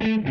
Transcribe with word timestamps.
Mm-hmm. 0.00 0.29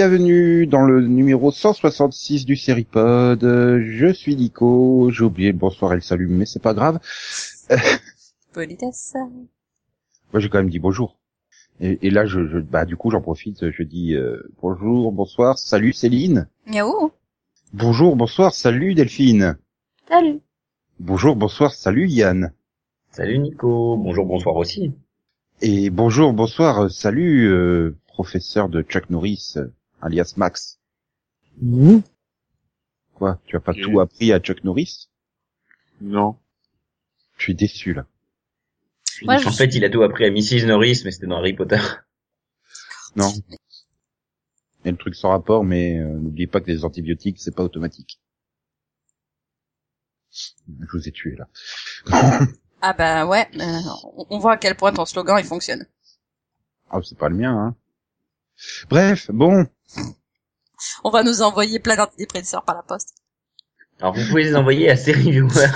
Bienvenue 0.00 0.66
dans 0.66 0.80
le 0.80 1.06
numéro 1.06 1.50
166 1.52 2.46
du 2.46 2.56
Seripod. 2.56 3.38
Je 3.42 4.10
suis 4.14 4.34
Nico, 4.34 5.10
j'ai 5.12 5.24
oublié 5.24 5.52
le 5.52 5.58
bonsoir 5.58 5.92
et 5.92 5.96
le 5.96 6.00
salut, 6.00 6.26
mais 6.26 6.46
c'est 6.46 6.62
pas 6.62 6.72
grave. 6.72 7.00
Politesse. 8.54 9.12
Moi 10.32 10.40
j'ai 10.40 10.48
quand 10.48 10.56
même 10.56 10.70
dit 10.70 10.78
bonjour. 10.78 11.18
Et, 11.80 11.98
et 12.00 12.08
là, 12.10 12.24
je, 12.24 12.46
je- 12.46 12.60
bah 12.60 12.86
du 12.86 12.96
coup 12.96 13.10
j'en 13.10 13.20
profite, 13.20 13.70
je 13.70 13.82
dis 13.82 14.14
euh, 14.14 14.42
bonjour, 14.62 15.12
bonsoir, 15.12 15.58
salut 15.58 15.92
Céline. 15.92 16.48
Miaou. 16.66 17.12
Bonjour, 17.74 18.16
bonsoir, 18.16 18.54
salut 18.54 18.94
Delphine. 18.94 19.58
Salut. 20.08 20.40
Bonjour, 20.98 21.36
bonsoir, 21.36 21.74
salut 21.74 22.08
Yann. 22.08 22.54
Salut 23.10 23.38
Nico, 23.38 23.98
bonjour, 23.98 24.24
bonsoir 24.24 24.56
aussi. 24.56 24.94
Et 25.60 25.90
bonjour, 25.90 26.32
bonsoir, 26.32 26.84
euh, 26.84 26.88
salut 26.88 27.50
euh, 27.52 27.98
professeur 28.06 28.70
de 28.70 28.80
Chuck 28.80 29.10
Norris, 29.10 29.56
alias 30.00 30.34
Max. 30.36 30.78
Quoi 33.14 33.38
Tu 33.46 33.56
as 33.56 33.60
pas 33.60 33.74
tout 33.74 34.00
appris 34.00 34.32
à 34.32 34.40
Chuck 34.40 34.64
Norris? 34.64 35.08
Non. 36.00 36.38
Je 37.36 37.44
suis 37.44 37.54
déçu 37.54 37.94
là. 37.94 38.06
Moi, 39.22 39.36
je 39.38 39.48
en 39.48 39.52
fait, 39.52 39.74
il 39.74 39.84
a 39.84 39.90
tout 39.90 40.02
appris 40.02 40.24
à 40.24 40.30
Mrs. 40.30 40.66
Norris, 40.66 41.02
mais 41.04 41.10
c'était 41.10 41.26
dans 41.26 41.36
Harry 41.38 41.52
Potter. 41.52 41.80
Non. 43.16 43.30
Il 43.48 44.86
y 44.86 44.88
a 44.88 44.92
le 44.92 44.96
truc 44.96 45.14
sans 45.14 45.30
rapport, 45.30 45.62
mais 45.64 45.98
euh, 45.98 46.06
n'oubliez 46.18 46.46
pas 46.46 46.60
que 46.60 46.70
les 46.70 46.84
antibiotiques, 46.84 47.38
c'est 47.38 47.54
pas 47.54 47.62
automatique. 47.64 48.18
Je 50.32 50.86
vous 50.92 51.08
ai 51.08 51.12
tué 51.12 51.36
là. 51.36 51.48
Ah 52.82 52.94
bah 52.94 53.26
ouais, 53.26 53.46
euh, 53.56 53.80
on- 54.16 54.26
on 54.30 54.38
voit 54.38 54.52
à 54.52 54.56
quel 54.56 54.74
point 54.74 54.90
ton 54.90 55.04
slogan 55.04 55.36
il 55.38 55.44
fonctionne. 55.44 55.84
Ah, 56.88 56.98
c'est 57.04 57.18
pas 57.18 57.28
le 57.28 57.36
mien, 57.36 57.52
hein. 57.54 57.76
Bref, 58.88 59.30
bon. 59.30 59.66
On 61.04 61.10
va 61.10 61.22
nous 61.22 61.42
envoyer 61.42 61.78
plein 61.78 61.96
d'antidépresseurs 61.96 62.64
par 62.64 62.74
la 62.76 62.82
poste. 62.82 63.14
Alors, 64.00 64.14
vous 64.14 64.26
pouvez 64.28 64.44
les 64.44 64.56
envoyer 64.56 64.88
à 64.90 64.96
Serieviewer. 64.96 65.66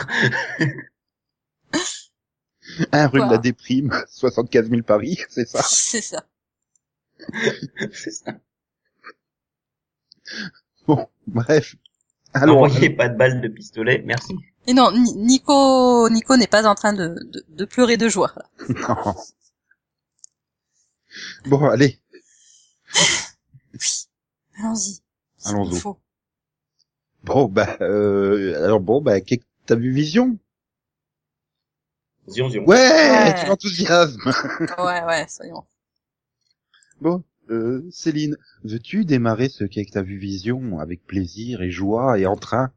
Un 2.93 3.07
rue 3.09 3.21
de 3.21 3.31
la 3.31 3.39
déprime, 3.39 3.93
75 4.09 4.71
000 4.71 4.83
paris, 4.83 5.19
c'est 5.29 5.47
ça. 5.47 5.63
C'est 5.63 6.01
ça. 6.01 6.25
C'est 7.93 8.11
ça. 8.11 8.33
Bon, 10.87 11.07
bref. 11.27 11.77
Alors, 12.33 12.57
Envoyez 12.63 12.91
pas 12.91 13.09
de 13.09 13.17
balles 13.17 13.41
de 13.43 13.49
pistolet, 13.49 14.03
merci. 14.05 14.35
Et 14.67 14.73
non, 14.75 14.91
Ni- 14.93 15.13
Nico, 15.15 16.09
Nico 16.09 16.37
n'est 16.37 16.47
pas 16.47 16.67
en 16.67 16.75
train 16.75 16.93
de, 16.95 17.09
de, 17.09 17.45
de 17.49 17.65
pleurer 17.67 17.97
de 17.99 18.09
joie. 18.09 18.33
là. 18.35 18.49
non. 18.89 19.15
Bon, 21.45 21.65
allez, 21.67 22.01
Allons-y. 24.59 25.01
C'est 25.37 25.51
Allons-y. 25.51 25.81
faux. 25.81 25.99
bon, 27.25 27.47
bah, 27.47 27.77
euh, 27.81 28.65
alors 28.65 28.81
bon, 28.81 29.01
bah, 29.01 29.21
t'as 29.67 29.75
vu 29.77 29.91
Vision? 29.93 30.39
Zion, 32.29 32.49
zion. 32.51 32.65
Ouais, 32.67 32.77
Ouais. 33.11 33.35
tu 33.41 33.47
l'enthousiasme. 33.47 34.33
Ouais, 34.79 35.03
ouais, 35.05 35.27
soyons. 35.29 35.65
Bon, 37.01 37.23
euh, 37.51 37.87
Céline, 37.91 38.37
veux-tu 38.63 39.05
démarrer 39.05 39.49
ce 39.49 39.65
qu'est 39.65 39.85
que 39.85 39.91
t'as 39.93 40.03
vu 40.03 40.17
Vision 40.17 40.79
avec 40.79 41.05
plaisir 41.07 41.61
et 41.63 41.71
joie 41.71 42.19
et 42.19 42.27
en 42.27 42.37
train? 42.37 42.73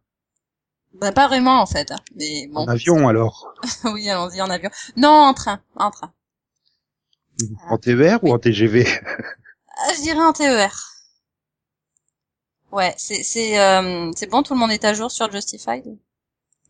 Bah 0.93 1.11
pas 1.11 1.27
vraiment 1.27 1.61
en 1.61 1.65
fait, 1.65 1.91
hein. 1.91 1.99
mais 2.15 2.47
bon. 2.47 2.61
En 2.61 2.67
avion 2.67 3.07
alors? 3.07 3.53
Oui, 3.85 4.09
allons-y 4.09 4.41
en 4.41 4.49
avion. 4.49 4.69
Non, 4.95 5.09
en 5.09 5.33
train, 5.33 5.61
en 5.75 5.91
train. 5.91 6.11
En 7.69 7.77
TER 7.77 8.23
ou 8.23 8.33
en 8.33 8.39
TGV 8.39 8.85
Ah, 9.79 9.93
je 9.95 10.01
dirais 10.01 10.19
en 10.19 10.33
TER. 10.33 10.71
Ouais, 12.71 12.93
c'est 12.97 13.23
c'est 13.23 13.59
euh, 13.59 14.11
c'est 14.15 14.27
bon, 14.29 14.43
tout 14.43 14.53
le 14.53 14.59
monde 14.59 14.71
est 14.71 14.83
à 14.83 14.93
jour 14.93 15.09
sur 15.09 15.31
Justified. 15.31 15.85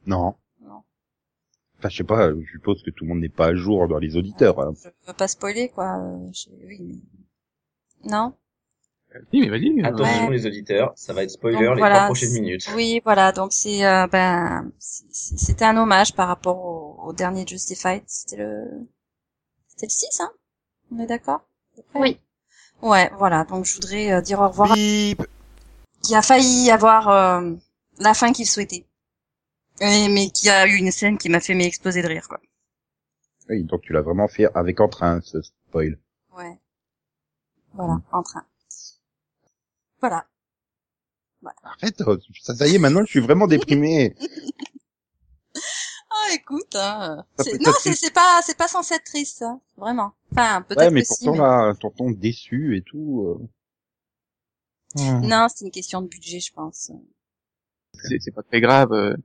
Non. 0.06 0.35
Non. 0.62 0.84
Enfin, 1.79 1.90
je 1.90 1.97
sais 1.97 2.03
pas, 2.03 2.29
je 2.31 2.45
suppose 2.51 2.84
que 2.84 2.91
tout 2.91 3.03
le 3.06 3.09
monde 3.09 3.19
n'est 3.22 3.29
pas 3.29 3.47
à 3.47 3.56
jour 3.56 3.88
dans 3.88 3.97
les 3.97 4.16
auditeurs. 4.16 4.59
hein. 4.59 4.73
Je 4.84 4.90
veux 5.07 5.13
pas 5.13 5.28
spoiler 5.28 5.69
quoi. 5.69 5.97
euh, 5.97 6.29
je- 6.34 6.50
Oui, 6.66 7.01
mais 8.03 8.12
non. 8.12 8.34
Si, 9.31 9.39
mais 9.39 9.50
vas-y. 9.50 9.79
euh, 9.81 9.85
Attention 9.85 10.28
Ouais. 10.28 10.34
les 10.35 10.45
auditeurs, 10.45 10.94
ça 10.95 11.13
va 11.13 11.24
être 11.24 11.31
spoiler 11.31 11.66
Donc, 11.66 11.75
les 11.75 11.79
voilà, 11.81 11.95
trois 11.95 12.06
prochaines 12.07 12.34
minutes. 12.34 12.68
Oui, 12.75 13.01
voilà. 13.03 13.31
Donc 13.31 13.51
c'est 13.53 13.84
euh, 13.85 14.06
ben 14.07 14.72
c'était 14.79 15.66
un 15.66 15.78
hommage 15.78 16.13
par 16.13 16.28
rapport 16.28 16.63
au, 16.63 17.07
au 17.07 17.13
dernier 17.13 17.47
Justified. 17.47 18.03
C'était 18.06 18.35
le 18.38 18.66
c'était 19.69 19.88
le 19.88 19.91
6 19.91 20.19
hein? 20.22 20.31
On 20.91 21.00
est 21.00 21.07
d'accord? 21.07 21.41
Oui. 21.95 22.19
Ouais, 22.81 23.11
voilà. 23.17 23.43
Donc 23.45 23.65
je 23.65 23.75
voudrais 23.75 24.11
euh, 24.11 24.21
dire 24.21 24.39
au 24.39 24.47
revoir 24.47 24.73
Bip 24.73 25.23
qui 26.01 26.15
a 26.15 26.21
failli 26.21 26.69
avoir 26.71 27.09
euh, 27.09 27.53
la 27.99 28.13
fin 28.13 28.31
qu'il 28.31 28.45
souhaitait. 28.45 28.85
Et- 29.81 30.07
mais 30.09 30.29
qui 30.29 30.49
a 30.49 30.67
eu 30.67 30.75
une 30.75 30.91
scène 30.91 31.17
qui 31.17 31.29
m'a 31.29 31.39
fait 31.39 31.53
m'exploser 31.55 32.01
de 32.01 32.07
rire 32.07 32.27
quoi. 32.27 32.39
Oui, 33.49 33.63
donc 33.63 33.81
tu 33.81 33.93
l'as 33.93 34.01
vraiment 34.01 34.27
fait 34.27 34.47
avec 34.55 34.79
entrain, 34.79 35.21
ce 35.23 35.41
spoil. 35.41 35.97
Ouais. 36.35 36.57
Voilà, 37.73 38.01
en 38.11 38.23
train. 38.23 38.43
Voilà. 40.01 40.25
Arrête, 41.63 42.01
oh, 42.05 42.17
ça, 42.41 42.55
ça 42.55 42.67
y 42.67 42.75
est, 42.75 42.79
maintenant 42.79 43.01
je 43.05 43.09
suis 43.11 43.19
vraiment 43.19 43.47
déprimé. 43.47 44.15
Ah, 46.19 46.33
écoute, 46.33 46.75
hein. 46.75 47.23
C'est- 47.39 47.59
Non, 47.61 47.72
c'est 47.79 47.94
c'est 47.94 48.13
pas, 48.13 48.41
c'est 48.44 48.57
pas 48.57 48.67
censé 48.67 48.95
être 48.95 49.03
triste, 49.03 49.38
ça. 49.39 49.59
Vraiment. 49.78 50.13
Enfin, 50.31 50.61
peut-être 50.63 50.79
Ouais, 50.79 50.91
mais 50.91 51.01
que 51.01 51.07
si, 51.07 51.25
pourtant 51.25 51.31
mais- 51.33 51.47
là, 51.47 51.73
tonton 51.79 52.11
déçu 52.11 52.75
et 52.78 52.81
tout. 52.81 53.38
euh. 53.39 53.47
Hmm. 54.95 55.27
Non, 55.27 55.47
c'est 55.53 55.66
une 55.66 55.72
question 55.72 56.01
de 56.01 56.07
budget, 56.07 56.39
je 56.39 56.51
pense. 56.53 56.91
C'est 58.03 58.19
c'est 58.19 58.31
pas 58.31 58.44
très 58.44 58.61
grave. 58.61 58.91
euh, 58.94 59.16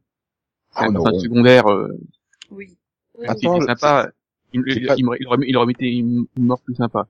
C'est 0.74 0.84
Ah, 0.84 0.86
un 0.86 1.20
secondaire. 1.20 1.66
Euh, 1.70 1.98
Oui. 2.50 2.76
Attends, 3.26 3.56
il 3.56 3.62
était 3.62 3.66
sympa. 3.66 4.10
Il, 4.54 4.62
c'est 4.66 4.76
il, 4.80 4.86
pas- 4.86 4.94
il, 4.96 5.06
aurait- 5.06 5.18
il 5.20 5.26
aurait, 5.26 5.38
il 5.48 5.56
aurait 5.56 5.72
été 5.72 5.86
une, 5.86 6.26
une 6.36 6.44
mort 6.44 6.60
plus 6.62 6.74
sympa. 6.74 7.08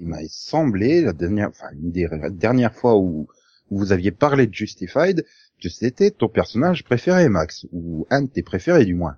Il 0.00 0.06
m'a 0.08 0.18
semblé 0.28 1.02
la 1.02 1.12
dernière, 1.12 1.48
enfin 1.48 1.70
une 1.72 1.90
des 1.92 2.08
dernières 2.30 2.74
fois 2.74 2.96
où, 2.96 3.28
où 3.70 3.78
vous 3.78 3.92
aviez 3.92 4.10
parlé 4.10 4.46
de 4.46 4.54
Justified, 4.54 5.24
que 5.62 5.68
c'était 5.68 6.10
ton 6.10 6.28
personnage 6.28 6.84
préféré, 6.84 7.28
Max, 7.28 7.66
ou 7.72 8.06
un 8.10 8.22
de 8.22 8.28
tes 8.30 8.42
préférés 8.42 8.84
du 8.84 8.94
moins. 8.94 9.16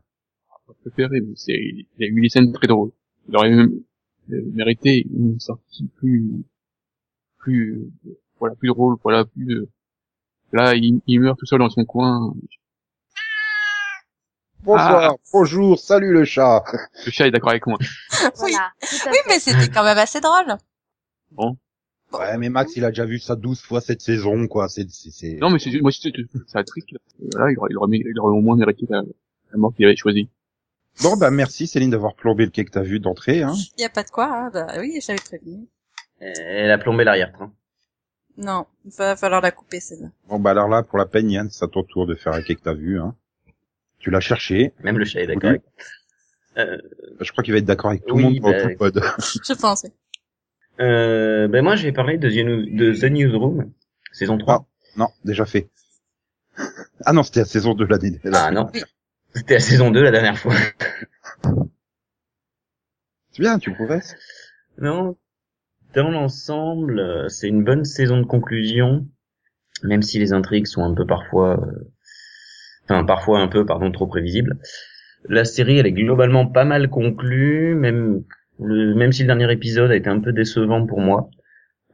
Pas 0.66 0.74
préféré, 0.82 1.20
mais 1.20 1.34
c'est, 1.36 1.52
il 1.52 1.86
y 1.98 2.04
a 2.04 2.08
eu 2.08 2.20
des 2.20 2.28
scènes 2.28 2.52
très 2.52 2.66
drôles. 2.66 2.92
Il 3.28 3.36
aurait 3.36 3.50
même 3.50 3.70
euh, 4.32 4.42
mérité 4.52 5.06
une 5.12 5.38
sortie 5.40 5.88
plus, 5.96 6.30
plus, 7.38 7.90
euh, 8.06 8.18
voilà, 8.38 8.54
plus 8.56 8.68
drôle, 8.68 8.96
voilà, 9.02 9.24
plus. 9.24 9.54
euh, 9.56 9.68
là, 10.52 10.74
il, 10.74 11.00
il 11.06 11.20
meurt 11.20 11.38
tout 11.38 11.46
seul 11.46 11.58
dans 11.58 11.70
son 11.70 11.84
coin. 11.84 12.32
Bonsoir, 14.62 15.12
Ah. 15.12 15.16
bonjour, 15.32 15.78
salut 15.78 16.12
le 16.12 16.24
chat. 16.24 16.62
Le 17.06 17.10
chat 17.10 17.26
est 17.26 17.30
d'accord 17.30 17.50
avec 17.50 17.66
moi. 17.66 17.78
Voilà, 18.36 18.70
Oui, 18.82 18.88
fait. 18.88 19.10
mais 19.28 19.38
c'était 19.40 19.68
quand 19.70 19.82
même 19.84 19.96
assez 19.98 20.20
drôle. 20.20 20.56
Ouais, 22.12 22.36
mais 22.38 22.48
Max, 22.48 22.76
il 22.76 22.84
a 22.84 22.88
déjà 22.88 23.04
vu 23.04 23.18
ça 23.18 23.36
12 23.36 23.60
fois 23.60 23.80
cette 23.80 24.00
saison, 24.00 24.48
quoi. 24.48 24.68
C'est, 24.68 24.88
c'est, 24.90 25.10
c'est... 25.10 25.34
Non, 25.34 25.50
mais 25.50 25.58
c'est, 25.58 25.80
moi, 25.80 25.90
c'est, 25.92 26.12
c'est 26.46 26.58
un 26.58 26.64
trick. 26.64 26.90
Là. 26.92 26.98
Voilà, 27.32 27.52
il 27.52 27.58
aurait, 27.58 27.68
il 27.70 27.76
aurait, 27.76 27.88
il 27.98 28.18
aurait 28.18 28.32
au 28.32 28.40
moins 28.40 28.56
mérité 28.56 28.86
la, 28.88 29.02
la 29.52 29.58
mort 29.58 29.72
qu'il 29.74 29.84
avait 29.86 29.96
choisie. 29.96 30.28
Bon, 31.02 31.16
bah, 31.16 31.30
merci 31.30 31.66
Céline 31.68 31.90
d'avoir 31.90 32.14
plombé 32.14 32.44
le 32.44 32.50
quai 32.50 32.64
que 32.64 32.70
t'as 32.72 32.82
vu 32.82 32.98
d'entrée, 32.98 33.42
hein. 33.42 33.54
Y 33.78 33.84
a 33.84 33.88
pas 33.88 34.02
de 34.02 34.10
quoi, 34.10 34.26
hein. 34.26 34.50
Bah 34.52 34.66
oui, 34.80 34.98
j'avais 35.00 35.20
prévenu. 35.20 35.68
Elle 36.18 36.70
a 36.70 36.78
plombé 36.78 37.04
l'arrière-train. 37.04 37.52
Non, 38.36 38.66
il 38.84 38.90
va 38.92 39.16
falloir 39.16 39.40
la 39.40 39.50
couper, 39.52 39.80
celle-là. 39.80 40.08
Bon, 40.28 40.38
bah, 40.40 40.50
alors 40.50 40.68
là, 40.68 40.82
pour 40.82 40.98
la 40.98 41.06
peine, 41.06 41.30
Yann, 41.30 41.48
c'est 41.50 41.64
à 41.64 41.68
ton 41.68 41.84
tour 41.84 42.06
de 42.06 42.14
faire 42.14 42.32
un 42.32 42.42
quai 42.42 42.56
que 42.56 42.62
t'as 42.62 42.74
vu, 42.74 42.98
hein. 43.00 43.14
Tu 44.00 44.10
l'as 44.10 44.20
cherché. 44.20 44.72
Même 44.82 44.98
le 44.98 45.04
chat 45.04 45.20
est 45.20 45.26
d'accord 45.26 45.50
Oui. 45.52 45.58
euh, 46.58 46.78
Je 47.20 47.30
crois 47.32 47.44
qu'il 47.44 47.52
va 47.52 47.58
être 47.58 47.64
d'accord 47.66 47.90
avec 47.90 48.04
tout 48.06 48.16
Oui, 48.16 48.22
le 48.22 48.28
monde 48.30 48.38
dans 48.40 48.50
bah, 48.50 48.62
tout 48.62 48.68
le 48.68 48.76
pod. 48.76 49.00
Je 49.46 49.52
pense, 49.52 49.84
oui. 49.84 49.90
Euh, 50.80 51.48
ben 51.48 51.62
moi, 51.62 51.76
je 51.76 51.84
vais 51.84 51.92
parler 51.92 52.18
de 52.18 52.28
The, 52.28 52.74
de 52.76 52.92
The 52.94 53.04
Newsroom, 53.10 53.72
saison 54.12 54.38
3. 54.38 54.66
Non, 54.96 55.08
déjà 55.24 55.44
fait. 55.46 55.68
Ah 57.04 57.12
non, 57.12 57.22
c'était 57.22 57.40
la 57.40 57.46
saison 57.46 57.74
2 57.74 57.86
l'année. 57.86 58.20
la- 58.24 58.46
Ah 58.46 58.50
non, 58.50 58.68
c'était 59.34 59.54
la 59.54 59.60
saison 59.60 59.90
2 59.90 60.02
la 60.02 60.10
dernière 60.10 60.38
fois. 60.38 60.54
C'est 63.32 63.42
bien, 63.42 63.58
tu 63.58 63.72
progresses. 63.72 64.16
Non, 64.78 65.16
dans 65.94 66.10
l'ensemble, 66.10 66.98
euh, 67.00 67.28
c'est 67.28 67.48
une 67.48 67.64
bonne 67.64 67.84
saison 67.84 68.18
de 68.18 68.26
conclusion, 68.26 69.06
même 69.82 70.02
si 70.02 70.18
les 70.18 70.32
intrigues 70.32 70.66
sont 70.66 70.82
un 70.84 70.94
peu 70.94 71.06
parfois... 71.06 71.60
euh, 71.60 71.90
enfin 72.84 73.04
parfois 73.04 73.40
un 73.40 73.48
peu, 73.48 73.64
pardon, 73.66 73.90
trop 73.92 74.06
prévisible. 74.06 74.58
La 75.28 75.44
série, 75.44 75.78
elle 75.78 75.86
est 75.86 75.92
globalement 75.92 76.46
pas 76.46 76.64
mal 76.64 76.88
conclue, 76.90 77.74
même 77.74 78.24
le, 78.60 78.94
même 78.94 79.12
si 79.12 79.22
le 79.22 79.26
dernier 79.26 79.50
épisode 79.52 79.90
a 79.90 79.96
été 79.96 80.08
un 80.08 80.20
peu 80.20 80.32
décevant 80.32 80.86
pour 80.86 81.00
moi. 81.00 81.28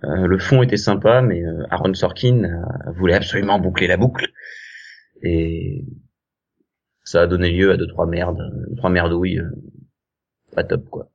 Euh, 0.04 0.26
le 0.26 0.38
fond 0.38 0.62
était 0.62 0.76
sympa, 0.76 1.22
mais 1.22 1.42
euh, 1.42 1.64
Aaron 1.70 1.94
Sorkin 1.94 2.44
euh, 2.44 2.90
voulait 2.92 3.14
absolument 3.14 3.58
boucler 3.58 3.86
la 3.86 3.96
boucle. 3.96 4.26
Et 5.22 5.84
ça 7.04 7.22
a 7.22 7.26
donné 7.26 7.50
lieu 7.50 7.72
à 7.72 7.76
deux 7.76 7.86
trois 7.86 8.06
merdes, 8.06 8.42
trois 8.76 8.90
merdouilles, 8.90 9.38
euh, 9.38 9.50
pas 10.54 10.64
top 10.64 10.88
quoi. 10.90 11.10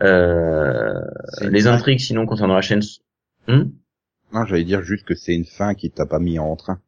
Euh, 0.00 0.94
C'est 1.38 1.46
une 1.46 1.50
les 1.50 1.62
fin- 1.62 1.72
intrigues 1.74 1.98
sinon 2.00 2.26
concernant 2.26 2.54
la 2.54 2.60
chaîne. 2.62 2.82
Hmm? 3.48 3.70
Non, 4.32 4.44
j'allais 4.46 4.64
dire 4.64 4.82
juste 4.82 5.04
que 5.04 5.14
c'est 5.14 5.34
une 5.34 5.44
fin 5.44 5.74
qui 5.74 5.90
t'a 5.90 6.06
pas 6.06 6.18
mis 6.20 6.38
en 6.38 6.54
train. 6.56 6.80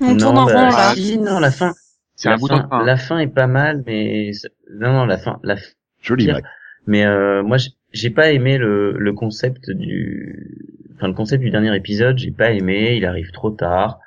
On 0.00 0.16
tourne 0.16 0.38
en 0.38 0.46
bah, 0.46 0.70
rond 0.70 0.76
là. 0.76 0.94
si, 0.94 1.18
non, 1.18 1.38
la 1.38 1.50
fin. 1.50 1.74
C'est 2.16 2.28
la 2.28 2.34
un 2.36 2.38
bout 2.38 2.48
fin. 2.48 2.84
La 2.84 3.22
est 3.22 3.26
pas 3.34 3.46
mal, 3.46 3.82
mais 3.86 4.30
non, 4.70 4.92
non, 4.92 5.06
la 5.06 5.18
fin, 5.18 5.40
la 5.42 5.56
fin. 5.56 5.70
Joli, 6.00 6.24
Pire. 6.26 6.34
Mac. 6.34 6.44
Mais 6.86 7.04
euh, 7.06 7.42
moi, 7.42 7.56
j'ai- 7.92 8.10
pas 8.10 8.30
aimé 8.30 8.58
le, 8.58 8.92
le 8.98 9.12
concept 9.12 9.70
du, 9.70 10.58
enfin 10.96 11.08
le 11.08 11.14
concept 11.14 11.42
du 11.42 11.50
dernier 11.50 11.74
épisode. 11.74 12.18
J'ai 12.18 12.30
pas 12.30 12.50
aimé. 12.52 12.96
Il 12.96 13.06
arrive 13.06 13.30
trop 13.32 13.50
tard. 13.50 14.00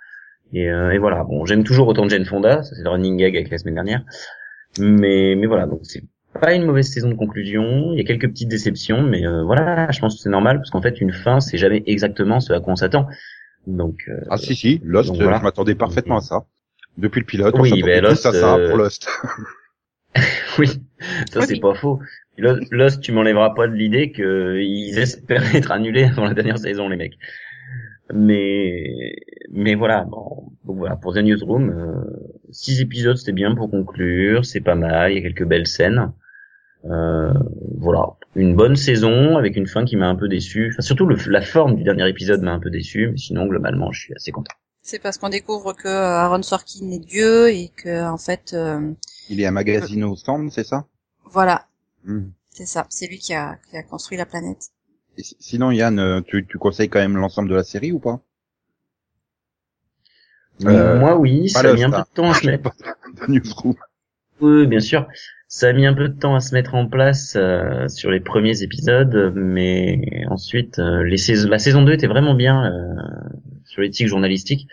Et, 0.53 0.69
euh, 0.69 0.91
et 0.91 0.97
voilà. 0.99 1.23
Bon, 1.23 1.45
j'aime 1.45 1.63
toujours 1.63 1.87
autant 1.87 2.07
Jane 2.07 2.25
Fonda. 2.25 2.63
Ça 2.63 2.75
c'est 2.75 2.83
le 2.83 2.89
running 2.89 3.17
gag 3.17 3.35
avec 3.35 3.49
la 3.49 3.57
semaine 3.57 3.73
dernière. 3.75 4.03
Mais 4.79 5.35
mais 5.35 5.47
voilà. 5.47 5.65
Donc 5.65 5.79
c'est 5.83 6.03
pas 6.39 6.53
une 6.53 6.65
mauvaise 6.65 6.87
saison 6.91 7.09
de 7.09 7.15
conclusion. 7.15 7.91
Il 7.93 7.97
y 7.97 8.01
a 8.01 8.03
quelques 8.03 8.29
petites 8.29 8.49
déceptions, 8.49 9.01
mais 9.01 9.25
euh, 9.25 9.43
voilà. 9.43 9.89
Je 9.91 9.99
pense 9.99 10.15
que 10.15 10.21
c'est 10.21 10.29
normal 10.29 10.57
parce 10.57 10.69
qu'en 10.69 10.81
fait 10.81 11.01
une 11.01 11.11
fin 11.11 11.39
c'est 11.39 11.57
jamais 11.57 11.83
exactement 11.87 12.39
ce 12.39 12.53
à 12.53 12.59
quoi 12.59 12.73
on 12.73 12.77
s'attend. 12.77 13.07
Donc 13.65 13.95
euh, 14.07 14.19
Ah 14.29 14.37
si, 14.37 14.55
si, 14.55 14.79
Lost, 14.83 15.13
voilà. 15.15 15.39
je 15.39 15.43
m'attendais 15.43 15.75
parfaitement 15.75 16.17
à 16.17 16.21
ça. 16.21 16.45
Depuis 16.97 17.19
le 17.21 17.25
pilote, 17.25 17.55
Oui, 17.59 17.69
s'attendait 17.69 18.01
ben, 18.01 18.03
Lost, 18.03 18.25
à 18.25 18.33
ça 18.33 18.55
euh, 18.55 18.69
pour 18.69 18.77
Lost. 18.77 19.07
Oui, 20.59 20.67
ça 21.31 21.39
Oui. 21.41 21.45
c'est 21.47 21.59
pas 21.59 21.75
faux. 21.75 21.99
Lost, 22.37 22.63
Lost, 22.71 23.01
tu 23.01 23.11
m'enlèveras 23.11 23.51
pas 23.51 23.67
de 23.67 23.73
l'idée 23.73 24.11
qu'ils 24.11 24.97
espèrent 24.97 25.55
être 25.55 25.71
annulés 25.71 26.05
avant 26.05 26.25
la 26.25 26.33
dernière 26.33 26.57
saison, 26.57 26.89
les 26.89 26.97
mecs. 26.97 27.17
Mais, 28.13 29.15
mais 29.51 29.75
voilà, 29.75 30.05
bon, 30.05 30.51
donc 30.65 30.77
voilà, 30.77 30.95
pour 30.95 31.13
The 31.13 31.17
Newsroom, 31.17 31.69
euh, 31.69 31.93
six 32.51 32.79
épisodes 32.79 33.17
c'était 33.17 33.33
bien 33.33 33.53
pour 33.53 33.69
conclure, 33.69 34.45
c'est 34.45 34.61
pas 34.61 34.75
mal, 34.75 35.11
il 35.11 35.15
y 35.15 35.19
a 35.19 35.21
quelques 35.21 35.45
belles 35.45 35.67
scènes. 35.67 36.13
Euh, 36.85 37.33
voilà, 37.77 38.05
une 38.35 38.55
bonne 38.55 38.77
saison 38.77 39.35
avec 39.35 39.57
une 39.57 39.67
fin 39.67 39.83
qui 39.83 39.97
m'a 39.97 40.07
un 40.07 40.15
peu 40.15 40.29
déçu. 40.29 40.69
Enfin, 40.71 40.81
surtout 40.81 41.05
le- 41.05 41.17
la 41.29 41.41
forme 41.41 41.75
du 41.75 41.83
dernier 41.83 42.07
épisode 42.07 42.41
m'a 42.43 42.53
un 42.53 42.59
peu 42.59 42.69
déçu, 42.69 43.09
mais 43.11 43.17
sinon 43.17 43.45
globalement 43.45 43.91
je 43.91 43.99
suis 43.99 44.13
assez 44.15 44.31
content. 44.31 44.53
C'est 44.87 44.99
parce 44.99 45.17
qu'on 45.17 45.27
découvre 45.27 45.73
que 45.73 45.89
euh, 45.89 46.17
Aaron 46.17 46.41
Sorkin 46.41 46.89
est 46.91 46.99
Dieu 47.05 47.49
et 47.49 47.67
que 47.75 48.09
en 48.09 48.17
fait, 48.17 48.53
euh, 48.53 48.93
Il 49.29 49.41
est 49.41 49.45
un 49.45 49.51
magazine 49.51 50.03
au 50.05 50.15
stand, 50.15 50.49
c'est 50.51 50.63
ça? 50.63 50.87
Voilà, 51.25 51.67
Hmm. 52.05 52.29
c'est 52.49 52.65
ça. 52.65 52.87
C'est 52.89 53.07
lui 53.07 53.19
qui 53.19 53.33
a, 53.33 53.57
qui 53.69 53.77
a 53.77 53.83
construit 53.83 54.17
la 54.17 54.25
planète. 54.25 54.71
Et 55.17 55.23
si- 55.23 55.35
Sinon, 55.39 55.71
Yann, 55.71 55.99
euh, 55.99 56.21
tu, 56.21 56.47
tu 56.47 56.57
conseilles 56.57 56.89
quand 56.89 56.99
même 56.99 57.17
l'ensemble 57.17 57.49
de 57.49 57.55
la 57.55 57.63
série 57.63 57.91
ou 57.91 57.99
pas? 57.99 58.21
Euh, 60.65 60.99
Moi 60.99 61.15
oui, 61.17 61.49
ça 61.49 61.59
a 61.69 61.73
mis 61.73 61.83
un 61.83 61.91
peu 61.91 62.01
de 62.01 62.07
temps 62.15 62.29
à 62.31 62.33
se 62.33 62.47
mettre. 62.47 62.71
Oui, 64.41 64.67
bien 64.67 64.79
sûr. 64.79 65.07
Ça 65.47 65.69
a 65.69 65.73
mis 65.73 65.85
un 65.85 65.93
peu 65.93 66.09
de 66.09 66.19
temps 66.19 66.35
à 66.35 66.39
se 66.41 66.53
mettre 66.53 66.75
en 66.75 66.87
place 66.87 67.35
euh, 67.35 67.87
sur 67.87 68.11
les 68.11 68.19
premiers 68.19 68.63
épisodes, 68.63 69.33
mais 69.35 70.01
ensuite, 70.29 70.79
euh, 70.79 71.03
les 71.03 71.17
saisons, 71.17 71.49
la 71.49 71.59
saison 71.59 71.83
2 71.83 71.93
était 71.93 72.07
vraiment 72.07 72.35
bien 72.35 72.65
euh, 72.71 72.95
sur 73.67 73.81
l'éthique 73.81 74.07
journalistique, 74.07 74.67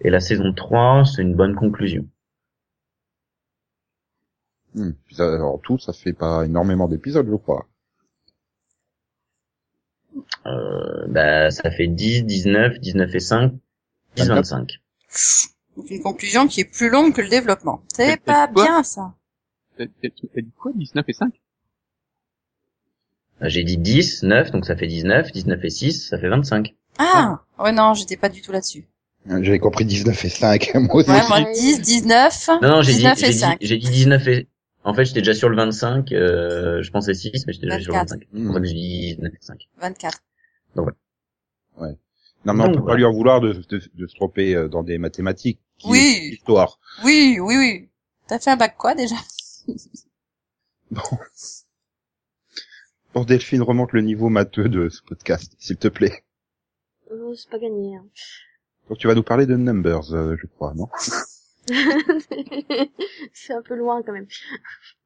et 0.00 0.10
la 0.10 0.20
saison 0.20 0.52
3, 0.52 1.04
c'est 1.04 1.22
une 1.22 1.34
bonne 1.34 1.54
conclusion. 1.54 2.06
Hmm. 4.74 4.90
Puis 5.06 5.14
ça- 5.16 5.40
En 5.42 5.58
tout, 5.58 5.78
ça 5.78 5.92
fait 5.92 6.12
pas 6.12 6.44
énormément 6.44 6.88
d'épisodes, 6.88 7.28
je 7.30 7.36
crois. 7.36 7.66
Euh, 10.46 11.06
bah, 11.08 11.50
ça 11.50 11.70
fait 11.70 11.86
10, 11.88 12.24
19, 12.24 12.78
19 12.80 13.14
et 13.14 13.20
5, 13.20 13.52
10, 14.16 14.28
24. 14.28 14.34
25. 14.36 14.80
Donc 15.76 15.90
une 15.90 16.02
conclusion 16.02 16.46
qui 16.46 16.60
est 16.60 16.64
plus 16.64 16.88
longue 16.90 17.14
que 17.14 17.20
le 17.20 17.28
développement. 17.28 17.82
C'est 17.92 18.20
pas 18.20 18.46
bien 18.46 18.82
ça. 18.84 19.14
T'as 19.76 19.86
dit 19.96 20.52
quoi 20.56 20.70
19 20.74 21.04
et 21.08 21.12
5 21.12 21.40
Euh, 23.42 23.48
J'ai 23.48 23.64
dit 23.64 23.76
10, 23.76 24.22
9, 24.22 24.52
donc 24.52 24.66
ça 24.66 24.76
fait 24.76 24.86
19, 24.86 25.32
19 25.32 25.64
et 25.64 25.70
6, 25.70 26.08
ça 26.08 26.18
fait 26.18 26.28
25. 26.28 26.74
Ah, 26.98 27.42
ouais 27.58 27.72
non, 27.72 27.94
j'étais 27.94 28.16
pas 28.16 28.28
du 28.28 28.42
tout 28.42 28.52
là-dessus. 28.52 28.86
J'avais 29.26 29.58
compris 29.58 29.84
19 29.84 30.24
et 30.24 30.28
5, 30.28 30.72
moi 30.74 30.96
aussi. 30.96 31.10
Ouais, 31.10 31.26
moi 31.28 31.42
10, 31.52 31.80
19, 31.80 32.48
Non, 32.62 32.68
non, 32.68 32.82
j'ai 32.82 32.92
dit, 32.92 32.98
19 32.98 33.18
j'ai 33.18 33.26
et 33.26 33.30
dit, 33.30 33.38
5. 33.38 33.58
j'ai 33.60 33.78
dit 33.78 33.90
19 33.90 34.28
et... 34.28 34.48
En 34.86 34.92
fait, 34.92 35.06
j'étais 35.06 35.20
déjà 35.20 35.34
sur 35.34 35.48
le 35.48 35.56
25, 35.56 36.12
euh, 36.12 36.82
je 36.82 36.90
pensais 36.90 37.14
6, 37.14 37.46
mais 37.46 37.54
j'étais 37.54 37.66
déjà 37.66 37.80
sur 37.80 37.92
le 37.92 37.98
24. 38.00 38.18
25. 38.20 38.26
Hmm. 38.32 38.38
C'est 38.38 38.44
pour 38.44 38.54
ça 38.54 38.60
que 38.60 38.66
j'ai 38.66 38.74
dit 38.74 39.14
19 39.16 39.32
et 39.32 39.38
5. 39.40 39.58
24. 39.80 40.18
Non, 42.46 42.52
mais 42.52 42.64
on 42.64 42.66
Donc, 42.66 42.76
peut 42.76 42.84
pas 42.84 42.96
lui 42.96 43.06
en 43.06 43.12
vouloir 43.12 43.40
de, 43.40 43.54
de, 43.54 43.80
de 43.94 44.06
se 44.06 44.14
tromper 44.14 44.54
euh, 44.54 44.68
dans 44.68 44.82
des 44.82 44.98
mathématiques. 44.98 45.60
qui 45.78 45.88
Oui. 45.88 46.30
Histoire. 46.34 46.78
Oui, 47.02 47.38
oui, 47.40 47.56
oui. 47.56 47.88
T'as 48.28 48.38
fait 48.38 48.50
un 48.50 48.56
bac 48.56 48.76
quoi 48.76 48.94
déjà? 48.94 49.16
Bon, 53.14 53.22
Delphine, 53.24 53.62
remonte 53.62 53.92
le 53.92 54.00
niveau 54.00 54.28
matheux 54.28 54.68
de 54.68 54.88
ce 54.88 55.00
podcast, 55.02 55.54
s'il 55.58 55.76
te 55.76 55.86
plaît. 55.88 56.24
Oh, 57.22 57.34
c'est 57.34 57.48
pas 57.50 57.58
gagné. 57.58 57.96
hein. 57.96 58.04
Donc 58.88 58.98
tu 58.98 59.06
vas 59.06 59.14
nous 59.14 59.22
parler 59.22 59.46
de 59.46 59.56
Numbers, 59.56 60.12
euh, 60.12 60.36
je 60.40 60.46
crois, 60.46 60.74
non 60.74 60.88
c'est 63.32 63.54
un 63.54 63.62
peu 63.62 63.74
loin 63.74 64.02
quand 64.02 64.12
même. 64.12 64.26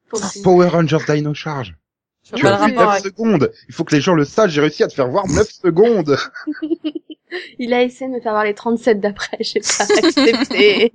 Pour 0.08 0.20
coup. 0.20 0.42
Power 0.42 0.68
Rangers 0.68 0.98
Dino 1.08 1.32
Charge. 1.34 1.76
Tu 2.24 2.34
as 2.46 2.56
vu 2.66 2.74
rapport 2.74 2.86
9 2.86 2.88
avec... 2.88 3.04
secondes. 3.04 3.52
Il 3.68 3.74
faut 3.74 3.84
que 3.84 3.94
les 3.94 4.00
gens 4.00 4.14
le 4.14 4.24
sachent, 4.24 4.50
j'ai 4.50 4.60
réussi 4.60 4.82
à 4.82 4.88
te 4.88 4.94
faire 4.94 5.08
voir 5.08 5.26
9 5.28 5.48
secondes. 5.50 6.16
Il 7.58 7.72
a 7.74 7.82
essayé 7.82 8.10
de 8.10 8.16
me 8.16 8.20
faire 8.20 8.32
voir 8.32 8.44
les 8.44 8.54
37 8.54 9.00
d'après, 9.00 9.36
j'ai 9.40 9.60
pas 9.60 9.84
accepté. 9.84 10.92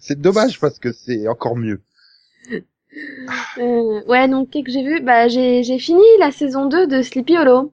C'est 0.00 0.20
dommage 0.20 0.60
parce 0.60 0.78
que 0.78 0.92
c'est 0.92 1.26
encore 1.28 1.56
mieux. 1.56 1.80
Euh, 3.58 4.02
ouais, 4.06 4.28
donc 4.28 4.50
qu'est-ce 4.50 4.64
que 4.66 4.72
j'ai 4.72 4.84
vu? 4.84 5.00
Bah 5.00 5.28
j'ai 5.28 5.62
j'ai 5.62 5.78
fini 5.78 6.02
la 6.18 6.30
saison 6.30 6.66
2 6.66 6.86
de 6.86 7.00
Sleepy 7.02 7.38
Hollow. 7.38 7.72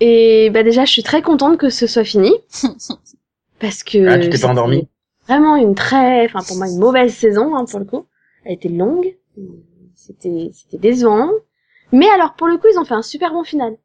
Et 0.00 0.50
bah 0.50 0.62
déjà, 0.62 0.84
je 0.84 0.92
suis 0.92 1.02
très 1.02 1.22
contente 1.22 1.58
que 1.58 1.70
ce 1.70 1.86
soit 1.86 2.04
fini 2.04 2.32
parce 3.60 3.82
que 3.82 4.06
Ah, 4.06 4.18
tu 4.18 4.24
t'es 4.24 4.30
pas 4.30 4.36
c'était 4.36 4.44
endormi 4.46 4.88
Vraiment 5.28 5.56
une 5.56 5.74
très, 5.74 6.24
enfin 6.26 6.40
pour 6.46 6.56
moi 6.56 6.68
une 6.68 6.78
mauvaise 6.78 7.14
saison 7.14 7.54
hein, 7.54 7.64
pour 7.64 7.78
le 7.78 7.84
coup. 7.84 8.06
Elle 8.44 8.54
était 8.54 8.68
longue, 8.68 9.16
c'était 9.94 10.50
c'était 10.52 10.78
décevant. 10.78 11.30
Mais 11.92 12.08
alors 12.08 12.34
pour 12.34 12.48
le 12.48 12.58
coup, 12.58 12.66
ils 12.72 12.78
ont 12.78 12.84
fait 12.84 12.94
un 12.94 13.02
super 13.02 13.32
bon 13.32 13.44
final. 13.44 13.76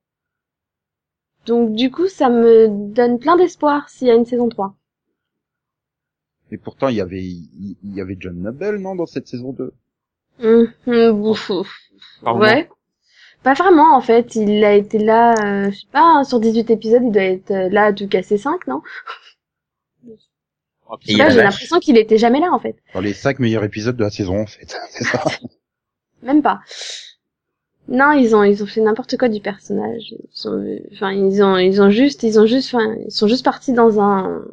Donc 1.45 1.73
du 1.75 1.91
coup, 1.91 2.07
ça 2.07 2.29
me 2.29 2.67
donne 2.67 3.19
plein 3.19 3.37
d'espoir 3.37 3.89
s'il 3.89 4.07
y 4.07 4.11
a 4.11 4.15
une 4.15 4.25
saison 4.25 4.49
3. 4.49 4.75
Et 6.51 6.57
pourtant, 6.57 6.87
il 6.87 6.95
y 6.95 7.01
avait, 7.01 7.21
il 7.23 7.77
y 7.83 8.01
avait 8.01 8.17
John 8.19 8.41
Noble, 8.41 8.79
non, 8.79 8.95
dans 8.95 9.05
cette 9.05 9.27
saison 9.27 9.51
2 9.53 9.73
Hum, 10.39 10.71
hum, 10.87 11.21
ouf, 11.25 11.49
ouf. 11.49 11.79
Pardon. 12.21 12.41
Ouais. 12.41 12.69
Pas 13.43 13.53
vraiment 13.53 13.95
en 13.95 14.01
fait, 14.01 14.35
il 14.35 14.63
a 14.63 14.73
été 14.73 14.97
là, 14.97 15.33
euh, 15.33 15.71
je 15.71 15.79
sais 15.79 15.87
pas, 15.91 16.01
hein, 16.01 16.23
sur 16.23 16.39
18 16.39 16.69
épisodes, 16.69 17.03
il 17.03 17.11
doit 17.11 17.23
être 17.23 17.51
euh, 17.51 17.69
là 17.69 17.85
à 17.85 17.93
tout 17.93 18.07
casser 18.07 18.37
5, 18.37 18.67
non? 18.67 18.81
Là, 21.09 21.25
la 21.25 21.29
j'ai 21.29 21.41
l'impression 21.43 21.79
qu'il 21.79 21.97
était 21.97 22.17
jamais 22.17 22.39
là 22.39 22.51
en 22.51 22.59
fait. 22.59 22.77
Dans 22.93 23.01
les 23.01 23.13
5 23.13 23.39
meilleurs 23.39 23.63
épisodes 23.63 23.95
de 23.95 24.03
la 24.03 24.09
saison, 24.09 24.41
en 24.41 24.45
fait. 24.45 24.77
C'est 24.89 25.03
ça. 25.03 25.23
Même 26.23 26.41
pas. 26.41 26.61
Non, 27.87 28.11
ils 28.11 28.35
ont 28.35 28.43
ils 28.43 28.61
ont 28.63 28.67
fait 28.67 28.81
n'importe 28.81 29.17
quoi 29.17 29.29
du 29.29 29.39
personnage. 29.39 30.11
Ils 30.11 30.29
sont, 30.31 30.77
enfin 30.93 31.11
ils 31.11 31.41
ont 31.41 31.57
ils 31.57 31.81
ont 31.81 31.89
juste 31.89 32.23
ils 32.23 32.37
ont 32.39 32.45
juste 32.45 32.73
enfin 32.73 32.95
ils 33.05 33.11
sont 33.11 33.27
juste 33.27 33.45
partis 33.45 33.71
dans 33.71 34.01
un 34.01 34.43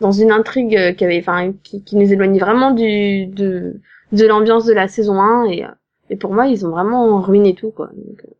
dans 0.00 0.10
une 0.10 0.32
intrigue 0.32 0.76
euh, 0.76 0.92
qui 0.92 1.04
avait 1.04 1.20
enfin 1.20 1.52
qui, 1.62 1.84
qui 1.84 1.96
nous 1.96 2.12
éloignait 2.12 2.40
vraiment 2.40 2.72
du 2.72 3.26
de 3.26 3.80
de 4.10 4.26
l'ambiance 4.26 4.64
de 4.64 4.72
la 4.72 4.88
saison 4.88 5.20
1 5.20 5.44
et 5.44 5.64
euh, 5.64 5.68
et 6.12 6.16
pour 6.16 6.32
moi 6.34 6.46
ils 6.46 6.66
ont 6.66 6.70
vraiment 6.70 7.20
ruiné 7.20 7.54
tout 7.54 7.70
quoi. 7.70 7.88
Donc, 7.88 8.20
euh, 8.24 8.34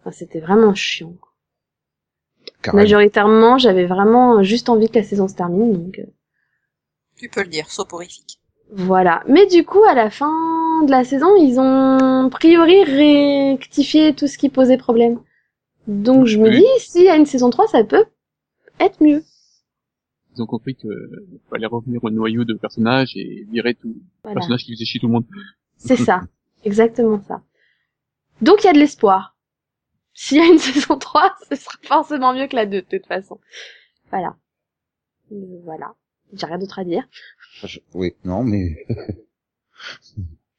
enfin, 0.00 0.10
c'était 0.12 0.40
vraiment 0.40 0.74
chiant. 0.74 1.14
quoi. 1.20 1.30
Carrément. 2.62 2.82
Majoritairement, 2.82 3.58
j'avais 3.58 3.86
vraiment 3.86 4.42
juste 4.42 4.68
envie 4.68 4.88
que 4.88 4.98
la 4.98 5.04
saison 5.04 5.28
se 5.28 5.34
termine 5.34 5.72
donc 5.72 5.98
euh, 5.98 6.06
Tu 7.16 7.28
peux 7.28 7.42
le 7.42 7.48
dire, 7.48 7.70
soporifique. 7.70 8.40
Voilà. 8.70 9.22
Mais 9.28 9.46
du 9.46 9.64
coup, 9.64 9.82
à 9.84 9.94
la 9.94 10.10
fin 10.10 10.84
de 10.84 10.90
la 10.90 11.04
saison, 11.04 11.34
ils 11.36 11.58
ont 11.58 12.26
a 12.26 12.30
priori 12.30 12.84
rectifié 12.84 14.14
tout 14.14 14.26
ce 14.26 14.36
qui 14.38 14.48
posait 14.50 14.76
problème. 14.76 15.20
Donc 15.86 16.26
je 16.26 16.38
me 16.38 16.48
Oui. 16.50 16.58
dis, 16.58 16.80
s'il 16.84 17.04
y 17.04 17.08
a 17.08 17.16
une 17.16 17.24
saison 17.26 17.48
3, 17.50 17.66
ça 17.68 17.82
peut 17.84 18.04
être 18.78 19.02
mieux. 19.02 19.24
Ils 20.36 20.42
ont 20.42 20.46
compris 20.46 20.76
que 20.76 20.88
fallait 21.50 21.66
revenir 21.66 22.04
au 22.04 22.10
noyau 22.10 22.44
de 22.44 22.54
personnages 22.54 23.16
et 23.16 23.46
virer 23.50 23.74
tout 23.74 23.94
Voilà. 24.22 24.34
personnage 24.36 24.64
qui 24.64 24.72
faisait 24.74 24.84
chier 24.84 25.00
tout 25.00 25.06
le 25.06 25.12
monde. 25.14 25.24
C'est 25.78 25.96
ça. 25.96 26.20
Exactement 26.64 27.22
ça. 27.26 27.42
Donc 28.40 28.62
il 28.62 28.66
y 28.66 28.70
a 28.70 28.72
de 28.72 28.78
l'espoir. 28.78 29.36
S'il 30.14 30.38
y 30.38 30.40
a 30.40 30.46
une 30.46 30.58
saison 30.58 30.98
3, 30.98 31.34
ce 31.50 31.56
sera 31.56 31.76
forcément 31.82 32.34
mieux 32.34 32.46
que 32.48 32.56
la 32.56 32.66
2, 32.66 32.82
de 32.82 32.98
toute 32.98 33.06
façon. 33.06 33.40
Voilà. 34.10 34.36
Euh, 35.32 35.60
voilà. 35.64 35.94
J'ai 36.32 36.46
rien 36.46 36.58
d'autre 36.58 36.78
à 36.78 36.84
dire. 36.84 37.08
Je- 37.64 37.80
Oui, 37.94 38.14
non, 38.24 38.42
mais 38.44 38.84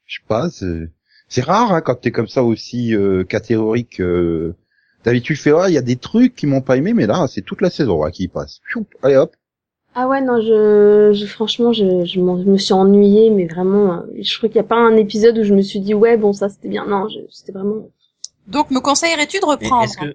je 0.06 0.18
sais 0.18 0.26
pas, 0.26 0.48
c'est 0.50 1.42
rare 1.42 1.72
hein, 1.72 1.80
quand 1.80 1.94
t'es 1.96 2.10
comme 2.10 2.28
ça 2.28 2.42
aussi 2.42 2.94
euh, 2.94 3.24
catégorique. 3.24 4.00
Euh... 4.00 4.56
D'habitude, 5.04 5.36
je 5.36 5.42
fais 5.42 5.52
ouais, 5.52 5.70
il 5.70 5.74
y 5.74 5.78
a 5.78 5.82
des 5.82 5.96
trucs 5.96 6.34
qui 6.34 6.46
m'ont 6.46 6.60
pas 6.60 6.76
aimé, 6.76 6.92
mais 6.92 7.06
là, 7.06 7.26
c'est 7.26 7.40
toute 7.40 7.62
la 7.62 7.70
saison 7.70 8.04
hein, 8.04 8.10
qui 8.10 8.28
passe. 8.28 8.60
Allez 9.02 9.16
hop. 9.16 9.34
Ah 9.94 10.08
ouais, 10.08 10.20
non, 10.20 10.40
je, 10.40 11.12
je 11.12 11.26
franchement, 11.26 11.72
je, 11.72 12.04
je, 12.04 12.20
m'en- 12.20 12.38
je 12.40 12.48
me 12.48 12.56
suis 12.58 12.72
ennuyée, 12.72 13.30
mais 13.30 13.46
vraiment, 13.46 13.94
euh, 13.94 14.00
je 14.20 14.36
crois 14.38 14.48
qu'il 14.48 14.60
n'y 14.60 14.64
a 14.66 14.68
pas 14.68 14.76
un 14.76 14.96
épisode 14.96 15.36
où 15.38 15.42
je 15.42 15.52
me 15.54 15.62
suis 15.62 15.80
dit, 15.80 15.94
ouais, 15.94 16.16
bon, 16.16 16.32
ça 16.32 16.48
c'était 16.48 16.68
bien. 16.68 16.86
Non, 16.86 17.08
je- 17.08 17.18
c'était 17.30 17.52
vraiment... 17.52 17.88
Donc, 18.46 18.70
me 18.70 18.80
conseillerais-tu 18.80 19.40
de 19.40 19.44
reprendre 19.46 19.84
Est-ce 19.84 19.98
que 19.98 20.14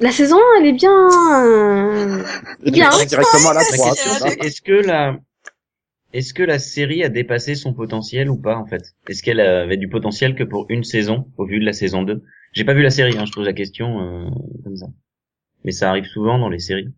La 0.00 0.10
saison 0.12 0.36
1, 0.36 0.60
elle 0.60 0.66
est 0.66 0.72
bien... 0.72 1.44
euh, 1.44 2.22
Bien. 2.64 2.90
Directement 2.90 3.50
à 3.50 3.54
la 3.54 3.60
La 3.60 3.76
3, 3.76 3.94
question, 3.94 4.12
c'est 4.12 4.18
ça 4.18 4.30
c'est- 4.30 4.40
est-ce 4.46 4.62
que 4.62 4.72
la 4.72 5.16
est-ce 6.14 6.32
que 6.32 6.42
la 6.42 6.58
série 6.58 7.04
a 7.04 7.08
dépassé 7.10 7.54
son 7.54 7.74
potentiel 7.74 8.30
ou 8.30 8.36
pas 8.36 8.56
en 8.56 8.64
fait? 8.66 8.94
Est-ce 9.08 9.22
qu'elle 9.22 9.40
avait 9.40 9.76
du 9.76 9.88
potentiel 9.88 10.34
que 10.34 10.42
pour 10.42 10.66
une 10.70 10.82
saison 10.84 11.26
au 11.36 11.44
vu 11.44 11.60
de 11.60 11.64
la 11.66 11.72
saison 11.74 12.02
2 12.02 12.22
J'ai 12.52 12.64
pas 12.64 12.72
vu 12.74 12.82
la 12.82 12.90
série, 12.90 13.16
hein, 13.18 13.26
je 13.26 13.32
pose 13.32 13.44
la 13.46 13.52
question 13.52 14.00
euh, 14.00 14.30
comme 14.64 14.76
ça. 14.76 14.86
Mais 15.64 15.72
ça 15.72 15.90
arrive 15.90 16.06
souvent 16.06 16.38
dans 16.38 16.48
les 16.48 16.60
séries. 16.60 16.88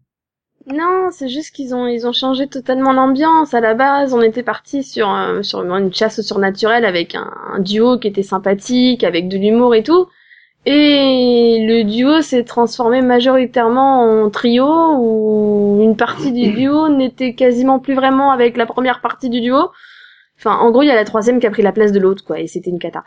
Non, 0.73 1.09
c'est 1.11 1.29
juste 1.29 1.55
qu'ils 1.55 1.75
ont 1.75 1.87
ils 1.87 2.07
ont 2.07 2.13
changé 2.13 2.47
totalement 2.47 2.93
l'ambiance. 2.93 3.55
À 3.55 3.61
la 3.61 3.75
base, 3.75 4.15
on 4.15 4.21
était 4.23 4.43
parti 4.43 4.83
sur 4.85 5.09
sur 5.43 5.61
une 5.61 5.93
chasse 5.93 6.19
au 6.21 6.23
surnaturel 6.23 6.85
avec 6.85 7.15
un, 7.15 7.33
un 7.53 7.59
duo 7.61 7.99
qui 7.99 8.09
était 8.09 8.23
sympathique, 8.23 9.03
avec 9.03 9.29
de 9.29 9.37
l'humour 9.37 9.75
et 9.75 9.83
tout. 9.83 10.07
Et 10.67 11.65
le 11.67 11.85
duo 11.85 12.21
s'est 12.21 12.45
transformé 12.45 13.01
majoritairement 13.01 14.25
en 14.25 14.31
trio 14.31 14.67
où 14.99 15.79
une 15.83 15.97
partie 15.97 16.33
du 16.33 16.53
duo 16.53 16.89
n'était 16.89 17.35
quasiment 17.35 17.79
plus 17.79 17.95
vraiment 17.95 18.31
avec 18.31 18.57
la 18.57 18.67
première 18.67 19.01
partie 19.01 19.31
du 19.31 19.41
duo. 19.41 19.71
Enfin, 20.39 20.57
en 20.57 20.71
gros, 20.71 20.83
il 20.83 20.87
y 20.89 20.91
a 20.91 20.95
la 20.95 21.05
troisième 21.05 21.41
qui 21.41 21.47
a 21.47 21.51
pris 21.51 21.63
la 21.63 21.73
place 21.73 21.93
de 21.93 21.99
l'autre, 21.99 22.25
quoi, 22.25 22.41
et 22.41 22.47
c'était 22.47 22.71
une 22.71 22.79
cata. 22.79 23.05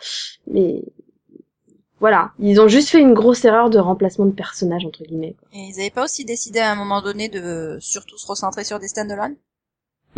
Mais 0.48 0.84
voilà, 2.04 2.34
ils 2.38 2.60
ont 2.60 2.68
juste 2.68 2.90
fait 2.90 3.00
une 3.00 3.14
grosse 3.14 3.46
erreur 3.46 3.70
de 3.70 3.80
remplacement 3.80 4.26
de 4.26 4.34
personnage 4.34 4.86
entre 4.86 5.04
guillemets. 5.04 5.36
quoi. 5.40 5.48
Et 5.54 5.70
ils 5.70 5.80
avaient 5.80 5.90
pas 5.90 6.04
aussi 6.04 6.26
décidé 6.26 6.60
à 6.60 6.70
un 6.70 6.76
moment 6.76 7.02
donné 7.02 7.30
de 7.30 7.78
surtout 7.80 8.18
se 8.18 8.28
recentrer 8.28 8.66
sur 8.66 8.78
des 8.78 8.90
stand-alone 8.90 9.38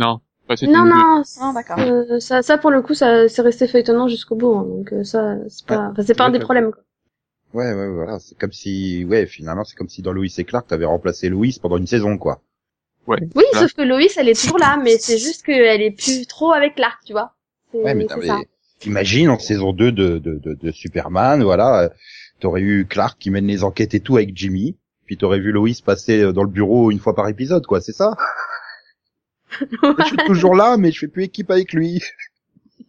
Non. 0.00 0.18
Bah, 0.48 0.56
c'était 0.56 0.72
Non, 0.72 0.82
une- 0.84 0.90
non, 0.90 1.22
Ah, 1.40 1.52
d'accord. 1.54 1.78
Euh, 1.78 2.18
ça, 2.18 2.42
ça 2.42 2.58
pour 2.58 2.72
le 2.72 2.82
coup, 2.82 2.94
ça 2.94 3.28
c'est 3.28 3.40
resté 3.42 3.68
feuilletonnant 3.68 4.08
jusqu'au 4.08 4.34
bout, 4.34 4.52
hein, 4.56 4.64
donc 4.64 4.92
euh, 4.92 5.04
ça 5.04 5.36
c'est 5.48 5.64
pas, 5.64 5.90
enfin, 5.92 6.02
c'est 6.04 6.16
pas 6.16 6.24
un 6.26 6.30
des 6.30 6.40
problèmes. 6.40 6.72
Quoi. 6.72 6.82
Ouais, 7.54 7.72
ouais, 7.72 7.88
voilà. 7.88 8.18
C'est 8.18 8.36
comme 8.36 8.50
si, 8.52 9.04
ouais, 9.04 9.26
finalement, 9.26 9.62
c'est 9.62 9.76
comme 9.76 9.88
si 9.88 10.02
dans 10.02 10.12
Louis 10.12 10.34
et 10.38 10.44
Clark, 10.44 10.66
t'avais 10.66 10.86
remplacé 10.86 11.28
Louis 11.28 11.56
pendant 11.62 11.76
une 11.76 11.86
saison, 11.86 12.18
quoi. 12.18 12.40
Ouais. 13.06 13.18
Oui, 13.36 13.44
Voilà. 13.52 13.68
sauf 13.68 13.74
que 13.76 13.82
Loïs, 13.82 14.16
elle 14.16 14.28
est 14.28 14.40
toujours 14.40 14.58
là, 14.58 14.76
mais 14.82 14.98
c'est 14.98 15.18
juste 15.18 15.44
qu'elle 15.46 15.82
est 15.82 15.92
plus 15.92 16.26
trop 16.26 16.50
avec 16.50 16.74
Clark, 16.74 16.98
tu 17.06 17.12
vois. 17.12 17.34
Ouais, 17.72 17.94
mais 17.94 18.06
c'est 18.08 18.28
imagine 18.84 19.30
en 19.30 19.38
saison 19.38 19.72
2 19.72 19.92
de, 19.92 20.18
de, 20.18 20.34
de, 20.38 20.54
de 20.54 20.70
Superman, 20.72 21.42
voilà, 21.42 21.90
t'aurais 22.40 22.60
eu 22.60 22.86
Clark 22.86 23.18
qui 23.18 23.30
mène 23.30 23.46
les 23.46 23.64
enquêtes 23.64 23.94
et 23.94 24.00
tout 24.00 24.16
avec 24.16 24.36
Jimmy, 24.36 24.76
puis 25.06 25.16
t'aurais 25.16 25.40
vu 25.40 25.52
Lois 25.52 25.70
passer 25.84 26.32
dans 26.32 26.42
le 26.42 26.50
bureau 26.50 26.90
une 26.90 26.98
fois 26.98 27.14
par 27.14 27.28
épisode, 27.28 27.66
quoi, 27.66 27.80
c'est 27.80 27.92
ça? 27.92 28.16
Je 29.60 30.04
suis 30.04 30.16
toujours 30.26 30.54
là, 30.54 30.76
mais 30.76 30.92
je 30.92 30.98
fais 30.98 31.08
plus 31.08 31.24
équipe 31.24 31.50
avec 31.50 31.72
lui. 31.72 32.02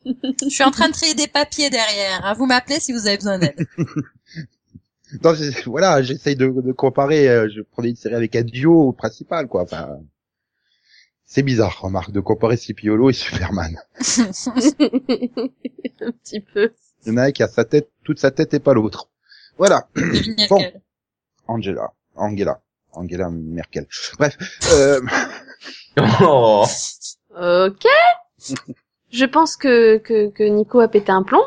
Je 0.05 0.49
suis 0.49 0.63
en 0.63 0.71
train 0.71 0.89
de 0.89 0.93
trier 0.93 1.13
des 1.13 1.27
papiers 1.27 1.69
derrière. 1.69 2.25
hein. 2.25 2.33
Vous 2.33 2.45
m'appelez 2.45 2.79
si 2.79 2.91
vous 2.91 3.07
avez 3.07 3.17
besoin 3.17 3.39
d'aide. 3.39 3.67
Voilà, 5.65 6.01
j'essaye 6.01 6.35
de, 6.35 6.47
de 6.47 6.71
comparer, 6.73 7.29
euh, 7.29 7.47
je 7.55 7.61
prenais 7.61 7.89
une 7.89 7.95
série 7.95 8.15
avec 8.15 8.35
un 8.35 8.41
duo 8.41 8.91
principal, 8.91 9.47
quoi, 9.47 9.61
enfin... 9.63 9.99
C'est 11.29 11.43
bizarre, 11.43 11.81
remarque, 11.81 12.11
de 12.11 12.21
comparer 12.21 12.55
Scipiolo 12.55 13.09
et 13.09 13.13
Superman. 13.13 13.77
un 13.99 14.31
petit 16.11 16.39
peu. 16.39 16.71
Il 17.05 17.09
y 17.09 17.11
en 17.11 17.17
a 17.17 17.23
un 17.23 17.31
qui 17.31 17.43
a 17.43 17.49
sa 17.49 17.65
tête, 17.65 17.89
toute 18.05 18.17
sa 18.17 18.31
tête 18.31 18.53
et 18.53 18.59
pas 18.59 18.73
l'autre. 18.73 19.09
Voilà. 19.57 19.87
Bon. 20.49 20.61
Angela. 21.47 21.91
Angela. 22.15 22.61
Angela 22.93 23.29
Merkel. 23.29 23.87
Bref. 24.17 24.37
Euh, 24.71 25.01
Oh, 26.21 26.63
Ok. 27.35 27.85
Je 29.09 29.25
pense 29.25 29.57
que, 29.57 29.97
que 29.97 30.29
que 30.29 30.43
Nico 30.43 30.79
a 30.79 30.87
pété 30.87 31.11
un 31.11 31.23
plomb. 31.23 31.43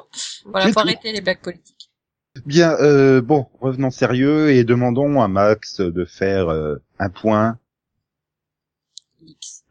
Voilà, 0.47 0.67
faut 0.67 0.73
tout. 0.75 0.81
arrêter 0.81 1.13
les 1.13 1.21
blagues 1.21 1.41
politiques. 1.41 1.91
bien, 2.47 2.73
euh, 2.81 3.21
bon, 3.23 3.47
revenons 3.61 3.91
sérieux 3.91 4.51
et 4.51 4.65
demandons 4.65 5.23
à 5.23 5.29
Max 5.29 5.81
de 5.81 6.05
faire 6.05 6.49
euh, 6.49 6.77
un 6.99 7.11
point. 7.11 7.59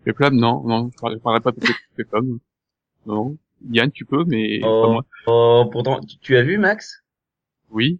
Peplum, 0.05 0.35
non, 0.35 0.63
non, 0.65 0.89
je 0.93 0.97
parlerai- 1.19 1.41
pas 1.41 1.51
de 1.51 1.57
Peplum. 1.97 2.39
Non. 3.05 3.37
Yann, 3.71 3.91
tu 3.91 4.05
peux, 4.05 4.23
mais 4.25 4.59
pas 4.61 4.67
oh, 4.69 4.91
moi. 4.93 5.05
oh, 5.27 5.65
pourtant, 5.71 5.99
tu- 6.01 6.17
tu 6.19 6.37
as 6.37 6.43
vu 6.43 6.57
Max? 6.57 7.03
Oui. 7.71 7.99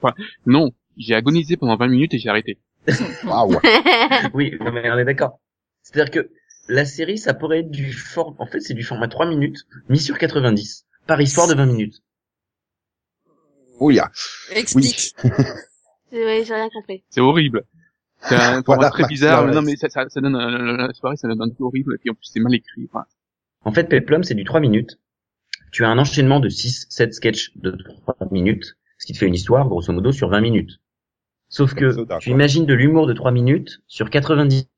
Enfin, 0.00 0.14
non. 0.46 0.72
J'ai 0.96 1.14
agonisé 1.14 1.56
pendant 1.56 1.76
20 1.76 1.86
minutes 1.88 2.14
et 2.14 2.18
j'ai 2.18 2.28
arrêté. 2.28 2.58
Ah 3.30 3.46
ouais. 3.46 3.56
Oui, 4.34 4.56
non, 4.60 4.72
mais 4.72 4.90
on 4.90 4.98
est 4.98 5.04
d'accord. 5.04 5.38
C'est-à-dire 5.82 6.10
que 6.10 6.30
la 6.68 6.84
série, 6.84 7.18
ça 7.18 7.34
pourrait 7.34 7.60
être 7.60 7.70
du 7.70 7.92
format, 7.92 8.36
en 8.40 8.46
fait, 8.46 8.60
c'est 8.60 8.74
du 8.74 8.82
format 8.82 9.06
3 9.08 9.26
minutes, 9.26 9.58
mis 9.88 10.00
sur 10.00 10.18
90, 10.18 10.86
par 11.06 11.20
histoire 11.20 11.46
de 11.46 11.54
20 11.54 11.66
minutes. 11.66 12.02
Oh 13.80 13.90
yeah. 13.92 14.10
Explique. 14.52 15.14
ouais, 16.12 16.42
j'ai 16.44 16.54
rien 16.54 16.68
compris. 16.70 17.04
C'est 17.08 17.20
horrible. 17.20 17.64
C'est 18.20 18.34
un 18.34 18.38
format 18.62 18.62
Voilà, 18.66 18.90
très 18.90 19.02
bah, 19.04 19.08
bizarre. 19.08 19.46
là, 19.46 19.54
non, 19.54 19.62
mais 19.62 19.76
ça, 19.76 19.88
ça, 19.88 20.08
ça 20.08 20.20
donne 20.20 20.34
un- 20.36 20.76
la 20.76 20.92
soirée, 20.92 21.16
ça 21.16 21.28
donne 21.28 21.40
un 21.42 21.48
truc 21.48 21.60
horrible. 21.60 21.94
Et 21.94 21.98
puis 21.98 22.10
en 22.10 22.14
plus, 22.14 22.26
c'est 22.32 22.40
mal 22.40 22.54
écrit. 22.54 22.88
Enfin, 22.92 23.04
En 23.64 23.72
fait, 23.72 23.84
Peplum, 23.84 24.22
c'est 24.24 24.34
du 24.34 24.44
3 24.44 24.60
minutes. 24.60 24.98
Tu 25.72 25.84
as 25.84 25.88
un 25.88 25.98
enchaînement 25.98 26.40
de 26.40 26.48
6, 26.48 26.86
7 26.88 27.12
sketchs 27.14 27.52
de 27.56 27.76
3 28.04 28.16
minutes, 28.30 28.76
ce 28.98 29.06
qui 29.06 29.12
te 29.12 29.18
fait 29.18 29.26
une 29.26 29.34
histoire, 29.34 29.68
grosso 29.68 29.92
modo, 29.92 30.12
sur 30.12 30.28
20 30.30 30.40
minutes. 30.40 30.80
Sauf 31.50 31.74
que 31.74 31.92
Soda, 31.92 32.18
tu 32.18 32.30
quoi. 32.30 32.34
imagines 32.36 32.66
de 32.66 32.74
l'humour 32.74 33.06
de 33.06 33.12
3 33.12 33.30
minutes 33.30 33.80
sur 33.86 34.10
90. 34.10 34.68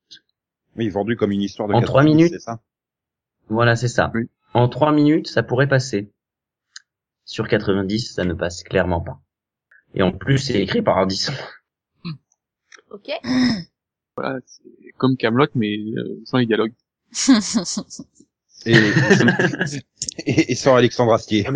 Oui, 0.77 0.89
vendu 0.89 1.15
comme 1.17 1.31
une 1.31 1.41
histoire 1.41 1.67
de 1.67 1.73
En 1.73 1.79
90, 1.81 1.85
trois 1.87 2.03
minutes. 2.03 2.31
c'est 2.33 2.39
ça 2.39 2.59
Voilà, 3.49 3.75
c'est 3.75 3.87
ça. 3.89 4.11
Oui. 4.15 4.29
En 4.53 4.67
3 4.69 4.91
minutes, 4.93 5.27
ça 5.27 5.43
pourrait 5.43 5.67
passer. 5.67 6.11
Sur 7.25 7.47
90, 7.47 8.13
ça 8.13 8.23
ne 8.25 8.33
passe 8.33 8.63
clairement 8.63 9.01
pas. 9.01 9.19
Et 9.95 10.01
en 10.03 10.11
plus, 10.11 10.37
c'est 10.37 10.61
écrit 10.61 10.81
par 10.81 10.97
Ardisson. 10.97 11.33
Ok. 12.91 13.09
voilà, 14.15 14.39
c'est 14.45 14.91
comme 14.97 15.17
Camelot, 15.17 15.47
mais 15.55 15.77
euh, 15.97 16.19
sans 16.25 16.37
les 16.37 16.45
dialogues. 16.45 16.73
et, 18.65 18.75
et, 20.25 20.51
et 20.51 20.55
sans 20.55 20.75
Alexandre 20.75 21.13
Astier. 21.13 21.47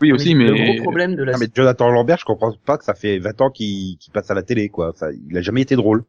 Oui, 0.00 0.12
aussi, 0.12 0.34
mais, 0.34 0.46
Le 0.46 0.54
gros 0.74 0.82
problème 0.82 1.14
de 1.14 1.22
la 1.22 1.32
Non, 1.32 1.38
mais 1.38 1.48
Jonathan 1.54 1.88
Lambert, 1.90 2.18
je 2.18 2.24
comprends 2.24 2.52
pas 2.64 2.78
que 2.78 2.84
ça 2.84 2.94
fait 2.94 3.18
20 3.18 3.40
ans 3.40 3.50
qu'il 3.50 3.96
qu'il 3.98 4.12
passe 4.12 4.30
à 4.30 4.34
la 4.34 4.42
télé, 4.42 4.68
quoi. 4.68 4.90
Enfin, 4.90 5.10
il 5.28 5.36
a 5.36 5.42
jamais 5.42 5.62
été 5.62 5.76
drôle. 5.76 6.04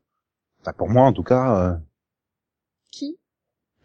Enfin, 0.62 0.74
pour 0.74 0.90
moi, 0.90 1.04
en 1.04 1.14
tout 1.14 1.24
cas. 1.24 1.74
euh, 1.74 1.76
Qui? 2.92 3.18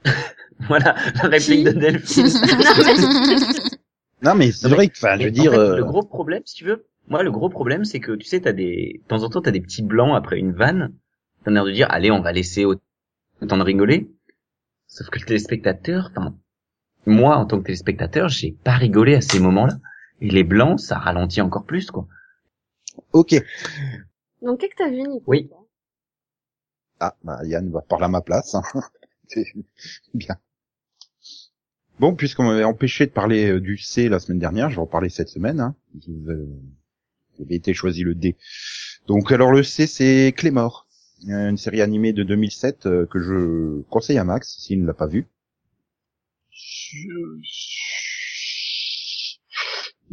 Voilà, 0.69 0.95
la 1.23 1.29
réplique 1.29 1.65
de 1.65 1.71
Delphine. 1.71 2.27
Non, 4.23 4.35
mais 4.35 4.53
c'est 4.53 4.69
vrai 4.69 4.89
que, 4.89 4.93
enfin, 4.99 5.17
je 5.19 5.25
veux 5.25 5.31
en 5.31 5.33
dire. 5.33 5.53
fait, 5.53 5.59
euh, 5.59 5.77
le 5.79 5.85
gros 5.85 6.03
problème, 6.03 6.43
si 6.45 6.55
tu 6.57 6.65
veux, 6.67 6.87
moi, 7.09 7.23
le 7.23 7.31
gros 7.31 7.49
problème, 7.49 7.85
c'est 7.85 8.01
que, 8.01 8.13
tu 8.13 8.27
sais, 8.27 8.41
t'as 8.41 8.53
des, 8.53 9.01
de 9.03 9.09
temps 9.09 9.23
en 9.23 9.29
temps, 9.31 9.43
t'as 9.43 9.51
des 9.51 9.61
petits 9.61 9.83
blancs 9.83 10.15
après 10.17 10.39
une 10.39 10.53
vanne. 10.53 10.95
T'as 11.45 11.51
l'air 11.51 11.65
de 11.65 11.71
dire, 11.73 11.87
allez, 11.91 12.11
on 12.11 12.21
va 12.21 12.33
laisser 12.33 12.65
au- 12.65 12.77
autant 13.43 13.57
de 13.59 13.63
rigoler. 13.63 14.11
Sauf 14.87 15.09
que 15.09 15.19
le 15.19 15.25
téléspectateur, 15.25 16.11
enfin, 16.11 16.37
moi, 17.07 17.37
en 17.37 17.47
tant 17.47 17.59
que 17.59 17.65
téléspectateur, 17.65 18.29
j'ai 18.29 18.53
pas 18.53 18.75
rigolé 18.77 19.15
à 19.15 19.21
ces 19.21 19.39
moments-là. 19.41 19.79
Et 20.21 20.29
les 20.31 20.45
blancs, 20.45 20.79
ça 20.81 20.99
ralentit 20.99 21.41
encore 21.41 21.65
plus, 21.65 21.91
quoi. 21.91 22.07
Ok. 23.13 23.35
Donc, 24.43 24.61
qu'est-ce 24.61 24.73
que 24.73 24.77
t'as 24.77 24.91
vu, 24.91 25.03
Nico 25.03 25.25
Oui. 25.27 25.51
Ah, 27.01 27.17
bah, 27.25 27.41
Yann 27.45 27.71
va 27.71 27.81
parler 27.81 28.05
à 28.05 28.09
ma 28.09 28.21
place. 28.21 28.55
hein. 28.55 28.63
C'est 29.29 29.45
Bien. 30.13 30.37
Bon, 31.99 32.15
puisqu'on 32.15 32.45
m'avait 32.45 32.65
empêché 32.65 33.07
de 33.07 33.13
parler 33.13 33.51
euh, 33.53 33.61
du 33.61 33.77
C 33.79 34.09
la 34.09 34.19
semaine 34.19 34.39
dernière, 34.39 34.71
je 34.71 34.77
vais 34.77 34.83
en 34.83 34.87
parler 34.87 35.09
cette 35.09 35.29
semaine. 35.29 35.61
Hein. 35.61 35.75
Avez 37.43 37.55
été 37.57 37.75
choisi 37.75 38.03
le 38.03 38.15
D. 38.15 38.37
Donc, 39.07 39.33
alors 39.33 39.51
le 39.53 39.63
C, 39.63 39.87
c'est 39.87 40.33
Clémor, 40.37 40.87
une 41.27 41.57
série 41.57 41.81
animée 41.83 42.13
de 42.13 42.23
2007 42.23 42.87
euh, 42.87 43.07
que 43.07 43.19
je 43.21 43.83
conseille 43.91 44.19
à 44.19 44.25
Max 44.25 44.57
s'il 44.59 44.81
ne 44.83 44.87
l'a 44.87 44.95
pas 44.95 45.07
vue. 45.07 45.27
je, 46.51 47.09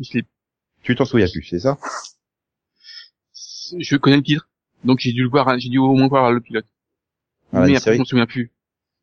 je, 0.02 0.18
l'ai- 0.18 0.26
Tu 0.84 0.96
t'en 0.96 1.06
souviens 1.06 1.28
plus, 1.28 1.44
c'est 1.44 1.60
ça? 1.60 1.78
Je 3.80 3.96
connais 3.98 4.18
le 4.18 4.24
titre, 4.24 4.50
donc 4.84 5.00
j'ai 5.00 5.12
dû 5.12 5.24
le 5.24 5.30
voir, 5.30 5.58
j'ai 5.60 5.70
dû 5.70 5.78
au 5.78 5.94
moins 5.94 6.08
voir 6.08 6.32
le 6.32 6.40
pilote. 6.42 6.66
Voilà, 7.52 7.68
mais 7.68 7.76
après, 7.76 7.84
série 7.84 7.98
je 7.98 8.00
m'en 8.02 8.06
souviens 8.06 8.26
plus. 8.26 8.52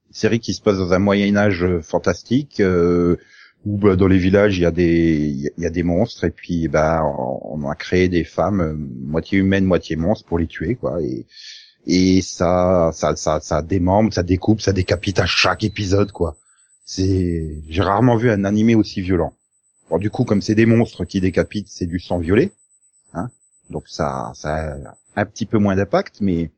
Une 0.09 0.15
série 0.15 0.41
qui 0.41 0.55
se 0.55 0.63
passe 0.63 0.79
dans 0.79 0.93
un 0.93 0.99
Moyen 0.99 1.37
Âge 1.37 1.65
euh, 1.65 1.81
fantastique 1.81 2.61
euh, 2.61 3.17
où 3.65 3.77
bah, 3.79 3.97
dans 3.97 4.07
les 4.09 4.19
villages 4.19 4.59
il 4.59 4.63
y 4.63 4.67
a 4.67 4.71
des 4.71 5.17
il 5.57 5.63
y 5.63 5.67
a- 5.67 5.71
des 5.71 5.83
monstres 5.83 6.25
et 6.25 6.31
puis 6.31 6.69
bah 6.69 7.03
on, 7.05 7.63
on 7.65 7.69
a 7.71 7.75
créé 7.75 8.09
des 8.09 8.25
femmes 8.25 8.61
euh, 8.61 8.75
moitié 8.75 9.39
humaines 9.39 9.65
moitié 9.65 9.97
monstres 9.97 10.27
pour 10.27 10.39
les 10.39 10.47
tuer 10.47 10.75
quoi 10.77 11.01
et 11.03 11.27
et 11.87 12.23
ça, 12.23 12.91
ça, 12.95 13.15
ça, 13.17 13.41
ça 13.41 13.63
démembre, 13.63 14.13
ça 14.13 14.23
découpe, 14.23 14.61
ça 14.61 14.73
décapite 14.73 15.19
à 15.19 15.27
chaque 15.27 15.65
épisode, 15.65 16.13
quoi. 16.13 16.37
C'est, 16.85 17.63
j'ai 17.69 17.83
rarement 17.83 18.17
vu 18.17 18.31
un 18.31 18.45
animé 18.45 18.75
aussi 18.75 19.01
violent. 19.03 19.35
Bon, 19.91 19.99
du 19.99 20.11
coup, 20.11 20.25
comme 20.25 20.41
c'est 20.41 20.55
des 20.55 20.67
monstres 20.67 21.05
qui 21.05 21.21
décapitent, 21.21 21.69
c'est 21.69 21.87
du 21.87 21.99
sang 21.99 22.19
violet, 22.19 22.53
hein. 23.13 23.29
Donc 23.71 23.85
ça, 23.89 24.33
ça 24.35 24.77
a 24.85 24.97
un 25.17 25.27
petit 25.27 25.47
peu 25.47 25.59
moins 25.59 25.77
d'impact, 25.77 26.21
mais 26.21 26.51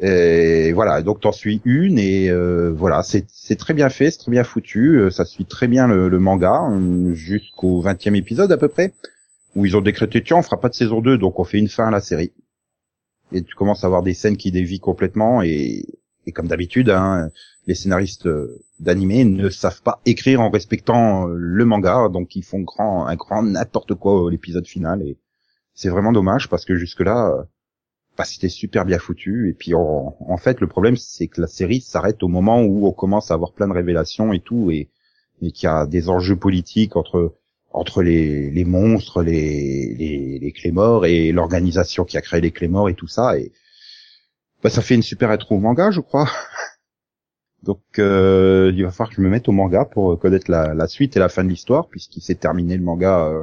et 0.00 0.72
voilà. 0.72 1.02
Donc 1.02 1.20
t'en 1.20 1.32
suis 1.32 1.60
une 1.64 1.98
et 1.98 2.30
euh, 2.30 2.72
voilà, 2.72 3.02
c'est 3.02 3.56
très 3.56 3.74
bien 3.74 3.88
fait, 3.88 4.10
c'est 4.10 4.18
très 4.18 4.32
bien 4.32 4.44
foutu, 4.44 4.98
euh, 4.98 5.10
ça 5.10 5.24
suit 5.24 5.44
très 5.44 5.68
bien 5.68 5.86
le, 5.86 6.08
le 6.08 6.18
manga 6.18 6.68
euh, 6.70 7.14
jusqu'au 7.14 7.82
20e 7.82 8.16
épisode 8.16 8.50
à 8.50 8.56
peu 8.56 8.68
près, 8.68 8.92
où 9.54 9.66
ils 9.66 9.76
ont 9.76 9.80
décrété 9.80 10.22
tiens, 10.22 10.38
on 10.38 10.42
fera 10.42 10.60
pas 10.60 10.68
de 10.68 10.74
saison 10.74 11.00
2, 11.00 11.18
donc 11.18 11.38
on 11.38 11.44
fait 11.44 11.58
une 11.58 11.68
fin 11.68 11.88
à 11.88 11.90
la 11.90 12.00
série. 12.00 12.32
Et 13.32 13.42
tu 13.42 13.54
commences 13.54 13.84
à 13.84 13.86
avoir 13.86 14.02
des 14.02 14.14
scènes 14.14 14.36
qui 14.36 14.50
dévient 14.52 14.80
complètement 14.80 15.42
et 15.42 15.84
et 16.26 16.32
comme 16.32 16.48
d'habitude, 16.48 16.88
hein, 16.88 17.28
les 17.66 17.74
scénaristes 17.74 18.30
d'animé 18.80 19.26
ne 19.26 19.50
savent 19.50 19.82
pas 19.82 20.00
écrire 20.06 20.40
en 20.40 20.48
respectant 20.48 21.26
le 21.26 21.64
manga, 21.66 22.08
donc 22.08 22.34
ils 22.34 22.42
font 22.42 22.60
grand, 22.60 23.06
un 23.06 23.14
grand 23.14 23.42
n'importe 23.42 23.94
quoi 23.94 24.30
l'épisode 24.30 24.66
final 24.66 25.02
et 25.02 25.18
c'est 25.74 25.90
vraiment 25.90 26.12
dommage 26.12 26.48
parce 26.48 26.64
que 26.64 26.76
jusque 26.76 27.00
là, 27.00 27.46
bah, 28.16 28.24
c'était 28.24 28.48
super 28.48 28.84
bien 28.84 28.98
foutu. 28.98 29.50
Et 29.50 29.54
puis 29.54 29.74
en, 29.74 30.16
en 30.20 30.36
fait 30.36 30.60
le 30.60 30.66
problème 30.66 30.96
c'est 30.96 31.28
que 31.28 31.40
la 31.40 31.46
série 31.46 31.80
s'arrête 31.80 32.22
au 32.22 32.28
moment 32.28 32.62
où 32.62 32.86
on 32.86 32.92
commence 32.92 33.30
à 33.30 33.34
avoir 33.34 33.52
plein 33.52 33.68
de 33.68 33.72
révélations 33.72 34.32
et 34.32 34.40
tout 34.40 34.70
et, 34.70 34.90
et 35.42 35.50
qu'il 35.52 35.64
y 35.64 35.70
a 35.70 35.86
des 35.86 36.08
enjeux 36.08 36.36
politiques 36.36 36.96
entre 36.96 37.34
entre 37.72 38.02
les, 38.02 38.52
les 38.52 38.64
monstres, 38.64 39.22
les, 39.22 39.94
les, 39.96 40.38
les 40.38 40.52
Clémors 40.52 41.06
et 41.06 41.32
l'organisation 41.32 42.04
qui 42.04 42.16
a 42.16 42.20
créé 42.20 42.40
les 42.40 42.52
Clémors 42.52 42.88
et 42.88 42.94
tout 42.94 43.08
ça. 43.08 43.36
Et 43.36 43.50
bah, 44.62 44.70
ça 44.70 44.80
fait 44.80 44.94
une 44.94 45.02
super 45.02 45.30
intro 45.30 45.56
au 45.56 45.60
manga 45.60 45.90
je 45.90 46.00
crois. 46.00 46.28
Donc 47.64 47.80
euh, 47.98 48.70
il 48.74 48.84
va 48.84 48.90
falloir 48.90 49.08
que 49.08 49.16
je 49.16 49.22
me 49.22 49.28
mette 49.28 49.48
au 49.48 49.52
manga 49.52 49.84
pour 49.86 50.18
connaître 50.20 50.50
la, 50.50 50.74
la 50.74 50.86
suite 50.86 51.16
et 51.16 51.20
la 51.20 51.28
fin 51.28 51.42
de 51.42 51.48
l'histoire 51.48 51.88
puisqu'il 51.88 52.20
s'est 52.20 52.34
terminé 52.36 52.76
le 52.76 52.84
manga 52.84 53.26
euh, 53.26 53.42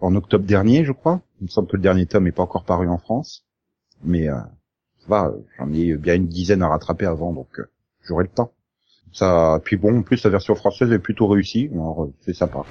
en 0.00 0.14
octobre 0.14 0.44
dernier 0.44 0.84
je 0.84 0.92
crois. 0.92 1.20
Il 1.40 1.44
me 1.44 1.48
semble 1.48 1.66
que 1.66 1.76
le 1.76 1.82
dernier 1.82 2.06
tome 2.06 2.24
n'est 2.24 2.32
pas 2.32 2.42
encore 2.44 2.64
paru 2.64 2.88
en 2.88 2.98
France 2.98 3.44
mais 4.04 4.28
euh, 4.28 4.36
j'en 5.58 5.72
ai 5.72 5.96
bien 5.96 6.14
une 6.14 6.28
dizaine 6.28 6.62
à 6.62 6.68
rattraper 6.68 7.06
avant, 7.06 7.32
donc 7.32 7.58
euh, 7.58 7.70
j'aurai 8.02 8.24
le 8.24 8.30
temps. 8.30 8.52
Ça, 9.12 9.60
puis 9.64 9.76
bon, 9.76 9.98
en 9.98 10.02
plus 10.02 10.22
la 10.22 10.30
version 10.30 10.54
française 10.54 10.92
est 10.92 10.98
plutôt 10.98 11.26
réussie, 11.26 11.68
alors 11.72 12.04
euh, 12.04 12.14
c'est 12.20 12.34
sympa. 12.34 12.64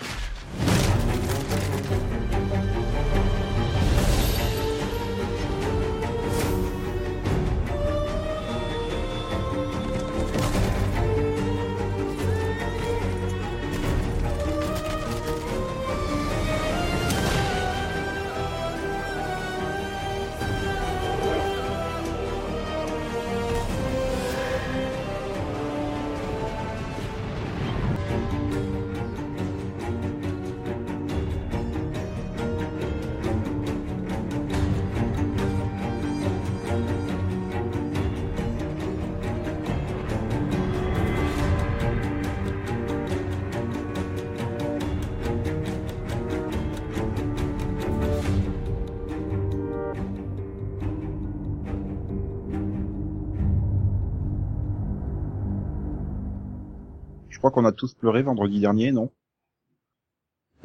Tous 57.79 57.93
pleuré 57.93 58.21
vendredi 58.23 58.59
dernier, 58.59 58.91
non? 58.91 59.09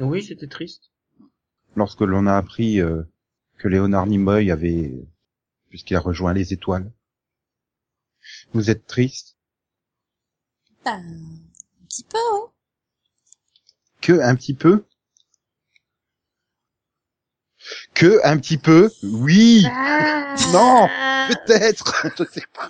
Oui, 0.01 0.21
c'était 0.21 0.47
triste. 0.47 0.91
Lorsque 1.77 2.01
l'on 2.01 2.27
a 2.27 2.35
appris 2.35 2.81
euh, 2.81 3.03
que 3.57 3.69
Léonard 3.69 4.05
Nimoy 4.05 4.51
avait, 4.51 4.91
puisqu'il 5.69 5.95
a 5.95 6.01
rejoint 6.01 6.33
les 6.33 6.51
étoiles. 6.51 6.91
Vous 8.53 8.69
êtes 8.69 8.85
triste? 8.85 9.37
Ben, 10.83 10.99
un 11.01 11.85
petit 11.85 12.03
peu, 12.03 12.17
hein. 12.17 12.51
Que 14.01 14.19
un 14.19 14.35
petit 14.35 14.53
peu? 14.53 14.83
Que 17.93 18.19
un 18.25 18.37
petit 18.37 18.57
peu? 18.57 18.91
Oui 19.03 19.65
Ah. 19.71 20.35
Non 20.51 20.87
Peut-être 21.29 22.07
Je 22.17 22.25
sais 22.25 22.47
pas. 22.53 22.69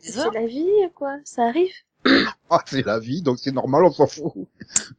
C'est 0.00 0.32
la 0.32 0.46
vie, 0.46 0.70
quoi. 0.94 1.18
Ça 1.24 1.46
arrive. 1.48 1.74
Ah, 2.50 2.62
c'est 2.64 2.86
la 2.86 3.00
vie, 3.00 3.22
donc 3.22 3.38
c'est 3.40 3.50
normal, 3.50 3.84
on 3.84 3.90
s'en 3.90 4.06
fout. 4.06 4.32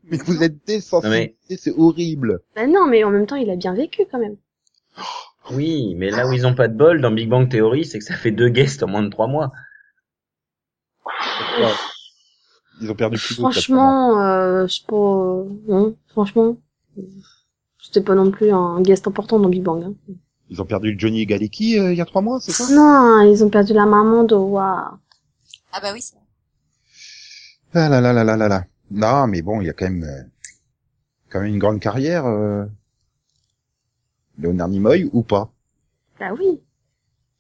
Mais 0.04 0.18
vous 0.18 0.44
êtes 0.44 0.66
désensibilisés, 0.66 1.58
c'est 1.58 1.74
horrible. 1.78 2.42
Bah 2.56 2.68
non, 2.68 2.86
mais 2.88 3.06
en 3.06 3.10
même 3.10 3.26
temps, 3.26 3.38
il 3.38 3.50
a 3.50 3.56
bien 3.56 3.74
vécu 3.74 4.04
quand 4.10 4.20
même. 4.20 4.36
Oui, 5.50 5.96
mais 5.96 6.10
là 6.10 6.28
où 6.28 6.34
ils 6.34 6.46
ont 6.46 6.56
pas 6.56 6.68
de 6.68 6.76
bol 6.76 7.00
dans 7.00 7.10
Big 7.10 7.30
Bang 7.30 7.50
Theory, 7.50 7.86
c'est 7.86 8.00
que 8.00 8.04
ça 8.04 8.16
fait 8.16 8.32
deux 8.32 8.50
guests 8.50 8.84
en 8.84 8.88
moins 8.88 9.02
de 9.02 9.08
trois 9.08 9.28
mois. 9.28 9.54
Ils 12.82 12.92
ont 12.92 12.96
perdu 12.96 13.18
plus 13.18 13.38
de 13.38 13.42
Franchement, 13.42 14.22
euh, 14.22 14.68
c'est 14.68 14.86
pas, 14.86 14.96
euh, 14.96 15.46
non, 15.70 15.96
franchement, 16.10 16.58
c'était 17.82 18.02
pas 18.02 18.14
non 18.14 18.30
plus 18.30 18.52
un 18.52 18.82
guest 18.82 19.08
important 19.08 19.40
dans 19.40 19.48
Big 19.48 19.64
Bang. 19.64 19.86
Hein. 19.86 19.94
Ils 20.50 20.62
ont 20.62 20.66
perdu 20.66 20.96
Johnny 20.98 21.26
Galecki 21.26 21.80
euh, 21.80 21.94
il 21.94 21.98
y 21.98 22.02
a 22.02 22.06
trois 22.06 22.22
mois, 22.22 22.40
c'est 22.42 22.52
ça? 22.52 22.66
Non, 22.74 23.22
ils 23.22 23.42
ont 23.44 23.50
perdu 23.50 23.72
la 23.72 23.86
maman 23.86 24.26
de 24.26 24.36
Waouh. 24.36 24.98
Ah 25.72 25.80
bah 25.82 25.92
oui, 25.94 26.02
c'est. 26.02 26.18
Ah 27.74 27.90
là 27.90 28.02
là 28.02 28.14
là 28.14 28.24
là 28.24 28.38
là 28.38 28.48
là. 28.48 28.66
Non, 28.92 29.28
mais 29.28 29.42
bon, 29.42 29.62
il 29.62 29.68
y 29.68 29.70
a 29.70 29.74
quand 29.74 29.86
même, 29.90 30.04
euh, 30.04 30.24
quand 31.30 31.42
même 31.42 31.54
une 31.54 31.60
grande 31.60 31.80
carrière, 31.80 32.26
euh, 32.26 32.66
Léonard 34.40 34.70
Nimoy 34.70 35.10
ou 35.14 35.24
pas? 35.24 35.52
Bah 36.20 36.32
oui. 36.38 36.60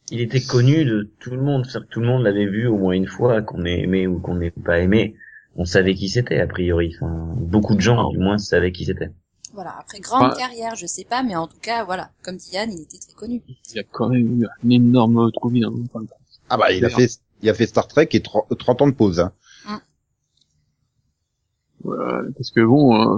Il 0.09 0.21
était 0.21 0.41
connu 0.41 0.85
de 0.85 1.11
tout 1.19 1.31
le 1.31 1.41
monde, 1.41 1.65
c'est-à-dire 1.65 1.87
que 1.89 1.93
tout 1.93 1.99
le 1.99 2.07
monde 2.07 2.23
l'avait 2.23 2.45
vu 2.45 2.67
au 2.67 2.77
moins 2.77 2.93
une 2.93 3.07
fois, 3.07 3.41
qu'on 3.41 3.65
ait 3.65 3.81
aimé 3.81 4.07
ou 4.07 4.19
qu'on 4.19 4.35
n'ait 4.35 4.51
pas 4.51 4.79
aimé. 4.79 5.15
On 5.55 5.65
savait 5.65 5.95
qui 5.95 6.07
c'était, 6.09 6.39
a 6.39 6.47
priori. 6.47 6.93
Enfin, 6.95 7.33
beaucoup 7.37 7.75
de 7.75 7.81
gens, 7.81 8.09
du 8.11 8.17
moins, 8.17 8.37
savaient 8.37 8.71
qui 8.71 8.85
c'était. 8.85 9.09
Voilà. 9.53 9.75
Après, 9.79 9.99
grande 9.99 10.35
carrière, 10.37 10.75
je 10.75 10.85
sais 10.85 11.03
pas, 11.03 11.23
mais 11.23 11.35
en 11.35 11.47
tout 11.47 11.57
cas, 11.61 11.83
voilà. 11.83 12.11
Comme 12.23 12.37
dit 12.37 12.51
Yann, 12.51 12.71
il 12.71 12.81
était 12.81 12.99
très 12.99 13.13
connu. 13.13 13.41
Il 13.47 13.75
y 13.75 13.79
a 13.79 13.83
quand 13.83 14.09
même 14.09 14.41
eu 14.41 14.45
un 14.45 14.69
énorme 14.69 15.31
trou 15.31 15.49
vide. 15.49 15.65
hein. 15.65 15.73
Enfin, 15.93 16.05
Ah 16.49 16.57
bah, 16.57 16.71
il 16.71 16.85
a 16.85 16.89
fait, 16.89 17.09
il 17.41 17.49
a 17.49 17.53
fait 17.53 17.65
Star 17.65 17.87
Trek 17.87 18.07
et 18.11 18.21
30, 18.21 18.57
30 18.57 18.81
ans 18.83 18.87
de 18.87 18.93
pause. 18.93 19.19
Hein. 19.19 19.33
Voilà, 21.87 22.23
parce 22.35 22.51
que 22.51 22.61
bon, 22.61 22.95
euh, 23.15 23.17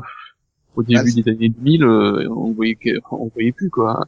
au 0.75 0.83
début 0.83 0.99
Ah, 0.99 1.05
c'est- 1.05 1.21
des 1.23 1.31
années 1.31 1.49
2000, 1.49 1.83
euh, 1.83 2.29
on 2.29 2.51
voyait 2.53 2.75
que, 2.75 2.89
on 3.11 3.27
voyait 3.33 3.51
plus 3.51 3.69
quoi. 3.69 4.07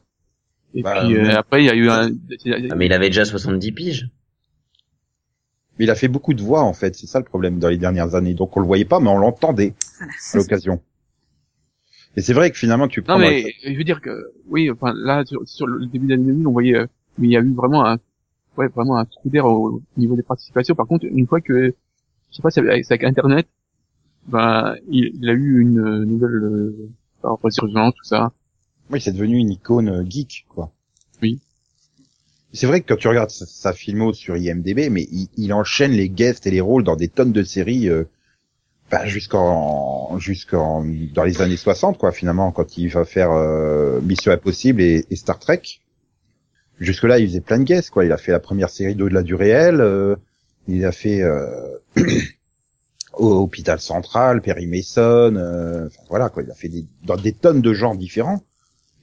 Et 0.74 0.84
Bah, 0.84 1.02
puis 1.02 1.16
euh, 1.16 1.24
ouais. 1.24 1.34
après, 1.34 1.64
il 1.64 1.68
y 1.68 1.70
a 1.70 1.76
eu 1.76 1.90
un. 1.90 2.12
Ah, 2.72 2.76
mais 2.76 2.86
il 2.88 2.94
avait 2.94 3.10
déjà 3.10 3.26
70 3.26 3.72
piges. 3.74 4.10
Mais 5.80 5.86
il 5.86 5.92
a 5.92 5.96
fait 5.96 6.08
beaucoup 6.10 6.34
de 6.34 6.42
voix 6.42 6.62
en 6.64 6.74
fait, 6.74 6.96
c'est 6.96 7.08
ça 7.08 7.20
le 7.20 7.26
problème 7.26 7.60
dans 7.60 7.70
les 7.70 7.78
dernières 7.78 8.16
années. 8.16 8.34
Donc 8.34 8.56
on 8.58 8.60
le 8.60 8.68
voyait 8.68 8.86
pas, 8.86 9.00
mais 9.00 9.10
on 9.10 9.18
l'entendait 9.18 9.74
Voilà. 10.00 10.14
à 10.34 10.38
l'occasion. 10.38 10.82
Et 12.18 12.22
c'est 12.22 12.34
vrai 12.34 12.52
que 12.52 12.58
finalement 12.58 12.88
tu 12.88 13.02
prends 13.02 13.14
Non 13.14 13.20
mais 13.20 13.54
je 13.66 13.76
veux 13.78 13.84
dire 13.84 14.02
que 14.02 14.32
oui, 14.48 14.70
enfin 14.70 14.94
là 14.96 15.24
sur, 15.26 15.48
sur 15.48 15.68
le 15.68 15.86
début 15.86 16.08
des 16.08 16.14
années 16.16 16.26
2000, 16.26 16.48
on 16.48 16.52
voyait, 16.52 16.86
mais 17.18 17.28
il 17.28 17.32
y 17.32 17.38
a 17.38 17.40
eu 17.42 17.54
vraiment 17.54 17.86
un, 17.86 17.98
ouais, 18.58 18.68
vraiment 18.68 18.98
un 18.98 19.06
trou 19.06 19.30
d'air 19.30 19.46
au, 19.46 19.70
au 19.76 19.82
niveau 19.98 20.16
des 20.16 20.24
participations. 20.24 20.76
Par 20.76 20.88
contre, 20.88 21.06
une 21.06 21.26
fois 21.26 21.40
que, 21.42 21.74
je 22.32 22.36
sais 22.36 22.42
pas, 22.42 22.50
avec, 22.58 22.86
c'est 22.86 22.94
avec 22.94 23.06
Internet, 23.06 23.48
ben 24.28 24.76
il, 24.90 25.12
il 25.22 25.30
a 25.30 25.34
eu 25.34 25.62
une 25.62 26.04
nouvelle 26.06 26.44
euh, 26.44 26.90
résurgence, 27.44 27.94
tout 27.96 28.04
ça. 28.04 28.32
Oui, 28.90 29.00
c'est 29.02 29.14
devenu 29.14 29.38
une 29.38 29.52
icône 29.52 29.90
euh, 29.90 30.06
geek, 30.08 30.46
quoi. 30.50 30.72
Oui. 31.22 31.40
C'est 32.54 32.68
vrai 32.68 32.82
que 32.82 32.88
quand 32.88 33.00
tu 33.00 33.08
regardes 33.08 33.30
sa, 33.30 33.46
sa 33.46 33.74
filmo 33.74 34.12
sur 34.14 34.36
IMDb, 34.36 34.90
mais 34.90 35.04
il, 35.12 35.30
il 35.38 35.54
enchaîne 35.54 35.92
les 35.92 36.10
guests 36.10 36.46
et 36.48 36.52
les 36.52 36.62
rôles 36.62 36.84
dans 36.84 36.98
des 36.98 37.08
tonnes 37.08 37.32
de 37.32 37.44
séries, 37.44 37.90
euh, 37.90 38.04
bah, 38.92 39.06
jusqu'en, 39.06 40.20
jusqu'en, 40.20 40.84
dans 41.14 41.24
les 41.24 41.42
années 41.42 41.56
60, 41.56 41.98
quoi, 41.98 42.12
finalement, 42.12 42.52
quand 42.52 42.78
il 42.78 42.90
va 42.90 43.06
faire 43.06 43.32
euh, 43.32 44.02
Mission 44.02 44.34
Impossible 44.34 44.82
et, 44.82 45.06
et 45.10 45.16
Star 45.16 45.40
Trek. 45.40 45.62
Jusque-là, 46.82 47.20
il 47.20 47.28
faisait 47.28 47.42
plein 47.42 47.60
de 47.60 47.64
guests, 47.64 47.90
quoi. 47.92 48.04
Il 48.04 48.12
a 48.12 48.18
fait 48.18 48.34
la 48.34 48.40
première 48.40 48.70
série 48.70 48.96
d'au-delà 48.96 49.24
du 49.24 49.36
réel, 49.36 49.80
euh, 49.80 50.16
il 50.68 50.84
a 50.84 50.92
fait 50.92 51.22
euh, 51.22 51.78
au 53.14 53.32
Hôpital 53.42 53.80
Central, 53.80 54.42
Perry 54.42 54.68
Mason, 54.68 55.36
euh, 55.36 55.90
voilà, 56.10 56.30
quoi. 56.30 56.44
Il 56.44 56.52
a 56.52 56.56
fait 56.56 56.70
des, 56.70 56.86
dans 57.04 57.18
des 57.18 57.34
tonnes 57.34 57.62
de 57.62 57.74
genres 57.74 57.96
différents. 57.96 58.42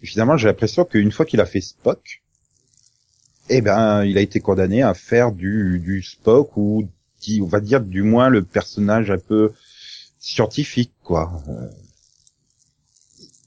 Et 0.02 0.06
finalement, 0.06 0.36
j'ai 0.36 0.48
l'impression 0.48 0.84
qu'une 0.84 1.12
fois 1.12 1.26
qu'il 1.26 1.40
a 1.40 1.46
fait 1.46 1.60
Spock, 1.60 2.22
eh 3.48 3.60
ben, 3.60 4.04
il 4.04 4.16
a 4.18 4.20
été 4.20 4.40
condamné 4.40 4.82
à 4.82 4.94
faire 4.94 5.32
du, 5.32 5.80
du 5.80 6.02
Spock 6.02 6.56
ou, 6.56 6.88
on 7.40 7.46
va 7.46 7.60
dire, 7.60 7.80
du 7.80 8.02
moins 8.02 8.28
le 8.28 8.42
personnage 8.42 9.10
un 9.10 9.18
peu 9.18 9.52
scientifique, 10.18 10.92
quoi. 11.02 11.42
Euh, 11.48 11.68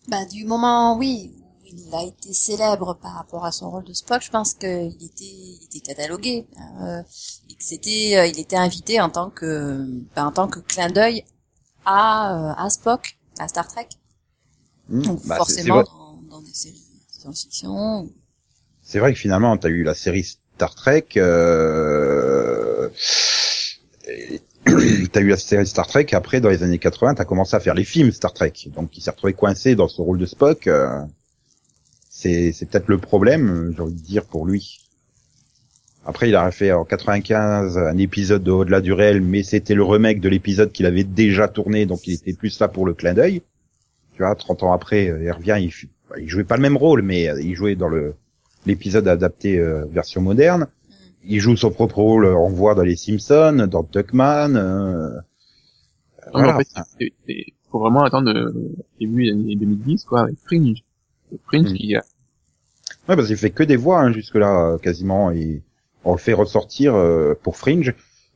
Bah, 0.07 0.25
du 0.25 0.45
moment, 0.45 0.97
oui, 0.97 1.33
il 1.73 1.95
a 1.95 2.03
été 2.03 2.33
célèbre 2.33 2.95
par 3.01 3.13
rapport 3.13 3.45
à 3.45 3.51
son 3.51 3.69
rôle 3.71 3.83
de 3.83 3.93
Spock, 3.93 4.21
je 4.23 4.31
pense 4.31 4.53
qu'il 4.53 4.69
était, 5.03 5.25
il 5.25 5.59
était 5.65 5.79
catalogué, 5.79 6.45
euh, 6.81 7.01
et 7.49 7.53
que 7.55 7.63
c'était, 7.63 8.17
euh, 8.17 8.25
il 8.27 8.39
était 8.39 8.55
invité 8.57 8.99
en 9.01 9.09
tant 9.09 9.29
que, 9.29 9.85
bah, 10.15 10.25
en 10.25 10.31
tant 10.31 10.47
que 10.47 10.59
clin 10.59 10.89
d'œil 10.89 11.23
à, 11.85 12.51
euh, 12.51 12.53
à 12.65 12.69
Spock, 12.69 13.17
à 13.39 13.47
Star 13.47 13.67
Trek. 13.67 13.87
hmm, 14.89 15.01
Donc 15.03 15.25
bah, 15.25 15.37
forcément 15.37 15.83
dans, 15.83 16.19
dans 16.29 16.41
des 16.41 16.53
séries 16.53 16.75
de 17.15 17.21
science-fiction. 17.21 18.09
C'est 18.83 18.99
vrai 18.99 19.13
que 19.13 19.19
finalement, 19.19 19.55
t'as 19.57 19.69
eu 19.69 19.83
la 19.83 19.93
série 19.93 20.23
Star 20.23 20.75
Trek, 20.75 21.05
euh... 21.17 22.89
et- 24.07 24.41
t'as 25.11 25.21
eu 25.21 25.27
la 25.29 25.37
série 25.37 25.65
Star 25.65 25.87
Trek, 25.87 26.05
après, 26.13 26.39
dans 26.39 26.49
les 26.49 26.61
années 26.63 26.77
80, 26.77 27.15
t'as 27.15 27.25
commencé 27.25 27.55
à 27.55 27.59
faire 27.59 27.73
les 27.73 27.83
films 27.83 28.11
Star 28.11 28.33
Trek. 28.33 28.53
Donc, 28.67 28.95
il 28.97 29.01
s'est 29.01 29.09
retrouvé 29.11 29.33
coincé 29.33 29.75
dans 29.75 29.87
ce 29.87 30.01
rôle 30.01 30.19
de 30.19 30.25
Spock. 30.27 30.67
euh, 30.67 31.01
C'est, 32.21 32.51
c'est 32.51 32.67
peut-être 32.67 32.87
le 32.87 32.99
problème, 32.99 33.73
j'ai 33.75 33.81
envie 33.81 33.93
de 33.95 33.99
dire, 33.99 34.25
pour 34.25 34.45
lui. 34.45 34.79
Après, 36.05 36.29
il 36.29 36.35
a 36.35 36.51
fait 36.51 36.71
en 36.71 36.85
95 36.85 37.77
un 37.79 37.97
épisode 37.97 38.43
de 38.43 38.51
Au-delà 38.51 38.79
du 38.81 38.93
réel, 38.93 39.21
mais 39.21 39.41
c'était 39.41 39.73
le 39.73 39.83
remake 39.83 40.19
de 40.19 40.29
l'épisode 40.29 40.71
qu'il 40.71 40.85
avait 40.85 41.03
déjà 41.03 41.47
tourné, 41.47 41.87
donc 41.87 42.05
il 42.07 42.13
était 42.13 42.33
plus 42.33 42.59
là 42.59 42.67
pour 42.67 42.85
le 42.85 42.93
clin 42.93 43.13
d'œil. 43.15 43.41
Tu 44.13 44.21
vois, 44.23 44.35
30 44.35 44.61
ans 44.63 44.71
après, 44.71 45.09
euh, 45.09 45.23
il 45.23 45.31
revient, 45.31 45.57
il, 45.59 45.71
il 46.21 46.27
jouait 46.29 46.43
pas 46.43 46.57
le 46.57 46.61
même 46.61 46.77
rôle, 46.77 47.01
mais 47.01 47.27
euh, 47.29 47.41
il 47.41 47.55
jouait 47.55 47.75
dans 47.75 47.87
le 47.89 48.13
l'épisode 48.67 49.07
adapté 49.07 49.57
euh, 49.57 49.85
version 49.85 50.21
moderne. 50.21 50.67
Il 51.23 51.39
joue 51.39 51.55
son 51.55 51.71
propre 51.71 51.97
rôle, 51.97 52.25
euh, 52.25 52.35
on 52.35 52.49
le 52.49 52.55
voit 52.55 52.75
dans 52.75 52.83
les 52.83 52.95
Simpsons, 52.95 53.67
dans 53.67 53.81
Duckman. 53.81 54.55
Euh, 54.55 55.09
Non, 56.27 56.31
voilà. 56.33 56.55
en 56.55 56.59
fait, 56.59 56.67
c'est- 56.99 57.13
c'est- 57.27 57.45
faut 57.71 57.79
vraiment 57.79 58.03
attendre 58.03 58.31
le 58.31 58.53
début 58.99 59.25
des 59.25 59.31
années 59.31 59.55
2010, 59.55 60.03
quoi, 60.03 60.21
avec 60.21 60.35
Fringe. 60.45 60.83
Fringe 61.45 61.71
Mm. 61.71 61.73
qui 61.73 61.95
a, 61.95 62.03
Ouais, 63.09 63.15
parce 63.15 63.27
qu'il 63.27 63.37
fait 63.37 63.49
que 63.51 63.63
des 63.63 63.75
voix 63.75 63.99
hein, 64.01 64.11
jusque-là, 64.13 64.77
quasiment, 64.81 65.31
et 65.31 65.61
on 66.05 66.13
le 66.13 66.17
fait 66.19 66.33
ressortir 66.33 66.95
euh, 66.95 67.33
pour 67.43 67.57
Fringe. 67.57 67.93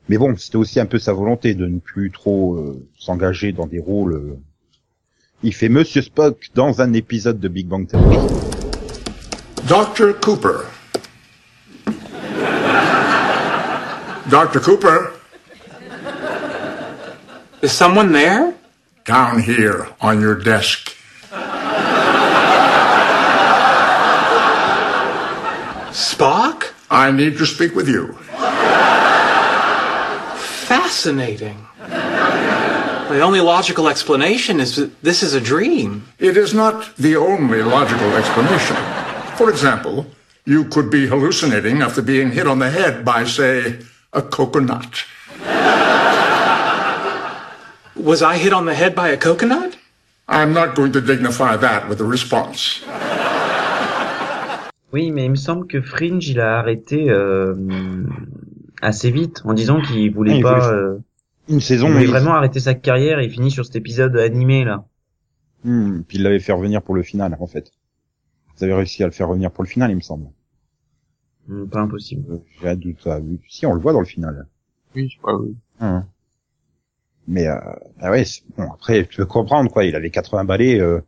Mais 0.10 0.18
bon, 0.18 0.36
c'était 0.38 0.58
aussi 0.58 0.80
un 0.80 0.86
peu 0.86 1.00
sa 1.00 1.14
volonté 1.14 1.54
de 1.56 1.66
ne 1.66 1.80
plus 1.80 2.12
trop 2.12 2.56
euh, 2.56 2.86
s'engager 2.98 3.52
dans 3.52 3.66
des 3.68 3.80
rôles. 3.80 4.14
euh. 4.14 4.38
Il 5.44 5.54
fait 5.54 5.70
Monsieur 5.70 6.02
Spock 6.02 6.50
dans 6.56 6.82
un 6.82 6.94
épisode 6.94 7.40
de 7.40 7.48
Big 7.48 7.68
Bang 7.68 7.88
Theory. 7.88 8.18
Dr. 9.68 10.20
Cooper. 10.22 10.60
Dr. 14.30 14.60
Cooper, 14.60 15.12
Is 17.62 17.70
someone 17.72 18.12
there? 18.12 18.54
down 19.06 19.40
here 19.40 19.88
on 20.02 20.20
your 20.20 20.36
desk. 20.36 20.95
I 27.06 27.12
need 27.12 27.38
to 27.38 27.46
speak 27.46 27.76
with 27.76 27.88
you. 27.88 28.14
Fascinating. 30.66 31.58
The 31.88 33.22
only 33.22 33.42
logical 33.42 33.88
explanation 33.88 34.60
is 34.60 34.76
that 34.78 34.90
this 35.04 35.22
is 35.22 35.36
a 35.36 35.40
dream. 35.40 36.08
It 36.18 36.36
is 36.36 36.56
not 36.56 36.96
the 36.98 37.16
only 37.16 37.62
logical 37.62 38.12
explanation. 38.16 38.76
For 39.38 39.52
example, 39.52 40.08
you 40.46 40.66
could 40.66 40.90
be 40.90 41.06
hallucinating 41.06 41.84
after 41.84 42.02
being 42.02 42.32
hit 42.32 42.48
on 42.48 42.58
the 42.58 42.72
head 42.72 43.06
by, 43.06 43.26
say, 43.26 43.82
a 44.12 44.24
coconut. 44.24 45.06
Was 47.96 48.24
I 48.24 48.38
hit 48.38 48.52
on 48.52 48.66
the 48.66 48.74
head 48.74 48.96
by 48.96 49.10
a 49.10 49.18
coconut? 49.18 49.78
I'm 50.28 50.54
not 50.54 50.74
going 50.74 50.92
to 50.94 51.02
dignify 51.02 51.56
that 51.58 51.88
with 51.88 52.02
a 52.02 52.04
response. 52.04 52.84
Oui, 54.96 55.12
mais 55.12 55.26
il 55.26 55.32
me 55.32 55.36
semble 55.36 55.68
que 55.68 55.82
Fringe, 55.82 56.26
il 56.30 56.40
a 56.40 56.58
arrêté 56.58 57.10
euh, 57.10 57.54
assez 58.82 59.12
vite 59.12 59.42
en 59.44 59.54
disant 59.54 59.82
qu'il 59.82 60.10
voulait 60.14 60.32
Ah, 60.32 60.38
il 60.38 60.42
pas, 60.44 60.60
voulait- 60.70 60.82
euh, 60.82 60.98
Une 61.50 61.56
il 61.58 61.62
saison, 61.62 61.90
voulait 61.90 62.06
il- 62.06 62.10
vraiment 62.10 62.34
arrêter 62.34 62.62
sa 62.62 62.76
carrière 62.76 63.20
et 63.20 63.26
il 63.26 63.30
finit 63.30 63.52
sur 63.52 63.66
cet 63.66 63.76
épisode 63.76 64.16
animé 64.16 64.64
là. 64.64 64.86
Hmm, 65.66 66.00
puis 66.08 66.18
il 66.18 66.24
l'avait 66.24 66.40
fait 66.40 66.54
revenir 66.54 66.82
pour 66.82 66.96
le 66.96 67.04
final, 67.04 67.36
en 67.38 67.46
fait. 67.48 67.74
Vous 68.56 68.64
avez 68.64 68.74
réussi 68.74 69.04
à 69.04 69.08
le 69.08 69.12
faire 69.12 69.28
revenir 69.28 69.52
pour 69.52 69.66
le 69.66 69.70
final, 69.70 69.92
il 69.92 69.96
me 69.96 70.02
semble. 70.02 70.28
Hmm, 71.50 71.66
Pas 71.68 71.82
impossible. 71.82 72.24
Euh, 72.32 72.38
J'ai 72.62 72.70
un 72.70 72.76
doute. 72.78 73.06
oui. 73.22 73.40
Si, 73.50 73.66
on 73.66 73.74
le 73.74 73.82
voit 73.82 73.92
dans 73.92 74.00
le 74.00 74.06
final. 74.06 74.48
oui, 74.96 75.10
je 75.10 75.18
crois, 75.18 75.38
oui. 75.42 75.56
Hein. 75.82 76.06
Mais 77.28 77.48
euh, 77.48 77.60
ah 78.00 78.12
ouais, 78.12 78.24
bon, 78.58 78.72
après 78.72 79.06
tu 79.08 79.18
peux 79.18 79.26
comprendre 79.26 79.70
quoi, 79.70 79.84
il 79.84 79.94
avait 79.96 80.10
80 80.12 80.46
balais 80.46 80.80
euh, 80.80 81.02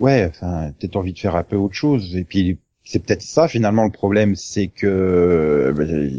ouais, 0.00 0.26
enfin 0.28 0.72
peut-être 0.72 0.96
envie 0.96 1.12
de 1.12 1.18
faire 1.18 1.36
un 1.36 1.44
peu 1.44 1.54
autre 1.56 1.74
chose 1.74 2.16
et 2.16 2.24
puis 2.24 2.58
c'est 2.90 3.00
peut-être 3.00 3.20
ça 3.20 3.48
finalement 3.48 3.84
le 3.84 3.90
problème, 3.90 4.34
c'est 4.34 4.68
que 4.68 4.86
euh, 4.86 5.72
ben, 5.74 6.10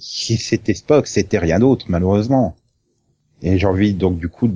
si 0.00 0.36
c'était 0.38 0.74
Spock, 0.74 1.06
c'était 1.06 1.38
rien 1.38 1.60
d'autre 1.60 1.86
malheureusement. 1.88 2.56
Et 3.42 3.58
j'ai 3.58 3.66
envie 3.68 3.94
donc 3.94 4.18
du 4.18 4.28
coup 4.28 4.50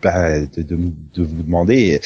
bah, 0.00 0.38
de, 0.46 0.62
de, 0.62 0.76
de 0.76 1.22
vous 1.24 1.42
demander 1.42 2.00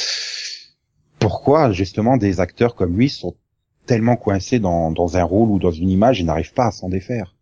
pourquoi 1.19 1.73
justement 1.73 2.17
des 2.17 2.41
acteurs 2.41 2.75
comme 2.75 2.97
lui 2.97 3.11
sont 3.11 3.37
tellement 3.85 4.17
coincés 4.17 4.61
dans, 4.61 4.91
dans 4.91 5.19
un 5.19 5.25
rôle 5.25 5.51
ou 5.51 5.59
dans 5.59 5.73
une 5.73 5.91
image 5.91 6.23
et 6.23 6.25
n'arrivent 6.25 6.55
pas 6.55 6.69
à 6.69 6.73
s'en 6.73 6.89
défaire? 6.89 7.37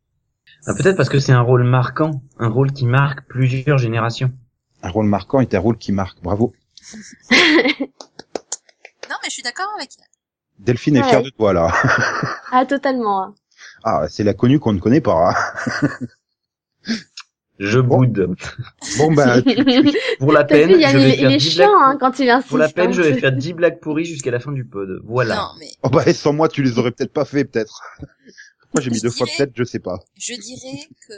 Ah, 0.67 0.75
Peut-être 0.75 0.97
parce 0.97 1.09
que 1.09 1.21
c'est 1.21 1.31
un 1.31 1.41
rôle 1.41 1.63
marquant, 1.63 2.21
un 2.41 2.49
rôle 2.49 2.73
qui 2.73 2.85
marque 2.85 3.29
plusieurs 3.29 3.79
générations. 3.79 4.33
Un 4.83 4.91
rôle 4.91 5.07
marquant 5.07 5.39
est 5.41 5.55
un 5.55 5.61
rôle 5.61 5.79
qui 5.79 5.93
marque. 5.93 6.21
Bravo. 6.21 6.53
Non, 9.11 9.17
mais 9.23 9.31
je 9.31 9.35
suis 9.37 9.43
d'accord 9.43 9.73
avec 9.75 9.89
elle. 9.99 10.18
Delphine 10.59 10.97
est 10.97 11.03
Ouais. 11.03 11.09
fière 11.09 11.23
de 11.23 11.31
toi 11.31 11.53
là. 11.53 11.73
Ah, 12.53 12.65
totalement. 12.67 13.23
hein. 13.23 13.35
Ah, 13.85 14.07
c'est 14.09 14.25
la 14.25 14.35
connue 14.35 14.59
qu'on 14.59 14.73
ne 14.73 14.81
connaît 14.81 15.01
pas. 15.01 15.31
hein. 15.31 15.89
Je 17.59 17.81
Bon. 17.81 17.99
boude. 17.99 18.35
Bon 18.99 19.13
ben, 19.13 19.43
tu- 19.47 19.65
tu- 19.65 19.99
Pour 20.21 20.33
la 20.33 20.45
peine, 20.45 20.73
vu, 20.73 20.81
Yann, 20.81 20.93
je 20.93 20.99
vais 20.99 21.09
il, 21.11 21.17
faire 21.19 21.31
il 21.31 21.35
est 21.35 21.39
10 21.39 21.51
chiant 21.51 21.69
blagues. 21.73 21.81
hein, 21.83 21.97
quand 21.99 22.19
il 22.21 22.31
insiste. 22.31 22.49
Pour 22.49 22.59
la 22.59 22.69
peine, 22.69 22.91
hein. 22.91 22.93
je 22.93 23.03
vais 23.03 23.19
faire 23.19 23.33
10 23.33 23.53
blagues 23.53 23.81
pourries 23.81 24.05
jusqu'à 24.05 24.31
la 24.31 24.39
fin 24.39 24.53
du 24.53 24.65
pod. 24.65 25.01
Voilà. 25.05 25.35
Non, 25.37 25.49
mais 25.59 25.71
oh 25.83 25.89
bah 25.91 26.13
sans 26.13 26.33
moi 26.33 26.49
tu 26.49 26.63
les 26.63 26.79
aurais 26.79 26.93
peut-être 26.93 27.13
pas 27.13 27.25
fait 27.25 27.45
peut-être. 27.45 27.83
Moi 28.75 28.81
j'ai 28.81 28.91
mis 28.91 28.99
Je 28.99 29.03
deux 29.03 29.11
fois 29.11 29.27
peut-être, 29.27 29.53
je 29.57 29.65
sais 29.65 29.81
pas. 29.81 29.99
je 30.15 30.35
dirais 30.35 30.79
que 31.09 31.15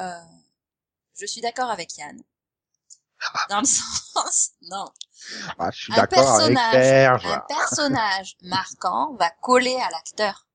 euh, 0.00 0.10
je 1.20 1.26
suis 1.26 1.40
d'accord 1.40 1.70
avec 1.70 1.96
Yann. 1.96 2.16
Dans 3.50 3.60
le 3.60 3.64
sens, 3.66 4.50
non, 4.62 4.86
Ah, 5.58 5.70
je 5.70 5.82
suis 5.84 5.92
un 5.92 5.96
d'accord 5.96 6.28
avec 6.40 6.54
personnage, 6.54 6.84
Serge. 6.84 7.26
un 7.26 7.40
personnage 7.48 8.36
marquant 8.42 9.14
va 9.18 9.30
coller 9.42 9.76
à 9.76 9.90
l'acteur. 9.90 10.46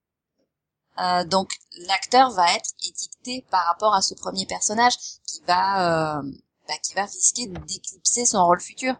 Euh, 0.99 1.23
donc 1.23 1.51
l'acteur 1.87 2.31
va 2.31 2.53
être 2.55 2.71
étiqueté 2.85 3.45
par 3.49 3.65
rapport 3.67 3.93
à 3.93 4.01
ce 4.01 4.13
premier 4.15 4.45
personnage 4.45 4.97
qui 5.25 5.41
va 5.47 6.17
euh, 6.17 6.21
bah, 6.67 6.73
qui 6.83 6.93
va 6.93 7.03
risquer 7.03 7.47
d'éclipser 7.47 8.25
son 8.25 8.45
rôle 8.45 8.59
futur. 8.59 8.95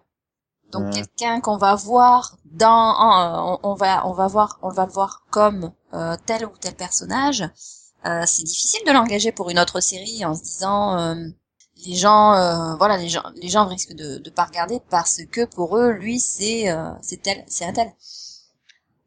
Donc 0.72 0.86
Ouais. 0.86 0.92
quelqu'un 0.92 1.42
qu'on 1.42 1.58
va 1.58 1.76
voir 1.76 2.38
dans 2.46 2.70
en- 2.70 3.60
on, 3.64 3.72
on 3.72 3.74
va 3.74 4.06
on 4.08 4.14
va 4.14 4.28
voir 4.28 4.60
on 4.62 4.70
va 4.70 4.86
le 4.86 4.92
voir 4.92 5.24
comme 5.30 5.74
euh, 5.94 6.16
tel 6.26 6.46
ou 6.46 6.56
tel 6.58 6.76
personnage. 6.76 7.42
Euh, 8.06 8.24
c'est 8.26 8.44
difficile 8.44 8.80
de 8.88 8.92
l'engager 8.94 9.34
pour 9.34 9.50
une 9.50 9.60
autre 9.60 9.82
série 9.82 10.24
en 10.24 10.36
se 10.36 10.44
disant 10.44 10.98
euh, 10.98 11.16
les 11.86 11.96
gens 11.96 12.34
euh, 12.34 12.76
voilà 12.76 12.98
les 12.98 13.10
gens 13.10 13.24
les 13.36 13.50
gens 13.50 13.66
risquent 13.68 13.94
de 13.96 14.18
de 14.18 14.30
pas 14.30 14.46
regarder 14.46 14.80
parce 14.90 15.22
que 15.32 15.46
pour 15.46 15.78
eux 15.78 15.92
lui 15.92 16.20
c'est 16.20 16.70
euh, 16.72 16.92
c'est 17.02 17.22
tel 17.22 17.44
c'est 17.48 17.66
un 17.66 17.74
tel. 17.74 17.92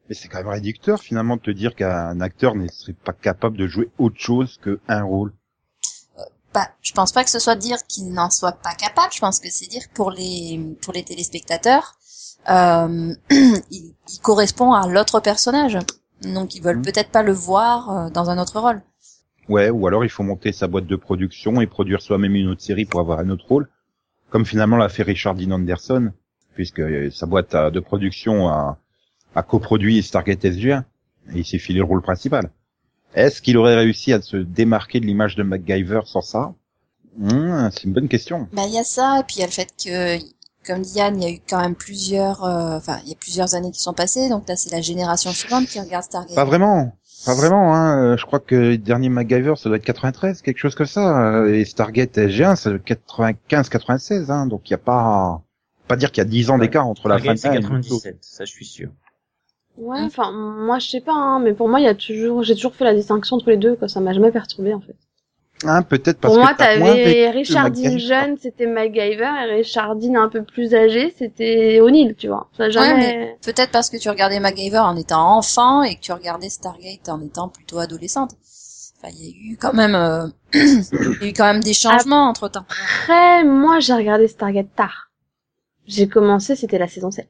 Mais 0.08 0.14
c'est 0.14 0.28
quand 0.28 0.38
même 0.38 0.48
réducteur 0.48 1.00
finalement 1.00 1.36
de 1.36 1.42
te 1.42 1.50
dire 1.50 1.74
qu'un 1.74 2.20
acteur 2.20 2.54
ne 2.54 2.68
serait 2.68 2.92
pas 2.92 3.12
capable 3.12 3.56
de 3.56 3.66
jouer 3.66 3.90
autre 3.98 4.18
chose 4.18 4.58
que 4.62 4.80
un 4.88 5.02
rôle. 5.02 5.32
Bah, 6.54 6.68
je 6.82 6.92
pense 6.92 7.12
pas 7.12 7.24
que 7.24 7.30
ce 7.30 7.38
soit 7.38 7.56
dire 7.56 7.78
qu'il 7.86 8.12
n'en 8.12 8.30
soit 8.30 8.52
pas 8.52 8.74
capable. 8.74 9.12
Je 9.12 9.20
pense 9.20 9.40
que 9.40 9.50
c'est 9.50 9.66
dire 9.68 9.88
que 9.88 9.94
pour 9.94 10.10
les 10.10 10.76
pour 10.82 10.92
les 10.92 11.02
téléspectateurs, 11.02 11.96
euh, 12.50 13.14
il, 13.30 13.94
il 14.08 14.20
correspond 14.20 14.72
à 14.72 14.86
l'autre 14.86 15.20
personnage. 15.20 15.78
Donc 16.22 16.54
ils 16.54 16.62
veulent 16.62 16.78
Mhm. 16.78 16.82
peut-être 16.82 17.10
pas 17.10 17.22
le 17.22 17.32
voir 17.32 17.90
euh, 17.90 18.10
dans 18.10 18.28
un 18.30 18.38
autre 18.38 18.60
rôle. 18.60 18.82
Ouais, 19.48 19.70
ou 19.70 19.86
alors 19.86 20.04
il 20.04 20.10
faut 20.10 20.22
monter 20.22 20.52
sa 20.52 20.68
boîte 20.68 20.86
de 20.86 20.96
production 20.96 21.60
et 21.60 21.66
produire 21.66 22.00
soi-même 22.00 22.34
une 22.36 22.48
autre 22.48 22.62
série 22.62 22.84
pour 22.84 23.00
avoir 23.00 23.18
un 23.18 23.28
autre 23.30 23.46
rôle, 23.46 23.68
comme 24.30 24.46
finalement 24.46 24.76
l'a 24.76 24.88
fait 24.88 25.02
Richard 25.02 25.34
Dean 25.34 25.50
Anderson, 25.50 26.12
puisque 26.54 26.80
euh, 26.80 27.10
sa 27.10 27.26
boîte 27.26 27.54
euh, 27.54 27.70
de 27.70 27.80
production 27.80 28.48
a, 28.48 28.78
a 29.34 29.42
coproduit 29.42 30.02
Stargate 30.02 30.44
SG1 30.44 30.84
et 31.34 31.38
il 31.38 31.44
s'est 31.44 31.58
filé 31.58 31.78
le 31.78 31.84
rôle 31.84 32.02
principal. 32.02 32.50
Est-ce 33.14 33.42
qu'il 33.42 33.58
aurait 33.58 33.76
réussi 33.76 34.12
à 34.12 34.22
se 34.22 34.36
démarquer 34.36 35.00
de 35.00 35.06
l'image 35.06 35.36
de 35.36 35.42
MacGyver 35.42 36.00
sans 36.04 36.22
ça? 36.22 36.54
Hmm, 37.18 37.68
C'est 37.70 37.84
une 37.84 37.92
bonne 37.92 38.08
question. 38.08 38.48
Bah 38.52 38.62
il 38.66 38.74
y 38.74 38.78
a 38.78 38.84
ça 38.84 39.20
et 39.20 39.24
puis 39.24 39.36
il 39.36 39.40
y 39.40 39.42
a 39.42 39.46
le 39.46 39.52
fait 39.52 39.68
que 39.84 40.18
comme 40.66 40.80
dit 40.80 40.94
Yann, 40.94 41.20
il 41.20 41.22
y 41.22 41.26
a 41.26 41.34
eu 41.34 41.40
quand 41.46 41.60
même 41.60 41.74
plusieurs 41.74 42.44
euh, 42.44 42.76
enfin 42.76 43.00
il 43.02 43.10
y 43.10 43.12
a 43.12 43.16
plusieurs 43.16 43.54
années 43.54 43.72
qui 43.72 43.80
sont 43.80 43.92
passées 43.92 44.28
donc 44.28 44.48
là 44.48 44.56
c'est 44.56 44.70
la 44.70 44.80
génération 44.80 45.30
suivante 45.32 45.66
qui 45.66 45.78
regarde 45.80 46.04
Stargate. 46.04 46.34
Pas 46.34 46.44
vraiment. 46.44 46.96
Pas 47.24 47.34
vraiment, 47.34 47.74
hein. 47.74 48.12
euh, 48.12 48.16
Je 48.16 48.26
crois 48.26 48.40
que 48.40 48.54
le 48.54 48.78
dernier 48.78 49.08
MacGyver, 49.08 49.54
ça 49.56 49.68
doit 49.68 49.76
être 49.78 49.84
93, 49.84 50.42
quelque 50.42 50.58
chose 50.58 50.74
comme 50.74 50.86
ça. 50.86 51.42
euh, 51.42 51.54
Et 51.54 51.64
Stargate 51.64 52.16
SG1, 52.18 52.56
c'est 52.56 52.82
95, 52.82 53.68
96, 53.68 54.30
hein. 54.30 54.46
Donc 54.46 54.68
il 54.68 54.72
y 54.72 54.74
a 54.74 54.78
pas, 54.78 55.42
pas 55.88 55.96
dire 55.96 56.10
qu'il 56.10 56.22
y 56.22 56.26
a 56.26 56.28
10 56.28 56.50
ans 56.50 56.58
d'écart 56.58 56.86
entre 56.86 57.08
la 57.08 57.18
fin 57.18 57.34
de 57.34 57.38
c'est 57.38 57.48
et 57.48 57.60
97, 57.60 58.18
ça 58.20 58.44
je 58.44 58.50
suis 58.50 58.64
sûr. 58.66 58.90
Ouais, 59.78 60.00
enfin, 60.02 60.32
moi, 60.32 60.78
je 60.78 60.88
sais 60.88 61.00
pas, 61.00 61.14
hein, 61.14 61.40
mais 61.40 61.54
pour 61.54 61.68
moi, 61.68 61.80
il 61.80 61.84
y 61.84 61.88
a 61.88 61.94
toujours, 61.94 62.42
j'ai 62.42 62.54
toujours 62.54 62.74
fait 62.74 62.84
la 62.84 62.94
distinction 62.94 63.36
entre 63.36 63.48
les 63.48 63.56
deux, 63.56 63.74
quoi. 63.74 63.88
Ça 63.88 64.00
m'a 64.00 64.12
jamais 64.12 64.30
perturbé, 64.30 64.74
en 64.74 64.80
fait. 64.80 64.96
Hein, 65.64 65.82
peut-être 65.82 66.18
parce 66.18 66.34
pour 66.34 66.42
que 66.42 66.46
moi, 66.46 66.50
moins 66.50 66.54
t'avais 66.54 67.04
vécu 67.04 67.38
Richard 67.38 67.64
MacGyver. 67.64 67.90
Dean 67.90 67.98
jeune, 67.98 68.36
c'était 68.40 68.66
MacGyver, 68.66 69.30
et 69.46 69.54
Richard 69.54 69.96
Dean 69.96 70.14
un 70.16 70.28
peu 70.28 70.42
plus 70.42 70.74
âgé, 70.74 71.14
c'était 71.16 71.80
O'Neill, 71.80 72.14
tu 72.16 72.28
vois. 72.28 72.48
Ça 72.56 72.70
jamais... 72.70 73.36
Peut-être 73.44 73.70
parce 73.70 73.90
que 73.90 73.96
tu 73.96 74.08
regardais 74.08 74.40
MacGyver 74.40 74.78
en 74.78 74.96
étant 74.96 75.38
enfant 75.38 75.82
et 75.82 75.96
que 75.96 76.00
tu 76.00 76.12
regardais 76.12 76.48
Stargate 76.48 77.08
en 77.08 77.20
étant 77.22 77.48
plutôt 77.48 77.78
adolescente. 77.78 78.32
Enfin, 78.98 79.14
il 79.18 79.24
y 79.24 79.28
a 79.28 79.52
eu 79.52 79.56
quand 79.56 79.72
même, 79.72 79.94
euh, 79.94 80.26
il 80.54 81.18
y 81.22 81.24
a 81.24 81.28
eu 81.28 81.32
quand 81.32 81.52
même 81.52 81.62
des 81.62 81.74
changements 81.74 82.28
entre 82.28 82.48
temps. 82.48 82.64
Après, 83.00 83.44
moi, 83.44 83.80
j'ai 83.80 83.94
regardé 83.94 84.28
Stargate 84.28 84.74
tard. 84.76 85.10
J'ai 85.86 86.08
commencé, 86.08 86.54
c'était 86.54 86.78
la 86.78 86.88
saison 86.88 87.10
7. 87.10 87.28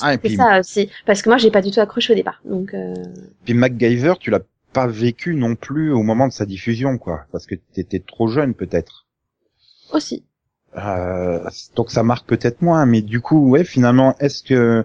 Ah, 0.00 0.12
et 0.12 0.14
C'est 0.14 0.18
puis, 0.18 0.36
ça 0.36 0.60
aussi. 0.60 0.88
Parce 1.06 1.22
que 1.22 1.28
moi, 1.28 1.38
j'ai 1.38 1.50
pas 1.50 1.62
du 1.62 1.70
tout 1.70 1.80
accroché 1.80 2.12
au 2.12 2.16
départ. 2.16 2.40
Donc, 2.44 2.72
euh... 2.74 2.94
puis 3.44 3.54
MacGyver, 3.54 4.14
tu 4.20 4.30
l'as 4.30 4.40
pas 4.76 4.86
vécu 4.86 5.34
non 5.34 5.54
plus 5.54 5.90
au 5.90 6.02
moment 6.02 6.28
de 6.28 6.34
sa 6.34 6.44
diffusion, 6.44 6.98
quoi. 6.98 7.24
Parce 7.32 7.46
que 7.46 7.54
t'étais 7.54 7.98
trop 7.98 8.28
jeune, 8.28 8.52
peut-être. 8.52 9.06
aussi. 9.90 10.22
Euh, 10.76 11.48
donc 11.74 11.90
ça 11.90 12.02
marque 12.02 12.26
peut-être 12.26 12.60
moins, 12.60 12.84
mais 12.84 13.00
du 13.00 13.22
coup, 13.22 13.48
ouais, 13.48 13.64
finalement, 13.64 14.14
est-ce 14.18 14.42
que 14.42 14.84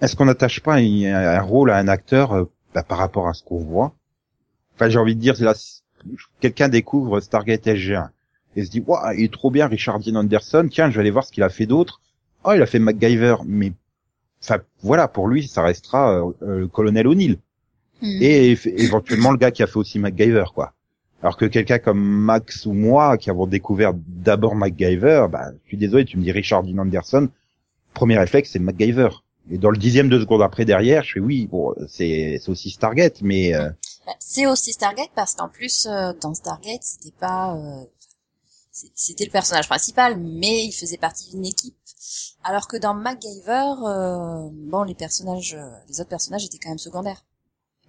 est-ce 0.00 0.16
qu'on 0.16 0.24
n'attache 0.24 0.60
pas 0.60 0.78
un, 0.78 1.40
rôle 1.40 1.70
à 1.70 1.76
un 1.76 1.86
acteur 1.86 2.32
euh, 2.32 2.44
bah, 2.74 2.82
par 2.82 2.98
rapport 2.98 3.28
à 3.28 3.34
ce 3.34 3.44
qu'on 3.44 3.60
voit? 3.60 3.94
Enfin, 4.74 4.88
j'ai 4.88 4.98
envie 4.98 5.14
de 5.14 5.20
dire, 5.20 5.40
là, 5.40 5.54
quelqu'un 6.40 6.68
découvre 6.68 7.20
Stargate 7.20 7.64
SG1 7.64 8.08
et 8.56 8.64
se 8.64 8.70
dit, 8.70 8.82
waouh, 8.84 9.12
il 9.16 9.26
est 9.26 9.32
trop 9.32 9.52
bien, 9.52 9.68
Richard 9.68 10.00
Dean 10.00 10.16
Anderson. 10.16 10.66
Tiens, 10.68 10.90
je 10.90 10.96
vais 10.96 11.02
aller 11.02 11.12
voir 11.12 11.24
ce 11.24 11.30
qu'il 11.30 11.44
a 11.44 11.48
fait 11.48 11.66
d'autre. 11.66 12.00
Oh, 12.42 12.54
il 12.56 12.60
a 12.60 12.66
fait 12.66 12.80
MacGyver, 12.80 13.36
mais 13.46 13.72
enfin, 14.42 14.58
voilà, 14.82 15.06
pour 15.06 15.28
lui, 15.28 15.46
ça 15.46 15.62
restera 15.62 16.10
euh, 16.10 16.32
euh, 16.42 16.58
le 16.58 16.66
colonel 16.66 17.06
O'Neill 17.06 17.38
Hmm. 18.02 18.18
et 18.20 18.58
éventuellement 18.66 19.30
le 19.30 19.38
gars 19.38 19.50
qui 19.50 19.62
a 19.62 19.66
fait 19.66 19.78
aussi 19.78 19.98
MacGyver, 19.98 20.44
quoi. 20.54 20.74
Alors 21.22 21.36
que 21.38 21.46
quelqu'un 21.46 21.78
comme 21.78 21.98
Max 22.00 22.66
ou 22.66 22.72
moi, 22.74 23.16
qui 23.16 23.30
avons 23.30 23.46
découvert 23.46 23.92
d'abord 23.94 24.54
MacGyver, 24.54 25.26
bah, 25.30 25.50
je 25.64 25.68
suis 25.68 25.76
désolé, 25.78 26.04
tu 26.04 26.18
me 26.18 26.22
dis 26.22 26.30
Richard 26.30 26.62
Dean 26.62 26.78
Anderson, 26.78 27.30
premier 27.94 28.18
réflexe, 28.18 28.50
c'est 28.52 28.58
MacGyver. 28.58 29.08
Et 29.50 29.58
dans 29.58 29.70
le 29.70 29.78
dixième 29.78 30.08
de 30.08 30.20
seconde 30.20 30.42
après 30.42 30.64
derrière, 30.64 31.04
je 31.04 31.14
fais 31.14 31.20
oui, 31.20 31.46
bon, 31.46 31.74
c'est 31.88 32.38
aussi 32.48 32.70
Stargate, 32.70 33.22
mais 33.22 33.54
euh, 33.54 33.70
Bah, 34.06 34.12
C'est 34.18 34.46
aussi 34.46 34.72
Stargate 34.72 35.10
parce 35.14 35.34
qu'en 35.34 35.48
plus 35.48 35.86
euh, 35.86 36.12
dans 36.20 36.34
Stargate 36.34 36.82
c'était 36.82 37.14
pas 37.18 37.56
euh, 37.56 37.84
c'était 38.70 39.24
le 39.24 39.30
personnage 39.30 39.68
principal 39.68 40.18
mais 40.20 40.64
il 40.64 40.72
faisait 40.72 40.98
partie 40.98 41.30
d'une 41.30 41.46
équipe 41.46 41.74
alors 42.44 42.68
que 42.68 42.76
dans 42.76 42.94
MacGyver 42.94 43.72
euh, 43.86 44.48
bon 44.52 44.82
les 44.82 44.94
personnages 44.94 45.54
euh, 45.54 45.70
les 45.88 46.00
autres 46.00 46.10
personnages 46.10 46.44
étaient 46.44 46.58
quand 46.58 46.68
même 46.68 46.78
secondaires. 46.78 47.24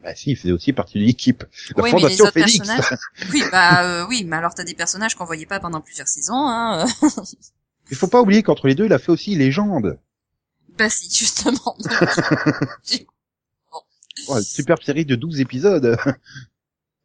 Bah, 0.07 0.15
si, 0.15 0.31
il 0.31 0.35
faisait 0.37 0.53
aussi 0.53 0.71
partie 0.71 0.99
de 0.99 1.03
l'équipe. 1.03 1.43
La 1.75 1.83
oui 1.83 1.91
mais 1.93 1.99
les 1.99 2.03
Fondation 2.03 2.23
autres 2.23 2.33
Phoenix. 2.33 2.59
personnages 2.59 2.99
oui 3.33 3.43
bah 3.51 3.83
euh, 3.83 4.05
oui 4.07 4.23
mais 4.25 4.37
alors 4.37 4.53
t'as 4.53 4.63
des 4.63 4.73
personnages 4.73 5.15
qu'on 5.15 5.25
voyait 5.25 5.45
pas 5.45 5.59
pendant 5.59 5.81
plusieurs 5.81 6.07
saisons 6.07 6.47
hein. 6.47 6.85
Il 7.91 7.97
faut 7.97 8.07
pas 8.07 8.21
oublier 8.21 8.41
qu'entre 8.41 8.67
les 8.67 8.75
deux, 8.75 8.85
il 8.85 8.93
a 8.93 8.99
fait 8.99 9.11
aussi 9.11 9.35
Légende. 9.35 9.99
bah 10.77 10.89
si 10.89 11.13
justement. 11.13 11.75
Ouais, 14.29 14.41
superbe 14.41 14.81
série 14.81 15.05
de 15.05 15.15
12 15.15 15.41
épisodes. 15.41 15.97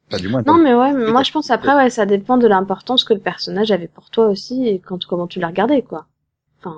Enfin, 0.09 0.17
du 0.19 0.29
moins, 0.29 0.43
Non, 0.43 0.57
mais 0.57 0.75
ouais, 0.75 0.93
mais 0.95 1.11
moi, 1.11 1.23
je 1.23 1.31
pense 1.31 1.51
après, 1.51 1.75
ouais, 1.75 1.91
ça 1.91 2.07
dépend 2.07 2.39
de 2.39 2.47
l'importance 2.47 3.05
que 3.05 3.13
le 3.13 3.21
personnage 3.21 3.71
avait 3.71 3.87
pour 3.87 4.11
toi 4.11 4.29
aussi 4.29 4.67
et 4.67 4.79
quand, 4.79 5.05
comment 5.05 5.27
tu 5.27 5.39
l'as 5.39 5.49
regardé, 5.49 5.83
quoi. 5.83 6.07
Enfin, 6.59 6.77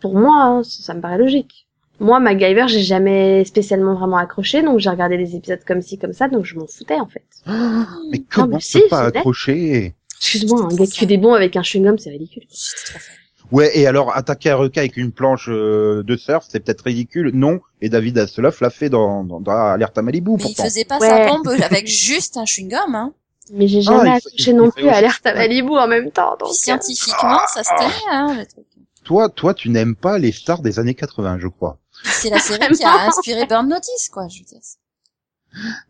pour 0.00 0.16
moi, 0.16 0.44
hein, 0.44 0.62
ça, 0.62 0.82
ça 0.84 0.94
me 0.94 1.00
paraît 1.00 1.18
logique. 1.18 1.68
Moi, 2.02 2.18
MacGyver, 2.20 2.66
j'ai 2.68 2.82
jamais 2.82 3.44
spécialement 3.44 3.94
vraiment 3.94 4.16
accroché, 4.16 4.62
donc 4.62 4.80
j'ai 4.80 4.90
regardé 4.90 5.16
des 5.16 5.36
épisodes 5.36 5.62
comme 5.66 5.80
ci, 5.82 5.98
comme 5.98 6.12
ça, 6.12 6.28
donc 6.28 6.44
je 6.44 6.56
m'en 6.56 6.66
foutais, 6.66 6.98
en 7.00 7.06
fait. 7.06 7.24
mais 8.10 8.18
comment 8.30 8.48
mais 8.48 8.56
on 8.56 8.60
si, 8.60 8.80
pas 8.90 9.04
accrocher? 9.06 9.94
Excuse-moi, 10.18 10.64
un 10.70 10.74
gars 10.74 10.86
qui 10.86 10.98
fait 10.98 11.06
des 11.06 11.16
bons 11.16 11.32
avec 11.34 11.56
un 11.56 11.62
chewing-gum, 11.62 11.98
c'est 11.98 12.10
ridicule. 12.10 12.42
Ouais, 13.50 13.70
et 13.78 13.86
alors 13.86 14.16
attaquer 14.16 14.50
un 14.50 14.56
requin 14.56 14.80
avec 14.80 14.96
une 14.96 15.12
planche 15.12 15.46
euh, 15.48 16.02
de 16.02 16.16
surf, 16.16 16.44
c'est 16.48 16.60
peut-être 16.60 16.82
ridicule. 16.84 17.30
Non, 17.34 17.60
et 17.80 17.88
David 17.88 18.16
Hasselhoff 18.18 18.60
l'a 18.60 18.70
fait 18.70 18.88
dans, 18.88 19.24
dans, 19.24 19.40
dans 19.40 19.52
Alerte 19.52 19.96
à 19.98 20.02
Malibu, 20.02 20.30
Mais 20.30 20.36
il 20.38 20.42
pourtant. 20.42 20.64
faisait 20.64 20.84
pas 20.84 20.98
Ouais. 20.98 21.08
sa 21.08 21.26
bombe 21.28 21.48
avec 21.62 21.86
juste 21.86 22.36
un 22.36 22.44
chewing-gum 22.44 22.94
hein. 22.94 23.12
Mais 23.52 23.68
j'ai 23.68 23.78
Ah, 23.80 23.82
jamais 23.82 24.08
il 24.10 24.12
accroché 24.14 24.50
il 24.52 24.56
non 24.56 24.70
plus 24.70 24.84
à 24.84 24.90
aussi- 24.90 24.96
Alerte 24.98 25.26
à 25.26 25.34
Malibu 25.34 25.70
en 25.76 25.86
même 25.88 26.10
temps, 26.10 26.36
donc. 26.40 26.48
Euh, 26.50 26.52
scientifiquement 26.54 27.40
ça 27.52 27.62
se 27.62 27.70
tenait 27.76 28.10
hein 28.10 28.34
le 28.38 28.46
truc. 28.46 28.64
Toi, 29.04 29.28
toi, 29.28 29.52
tu 29.52 29.68
n'aimes 29.68 29.96
pas 29.96 30.16
les 30.18 30.30
stars 30.32 30.62
des 30.62 30.78
années 30.78 30.94
80, 30.94 31.38
je 31.40 31.48
crois. 31.48 31.78
C'est 32.04 32.30
la 32.30 32.38
série 32.40 32.68
qui 32.74 32.84
a 32.84 33.06
inspiré 33.06 33.46
Burn 33.46 33.68
Notice, 33.68 34.08
quoi, 34.10 34.28
je 34.28 34.40
veux 34.40 34.44
dire. 34.44 34.60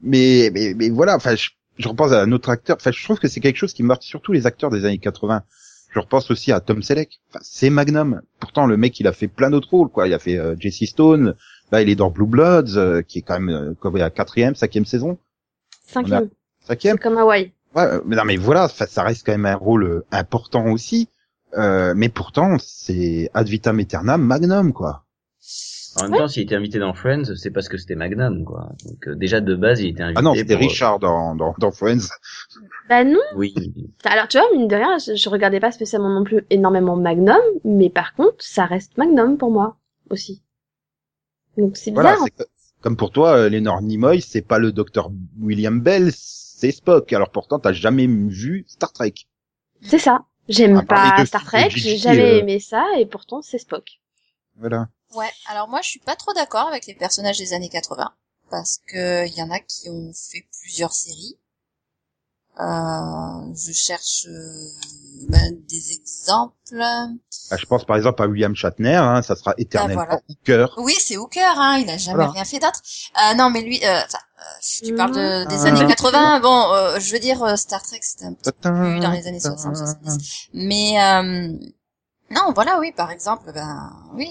Mais, 0.00 0.50
mais, 0.52 0.74
mais 0.74 0.90
voilà, 0.90 1.16
enfin, 1.16 1.34
je, 1.36 1.50
je 1.78 1.88
repense 1.88 2.12
à 2.12 2.20
un 2.22 2.32
autre 2.32 2.48
acteur. 2.50 2.76
Enfin, 2.78 2.90
je 2.90 3.02
trouve 3.04 3.18
que 3.18 3.28
c'est 3.28 3.40
quelque 3.40 3.56
chose 3.56 3.72
qui 3.72 3.82
marque 3.82 4.02
surtout 4.02 4.32
les 4.32 4.46
acteurs 4.46 4.70
des 4.70 4.84
années 4.84 4.98
80. 4.98 5.42
Je 5.90 6.00
repense 6.00 6.30
aussi 6.30 6.52
à 6.52 6.60
Tom 6.60 6.82
Selleck. 6.82 7.20
Enfin, 7.30 7.40
c'est 7.42 7.70
Magnum. 7.70 8.22
Pourtant, 8.40 8.66
le 8.66 8.76
mec, 8.76 8.98
il 8.98 9.06
a 9.06 9.12
fait 9.12 9.28
plein 9.28 9.50
d'autres 9.50 9.68
rôles, 9.70 9.88
quoi. 9.88 10.08
Il 10.08 10.14
a 10.14 10.18
fait 10.18 10.38
euh, 10.38 10.56
Jesse 10.58 10.84
Stone. 10.88 11.34
Là, 11.70 11.82
il 11.82 11.88
est 11.88 11.94
dans 11.94 12.10
Blue 12.10 12.26
Bloods, 12.26 12.76
euh, 12.76 13.02
qui 13.02 13.18
est 13.18 13.22
quand 13.22 13.38
même 13.40 13.54
euh, 13.54 13.74
quoi, 13.74 13.90
la 13.94 14.10
quatrième, 14.10 14.54
cinquième 14.54 14.84
saison, 14.84 15.18
Cinquième. 15.86 16.28
cinquième. 16.66 16.96
C'est 16.96 17.02
comme 17.02 17.18
Hawaii. 17.18 17.52
Ouais, 17.74 17.82
euh, 17.84 18.00
mais 18.04 18.16
non, 18.16 18.24
mais 18.24 18.36
voilà, 18.36 18.68
ça, 18.68 18.86
ça 18.86 19.02
reste 19.02 19.24
quand 19.24 19.32
même 19.32 19.46
un 19.46 19.54
rôle 19.56 19.84
euh, 19.84 20.04
important 20.10 20.66
aussi. 20.70 21.08
Euh, 21.56 21.92
mais 21.96 22.08
pourtant, 22.08 22.56
c'est 22.58 23.30
ad 23.34 23.46
vitam 23.48 23.78
aeternam 23.78 24.22
Magnum, 24.22 24.72
quoi. 24.72 25.04
En 25.96 26.08
même 26.08 26.18
temps, 26.18 26.28
s'il 26.28 26.42
était 26.44 26.54
invité 26.54 26.78
dans 26.78 26.94
Friends, 26.94 27.34
c'est 27.36 27.50
parce 27.50 27.68
que 27.68 27.76
c'était 27.76 27.94
Magnum, 27.96 28.44
quoi. 28.44 28.70
Donc 28.84 29.08
euh, 29.08 29.14
déjà 29.14 29.40
de 29.40 29.54
base, 29.54 29.80
il 29.80 29.88
était 29.88 30.02
invité. 30.02 30.18
Ah 30.18 30.22
non, 30.22 30.34
c'était 30.34 30.54
pour, 30.54 30.62
euh, 30.64 30.68
Richard 30.68 30.98
dans, 31.00 31.34
dans, 31.34 31.54
dans 31.58 31.70
Friends. 31.70 32.08
Bah 32.88 33.04
non. 33.04 33.18
Oui. 33.36 33.54
Alors, 34.04 34.26
tu 34.28 34.38
vois, 34.38 34.46
mine 34.52 34.68
de 34.68 34.74
rien, 34.76 34.98
je, 34.98 35.14
je 35.16 35.28
regardais 35.28 35.60
pas 35.60 35.70
spécialement 35.72 36.08
non 36.10 36.24
plus 36.24 36.44
énormément 36.50 36.96
Magnum, 36.96 37.40
mais 37.64 37.90
par 37.90 38.14
contre, 38.14 38.36
ça 38.38 38.64
reste 38.64 38.96
Magnum 38.96 39.36
pour 39.38 39.50
moi, 39.50 39.76
aussi. 40.10 40.42
Donc 41.58 41.76
c'est 41.76 41.90
Voilà, 41.90 42.12
bizarre. 42.12 42.28
c'est 42.36 42.44
que- 42.44 42.50
comme 42.80 42.96
pour 42.96 43.10
toi, 43.12 43.36
euh, 43.36 43.48
Léonard 43.48 43.82
Nimoy, 43.82 44.20
c'est 44.20 44.42
pas 44.42 44.58
le 44.58 44.72
docteur 44.72 45.10
William 45.40 45.80
Bell, 45.80 46.10
c'est 46.12 46.72
Spock. 46.72 47.12
Alors 47.12 47.30
pourtant, 47.30 47.58
t'as 47.58 47.72
jamais 47.72 48.06
vu 48.08 48.64
Star 48.66 48.92
Trek. 48.92 49.14
C'est 49.82 49.98
ça. 49.98 50.24
J'aime 50.48 50.84
pas 50.86 51.24
Star 51.24 51.44
Trek, 51.44 51.68
j'ai 51.70 51.96
jamais 51.96 52.22
euh, 52.22 52.38
aimé 52.40 52.58
ça, 52.58 52.84
et 52.98 53.06
pourtant 53.06 53.42
c'est 53.42 53.58
Spock. 53.58 54.00
Voilà. 54.56 54.88
Ouais, 55.14 55.30
alors 55.46 55.68
moi 55.68 55.80
je 55.82 55.88
suis 55.88 55.98
pas 56.00 56.16
trop 56.16 56.32
d'accord 56.32 56.68
avec 56.68 56.86
les 56.86 56.94
personnages 56.94 57.38
des 57.38 57.52
années 57.52 57.68
80 57.68 58.12
parce 58.50 58.78
que 58.86 59.26
il 59.26 59.34
y 59.34 59.42
en 59.42 59.50
a 59.50 59.58
qui 59.60 59.88
ont 59.90 60.12
fait 60.14 60.46
plusieurs 60.60 60.92
séries. 60.92 61.36
Euh, 62.60 63.54
je 63.54 63.72
cherche 63.72 64.26
euh, 64.28 64.68
ben, 65.28 65.56
des 65.68 65.92
exemples. 65.92 66.52
Bah, 66.70 67.56
je 67.56 67.64
pense 67.64 67.84
par 67.86 67.96
exemple 67.96 68.22
à 68.22 68.26
William 68.26 68.54
Shatner, 68.54 68.94
hein, 68.96 69.22
ça 69.22 69.36
sera 69.36 69.54
éternellement 69.56 70.04
voilà. 70.04 70.20
Hooker. 70.28 70.66
Oui, 70.76 70.94
c'est 71.00 71.16
Hooker, 71.16 71.54
hein, 71.56 71.78
il 71.78 71.88
a 71.88 71.96
jamais 71.96 72.16
Voilà. 72.16 72.30
rien 72.32 72.44
fait 72.44 72.58
d'autre. 72.58 72.80
Euh, 73.22 73.34
non, 73.34 73.48
mais 73.48 73.62
lui, 73.62 73.80
euh, 73.84 73.88
euh, 73.88 74.02
tu 74.82 74.94
parles 74.94 75.12
de, 75.14 75.46
des 75.48 75.56
Ah. 75.64 75.68
années 75.68 75.86
80. 75.86 76.40
Bon, 76.40 76.72
euh, 76.74 77.00
je 77.00 77.12
veux 77.14 77.18
dire 77.20 77.56
Star 77.58 77.82
Trek, 77.82 78.00
c'était 78.02 78.26
un 78.26 78.34
petit 78.34 78.52
peu 78.52 78.70
plus 78.70 79.00
dans 79.00 79.10
les 79.12 79.26
années 79.26 79.40
60, 79.40 79.74
70. 79.74 80.48
Mais 80.52 81.00
euh, 81.02 81.56
non, 82.30 82.52
voilà, 82.54 82.78
oui, 82.80 82.92
par 82.92 83.10
exemple, 83.10 83.50
ben 83.54 83.92
oui. 84.14 84.28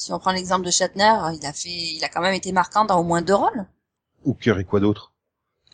Si 0.00 0.12
on 0.14 0.18
prend 0.18 0.32
l'exemple 0.32 0.64
de 0.64 0.70
Shatner, 0.70 1.12
il 1.38 1.44
a 1.44 1.52
fait, 1.52 1.68
il 1.68 2.02
a 2.02 2.08
quand 2.08 2.22
même 2.22 2.32
été 2.32 2.52
marquant 2.52 2.86
dans 2.86 2.98
au 2.98 3.02
moins 3.04 3.20
deux 3.20 3.34
rôles. 3.34 3.66
Hooker 4.24 4.58
et 4.58 4.64
quoi 4.64 4.80
d'autre? 4.80 5.12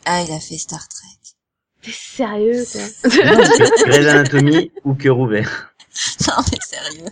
Ah, 0.05 0.23
il 0.23 0.33
a 0.33 0.41
fait 0.41 0.59
Star 0.59 0.87
Trek. 0.89 1.07
T'es 1.83 1.93
sérieux, 1.93 2.65
toi 2.71 2.81
Grey's 3.87 4.07
Anatomy 4.09 4.73
ou 4.85 4.95
cœur 4.95 5.19
ouvert. 5.21 5.73
non, 6.27 6.35
mais 6.51 6.59
sérieux. 6.61 7.09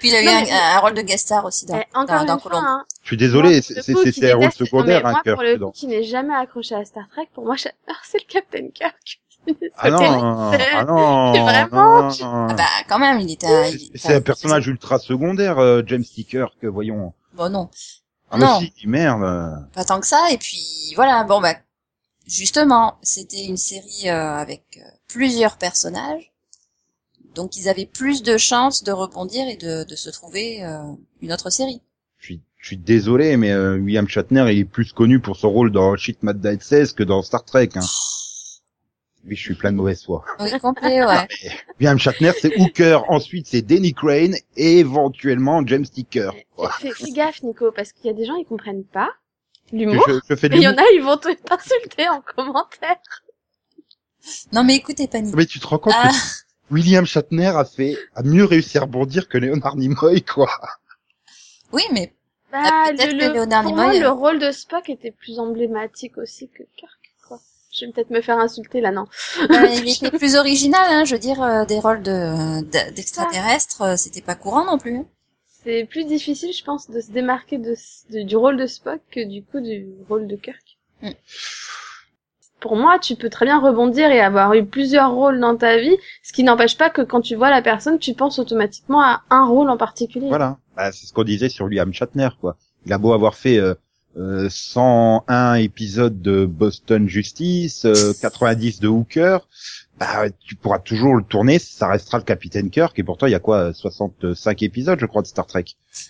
Puis 0.00 0.08
il 0.08 0.14
a 0.14 0.22
eu 0.22 0.24
Non, 0.24 0.32
un, 0.32 0.42
mais- 0.44 0.50
un 0.50 0.78
rôle 0.80 0.94
de 0.94 1.02
guest 1.02 1.26
star 1.26 1.44
aussi 1.44 1.66
dans, 1.66 1.76
Eh, 1.78 1.84
Encore 1.94 2.20
dans, 2.20 2.24
dans 2.24 2.38
fois, 2.38 2.56
hein, 2.56 2.86
Je 3.02 3.08
suis 3.08 3.16
désolé, 3.18 3.60
c'est 3.60 4.32
un 4.32 4.36
rôle 4.36 4.52
secondaire, 4.52 5.06
un 5.06 5.10
moi, 5.12 5.20
Kirk 5.22 5.36
pour 5.36 5.42
le 5.44 5.52
dedans. 5.54 5.70
qui 5.72 5.86
n'est 5.86 6.04
jamais 6.04 6.34
accroché 6.34 6.74
à 6.74 6.84
Star 6.86 7.06
Trek, 7.10 7.28
pour 7.34 7.44
moi, 7.44 7.56
Shatner, 7.56 7.94
c'est 8.04 8.18
le 8.18 8.26
Captain 8.26 8.68
Kirk. 8.72 9.20
Ah 9.76 9.90
non, 9.90 9.98
ah 10.52 10.84
non, 10.86 11.32
Vraiment, 11.44 12.02
non. 12.10 12.48
Ah 12.50 12.54
bah 12.54 12.64
quand 12.88 12.98
même, 12.98 13.18
il 13.20 13.30
était. 13.32 13.46
un- 13.46 13.70
C'est- 13.94 14.14
un 14.14 14.20
personnage 14.20 14.66
ultra 14.68 14.98
secondaire, 14.98 15.58
euh, 15.58 15.82
James 15.86 16.04
Ticker, 16.04 16.46
que 16.60 16.66
voyons. 16.66 17.12
Bon 17.34 17.48
non, 17.50 17.70
Ah 18.30 18.36
mais 18.38 18.44
Non. 18.44 18.60
si, 18.60 18.72
merde. 18.86 19.66
pas 19.72 19.84
tant 19.84 19.98
que 20.00 20.06
ça. 20.06 20.26
Et 20.30 20.36
puis 20.38 20.92
voilà, 20.94 21.24
bon 21.24 21.40
bah 21.40 21.54
justement, 22.26 22.98
c'était 23.02 23.44
une 23.44 23.56
série 23.56 24.08
euh, 24.10 24.34
avec 24.36 24.62
euh, 24.78 24.88
plusieurs 25.08 25.56
personnages, 25.56 26.32
donc 27.34 27.56
ils 27.56 27.68
avaient 27.68 27.86
plus 27.86 28.22
de 28.22 28.36
chances 28.36 28.84
de 28.84 28.92
rebondir 28.92 29.48
et 29.48 29.56
de, 29.56 29.84
de 29.84 29.96
se 29.96 30.10
trouver 30.10 30.62
euh, 30.64 30.82
une 31.22 31.32
autre 31.32 31.50
série. 31.50 31.80
Je 32.62 32.66
suis 32.66 32.76
désolé, 32.76 33.38
mais 33.38 33.52
euh, 33.52 33.78
William 33.78 34.06
Shatner 34.06 34.44
il 34.52 34.58
est 34.58 34.64
plus 34.66 34.92
connu 34.92 35.18
pour 35.18 35.36
son 35.36 35.48
rôle 35.50 35.72
dans 35.72 35.96
Shit 35.96 36.22
Mad 36.22 36.42
Died 36.42 36.60
16 36.62 36.92
que 36.92 37.02
dans 37.02 37.22
Star 37.22 37.42
Trek. 37.46 37.70
Hein. 37.74 37.80
Oui, 39.26 39.36
je 39.36 39.40
suis 39.42 39.54
plein 39.54 39.70
de 39.72 39.76
mauvaise 39.76 40.02
foi. 40.04 40.24
Oui, 40.38 40.58
complet, 40.60 41.04
ouais. 41.04 41.28
William 41.78 41.98
Shatner, 41.98 42.32
c'est 42.40 42.56
Hooker, 42.58 43.00
ensuite 43.08 43.46
c'est 43.46 43.62
Danny 43.62 43.92
Crane 43.92 44.34
et 44.56 44.78
éventuellement 44.78 45.64
James 45.66 45.86
Ticker. 45.86 46.30
Fais, 46.80 46.90
fais 46.92 47.10
gaffe, 47.10 47.42
Nico, 47.42 47.70
parce 47.72 47.92
qu'il 47.92 48.06
y 48.06 48.10
a 48.10 48.14
des 48.14 48.24
gens, 48.24 48.36
ils 48.36 48.46
comprennent 48.46 48.84
pas 48.84 49.10
l'humour. 49.72 50.02
je, 50.08 50.20
je 50.28 50.34
fais 50.36 50.48
de 50.48 50.54
Et 50.54 50.58
il 50.58 50.62
y 50.62 50.68
en 50.68 50.76
a, 50.76 50.82
ils 50.94 51.02
vont 51.02 51.16
te- 51.18 51.34
t'insulter 51.44 52.08
en 52.08 52.22
commentaire. 52.22 52.96
Non, 54.52 54.64
mais 54.64 54.76
écoutez, 54.76 55.06
panique. 55.06 55.34
Mais 55.34 55.46
tu 55.46 55.60
te 55.60 55.66
rends 55.66 55.78
compte 55.78 55.94
Ah, 55.96 56.10
que 56.68 56.74
William 56.74 57.04
Shatner 57.04 57.46
a 57.54 57.64
fait, 57.64 57.96
a 58.14 58.22
mieux 58.22 58.44
réussi 58.44 58.78
à 58.78 58.82
rebondir 58.82 59.28
que 59.28 59.38
Leonard 59.38 59.76
Nimoy, 59.76 60.22
quoi. 60.22 60.50
oui, 61.72 61.82
mais 61.92 62.12
Bah, 62.52 62.60
Ah, 62.64 62.90
le, 62.92 62.96
que 62.98 63.14
le- 63.14 63.34
Leonard 63.34 63.62
pour 63.64 63.72
Nimoy, 63.72 63.86
moi, 63.86 63.96
euh, 63.96 64.00
le 64.00 64.08
rôle 64.10 64.38
de 64.38 64.50
Spock 64.50 64.88
était 64.88 65.12
plus 65.12 65.38
emblématique 65.38 66.18
aussi 66.18 66.48
que 66.48 66.62
Kirk, 66.76 66.90
quoi. 66.99 66.99
Je 67.72 67.86
vais 67.86 67.92
peut-être 67.92 68.10
me 68.10 68.20
faire 68.20 68.38
insulter 68.38 68.80
là, 68.80 68.90
non. 68.90 69.06
euh, 69.40 69.66
il 69.84 69.88
était 70.04 70.10
plus 70.10 70.34
original, 70.36 70.86
hein. 70.90 71.04
Je 71.04 71.14
veux 71.14 71.20
dire, 71.20 71.42
euh, 71.42 71.64
des 71.64 71.78
rôles 71.78 72.02
de 72.02 72.62
d'extraterrestres, 72.90 73.82
euh, 73.82 73.96
c'était 73.96 74.22
pas 74.22 74.34
courant 74.34 74.64
non 74.64 74.78
plus. 74.78 75.02
C'est 75.62 75.84
plus 75.84 76.04
difficile, 76.04 76.52
je 76.52 76.64
pense, 76.64 76.90
de 76.90 77.00
se 77.00 77.10
démarquer 77.12 77.58
de, 77.58 77.74
de- 78.10 78.22
du 78.22 78.36
rôle 78.36 78.56
de 78.56 78.66
Spock 78.66 79.00
que 79.12 79.24
du 79.26 79.42
coup 79.44 79.60
du 79.60 79.86
rôle 80.08 80.26
de 80.26 80.36
Kirk. 80.36 80.78
Mm. 81.02 81.10
Pour 82.60 82.76
moi, 82.76 82.98
tu 82.98 83.16
peux 83.16 83.30
très 83.30 83.46
bien 83.46 83.58
rebondir 83.60 84.10
et 84.10 84.20
avoir 84.20 84.52
eu 84.54 84.66
plusieurs 84.66 85.12
rôles 85.12 85.40
dans 85.40 85.56
ta 85.56 85.78
vie, 85.78 85.96
ce 86.22 86.32
qui 86.32 86.42
n'empêche 86.44 86.76
pas 86.76 86.90
que 86.90 87.00
quand 87.02 87.20
tu 87.22 87.34
vois 87.34 87.50
la 87.50 87.62
personne, 87.62 87.98
tu 87.98 88.12
penses 88.14 88.38
automatiquement 88.38 89.00
à 89.02 89.22
un 89.30 89.46
rôle 89.46 89.70
en 89.70 89.78
particulier. 89.78 90.28
Voilà. 90.28 90.58
Bah, 90.76 90.92
c'est 90.92 91.06
ce 91.06 91.12
qu'on 91.14 91.24
disait 91.24 91.48
sur 91.48 91.64
William 91.66 91.92
Shatner, 91.92 92.28
quoi. 92.40 92.56
Il 92.84 92.92
a 92.92 92.98
beau 92.98 93.12
avoir 93.12 93.34
fait 93.34 93.58
euh, 94.16 94.46
euh, 94.46 94.48
101 94.50 95.54
épisodes 95.54 96.20
de 96.20 96.44
Boston 96.46 97.08
Justice, 97.08 97.84
euh, 97.84 98.12
90 98.20 98.80
de 98.80 98.88
Hooker, 98.88 99.46
bah, 99.98 100.24
tu 100.46 100.54
pourras 100.56 100.78
toujours 100.78 101.14
le 101.14 101.22
tourner, 101.22 101.58
ça 101.58 101.88
restera 101.88 102.16
le 102.18 102.24
Capitaine 102.24 102.70
Kirk, 102.70 102.98
et 102.98 103.02
pourtant 103.02 103.26
il 103.26 103.32
y 103.32 103.34
a 103.34 103.38
quoi, 103.38 103.72
65 103.74 104.62
épisodes, 104.62 104.98
je 104.98 105.04
crois, 105.06 105.20
de 105.20 105.26
Star 105.26 105.46
Trek. 105.46 105.64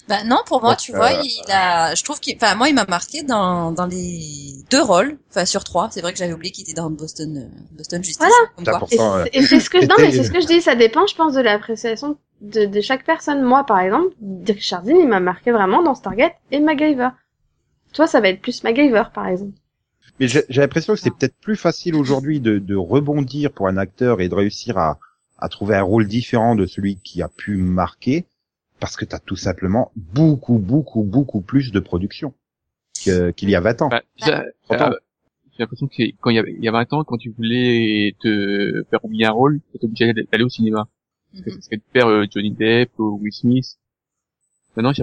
Bah 0.09 0.23
non, 0.25 0.37
pour 0.47 0.61
moi, 0.63 0.73
Donc, 0.73 0.79
tu 0.81 0.93
vois, 0.93 1.11
euh, 1.13 1.23
il 1.25 1.51
a, 1.51 1.95
je 1.97 2.05
trouve 2.05 2.21
qu'il, 2.21 2.37
enfin 2.37 2.55
moi, 2.55 2.69
il 2.69 2.75
m'a 2.75 2.85
marqué 2.87 3.23
dans 3.23 3.73
dans 3.73 3.87
les 3.87 4.53
deux 4.71 4.83
rôles, 4.83 5.19
enfin 5.31 5.45
sur 5.45 5.65
trois. 5.65 5.89
C'est 5.91 6.03
vrai 6.03 6.13
que 6.13 6.19
j'avais 6.19 6.33
oublié 6.35 6.53
qu'il 6.53 6.63
était 6.63 6.75
dans 6.75 6.89
Boston, 6.91 7.37
euh, 7.37 7.59
Boston 7.77 8.05
Justice. 8.05 8.19
Voilà. 8.19 8.35
Comme 8.55 8.65
quoi. 8.97 9.25
Et 9.33 9.43
c'est- 9.43 9.59
ce 9.61 9.71
que 9.71 9.79
non 9.87 9.97
mais 9.99 10.13
c'est 10.13 10.23
ce 10.25 10.31
que 10.31 10.41
je 10.41 10.47
dis, 10.47 10.61
ça 10.61 10.77
dépend, 10.77 11.07
je 11.09 11.15
pense, 11.17 11.35
de 11.35 11.41
l'appréciation 11.41 12.17
de, 12.43 12.67
de 12.67 12.81
chaque 12.81 13.05
personne. 13.05 13.43
Moi, 13.43 13.65
par 13.65 13.81
exemple, 13.81 14.15
Richard 14.47 14.83
Dean, 14.85 14.97
il 15.01 15.09
m'a 15.09 15.21
marqué 15.21 15.51
vraiment 15.51 15.83
dans 15.83 15.95
Stargate 15.97 16.35
et 16.53 16.61
MacGyver. 16.61 17.09
Toi, 17.93 18.07
ça 18.07 18.21
va 18.21 18.29
être 18.29 18.41
plus 18.41 18.63
MacGyver, 18.63 19.05
par 19.15 19.27
exemple. 19.29 19.57
Mais 20.19 20.29
j'ai 20.29 20.43
j'ai 20.49 20.61
l'impression 20.61 20.95
que 20.95 21.01
c'est 21.01 21.11
peut-être 21.11 21.37
plus 21.41 21.57
facile 21.57 21.95
aujourd'hui 21.95 22.41
de, 22.41 22.59
de 22.59 22.75
rebondir 22.77 23.53
pour 23.53 23.69
un 23.69 23.77
acteur 23.77 24.21
et 24.21 24.29
de 24.29 24.35
réussir 24.35 24.77
à, 24.79 24.99
à 25.39 25.49
trouver 25.49 25.77
un 25.77 25.83
rôle 25.83 26.07
différent 26.07 26.55
de 26.55 26.67
celui 26.67 26.97
qui 26.97 27.23
a 27.23 27.29
pu 27.29 27.57
marquer, 27.57 28.27
parce 28.81 28.97
que 28.97 29.05
tu 29.05 29.15
as 29.15 29.19
tout 29.19 29.37
simplement 29.37 29.93
beaucoup, 29.97 30.59
beaucoup, 30.59 31.03
beaucoup 31.03 31.41
plus 31.41 31.73
de 31.73 31.81
production 31.81 32.35
que- 33.05 33.31
qu'il 33.31 33.49
y 33.51 33.55
a 33.57 33.61
20 33.61 33.81
ans. 33.83 33.89
Bah, 33.89 34.03
déjà, 34.19 34.45
30 34.69 34.81
ans. 34.83 34.91
euh, 34.93 34.97
j'ai 35.53 35.63
l'impression 35.65 35.87
que 35.87 35.95
c'est- 35.97 36.15
quand 36.21 36.31
il 36.31 36.37
y, 36.37 36.39
avait, 36.39 36.53
il 36.53 36.63
y 36.65 36.69
a 36.69 36.73
20 36.73 36.93
ans, 36.93 37.03
quand 37.05 37.17
tu 37.17 37.31
voulais 37.31 38.15
te 38.21 38.85
faire 38.91 39.05
oublier 39.05 39.25
un 39.27 39.33
rôle, 39.33 39.61
tu 39.79 39.85
obligé 39.87 40.13
d'aller 40.13 40.45
au 40.45 40.49
cinéma. 40.51 40.87
Parce 41.33 41.45
que 41.45 41.51
Mhm. 41.51 41.57
ça 41.57 41.63
serait 41.63 41.77
de 41.77 41.83
faire 41.93 42.09
euh, 42.09 42.27
Johnny 42.31 42.51
Depp 42.51 42.91
ou 42.99 43.19
Will 43.23 43.33
Smith. 43.33 43.79
Maintenant, 44.77 44.93
tu 44.93 45.03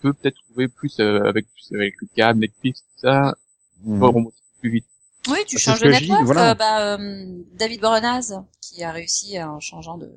peux 0.00 0.12
peut-être 0.12 0.36
trouver 0.48 0.68
plus 0.68 0.98
euh, 1.00 1.22
avec, 1.24 1.46
plus 1.52 1.74
avec 1.74 1.94
le 2.00 2.08
câble, 2.14 2.40
Netflix, 2.40 2.80
tout 2.82 3.00
ça, 3.08 3.34
Mhm. 3.84 4.00
peux 4.00 4.06
remonter 4.06 4.36
plus 4.60 4.70
vite. 4.70 4.86
Oui, 5.28 5.38
tu 5.46 5.58
changes 5.58 5.80
de 5.80 5.88
network. 5.90 6.24
voilà. 6.24 6.50
euh, 6.50 6.54
bah, 6.54 6.94
euh, 6.98 7.26
David 7.54 7.80
Boreanaz, 7.80 8.34
qui 8.62 8.82
a 8.82 8.90
réussi 8.92 9.40
en 9.42 9.60
changeant 9.60 9.98
de, 9.98 10.10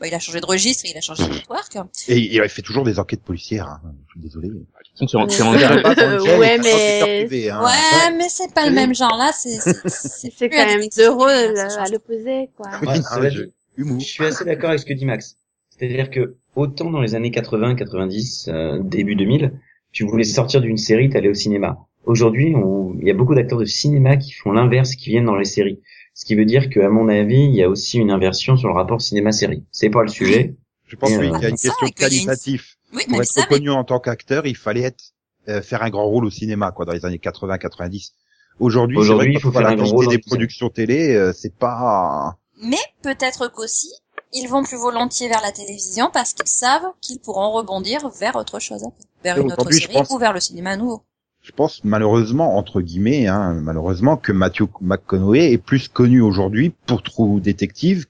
bah, 0.00 0.06
il 0.06 0.14
a 0.14 0.18
changé 0.18 0.40
de 0.40 0.46
registre, 0.46 0.84
il 0.86 0.96
a 0.96 1.00
changé 1.00 1.26
de 1.26 1.32
network. 1.34 1.76
Et 2.08 2.18
il 2.18 2.48
fait 2.48 2.62
toujours 2.62 2.84
des 2.84 2.98
enquêtes 2.98 3.22
policières. 3.22 3.66
Hein. 3.68 3.80
Je 4.06 4.12
suis 4.12 4.20
désolé. 4.20 4.48
Le 4.48 5.08
gel, 5.08 6.38
ouais, 6.38 6.56
il 6.56 6.62
mais- 6.62 7.00
privé, 7.26 7.50
hein. 7.50 7.62
Ouais, 7.64 8.16
mais 8.16 8.28
c'est 8.28 8.52
pas 8.54 8.66
le 8.66 8.72
même 8.72 8.94
genre 8.94 9.16
là. 9.16 9.32
C'est 9.34 10.48
quand 10.48 10.66
même 10.66 10.82
deux 10.96 11.10
rôles 11.10 11.30
hein, 11.58 11.66
à 11.66 11.78
change. 11.78 11.92
l'opposé, 11.92 12.50
quoi. 12.56 12.68
Oui, 12.82 12.98
Ouais, 13.20 13.30
je-. 13.30 13.44
Je 13.76 14.04
suis 14.04 14.24
assez 14.24 14.44
d'accord 14.44 14.70
avec 14.70 14.80
ce 14.80 14.86
que 14.86 14.92
dit 14.92 15.04
Max. 15.04 15.36
C'est-à-dire 15.76 16.10
que 16.10 16.36
autant 16.54 16.90
dans 16.90 17.00
les 17.00 17.14
années 17.14 17.30
80, 17.30 17.74
90, 17.74 18.48
euh, 18.48 18.78
début 18.82 19.16
2000, 19.16 19.52
tu 19.92 20.04
voulais 20.04 20.24
sortir 20.24 20.60
d'une 20.60 20.76
série, 20.76 21.08
t'allais 21.10 21.28
au 21.28 21.34
cinéma. 21.34 21.78
Aujourd'hui, 22.04 22.54
on- 22.54 22.94
il 23.00 23.06
y 23.06 23.10
a 23.10 23.14
beaucoup 23.14 23.34
d'acteurs 23.34 23.58
de 23.58 23.64
cinéma 23.64 24.16
qui 24.16 24.32
font 24.32 24.52
l'inverse, 24.52 24.94
qui 24.94 25.10
viennent 25.10 25.24
dans 25.24 25.36
les 25.36 25.44
séries. 25.44 25.80
Ce 26.14 26.24
qui 26.24 26.34
veut 26.36 26.44
dire 26.44 26.70
qu'à 26.70 26.88
mon 26.90 27.08
avis, 27.08 27.44
il 27.44 27.54
y 27.54 27.62
a 27.62 27.68
aussi 27.68 27.98
une 27.98 28.10
inversion 28.10 28.56
sur 28.56 28.68
le 28.68 28.74
rapport 28.74 29.00
cinéma-série. 29.00 29.64
C'est 29.72 29.90
pas 29.90 30.02
le 30.02 30.08
sujet. 30.08 30.54
Je 30.86 30.96
pense 30.96 31.10
euh, 31.12 31.18
qu'il 31.18 31.24
y 31.24 31.44
a 31.44 31.48
une 31.48 31.56
ça, 31.56 31.68
question 31.68 31.86
une- 31.86 31.92
qualitative. 31.92 32.64
Oui, 32.94 33.02
Pour 33.08 33.18
mais 33.18 33.24
être 33.24 33.32
ça, 33.32 33.40
mais 33.40 33.44
reconnu 33.56 33.70
en 33.70 33.82
tant 33.84 33.98
qu'acteur, 33.98 34.46
il 34.46 34.56
fallait 34.56 34.82
être 34.82 35.02
euh, 35.48 35.60
faire 35.60 35.82
un 35.82 35.90
grand 35.90 36.04
rôle 36.06 36.24
au 36.24 36.30
cinéma, 36.30 36.70
quoi, 36.72 36.84
dans 36.84 36.92
les 36.92 37.04
années 37.04 37.18
80-90. 37.18 38.12
Aujourd'hui, 38.60 38.96
c'est 38.96 39.00
Aujourd'hui, 39.00 39.26
vrai 39.32 39.34
il 39.38 39.40
faut 39.40 39.50
faire 39.50 39.62
la 39.62 39.70
un 39.70 39.74
grand 39.74 39.86
rôle 39.90 40.06
des 40.08 40.14
une 40.14 40.20
productions 40.20 40.68
télé, 40.70 41.14
euh, 41.14 41.32
c'est 41.32 41.54
pas. 41.56 42.36
Mais 42.62 42.76
peut-être 43.02 43.50
qu'aussi, 43.52 43.88
ils 44.34 44.48
vont 44.48 44.62
plus 44.62 44.76
volontiers 44.76 45.28
vers 45.28 45.40
la 45.40 45.52
télévision 45.52 46.10
parce 46.12 46.34
qu'ils 46.34 46.46
savent 46.48 46.86
qu'ils 47.00 47.18
pourront 47.20 47.52
rebondir 47.52 48.08
vers 48.10 48.36
autre 48.36 48.58
chose, 48.58 48.84
vers 49.22 49.38
une 49.38 49.52
autre 49.52 49.70
je 49.70 49.78
série 49.78 49.92
pense- 49.94 50.10
ou 50.10 50.18
vers 50.18 50.32
le 50.32 50.40
cinéma 50.40 50.70
à 50.70 50.76
nouveau. 50.76 51.02
Je 51.40 51.52
pense 51.52 51.82
malheureusement 51.84 52.56
entre 52.56 52.80
guillemets, 52.80 53.26
hein, 53.26 53.54
malheureusement 53.54 54.16
que 54.16 54.32
Matthew 54.32 54.64
McConaughey 54.80 55.52
est 55.52 55.58
plus 55.58 55.88
connu 55.88 56.20
aujourd'hui 56.20 56.74
pour 56.86 57.02
True 57.02 57.40
Detective 57.40 58.06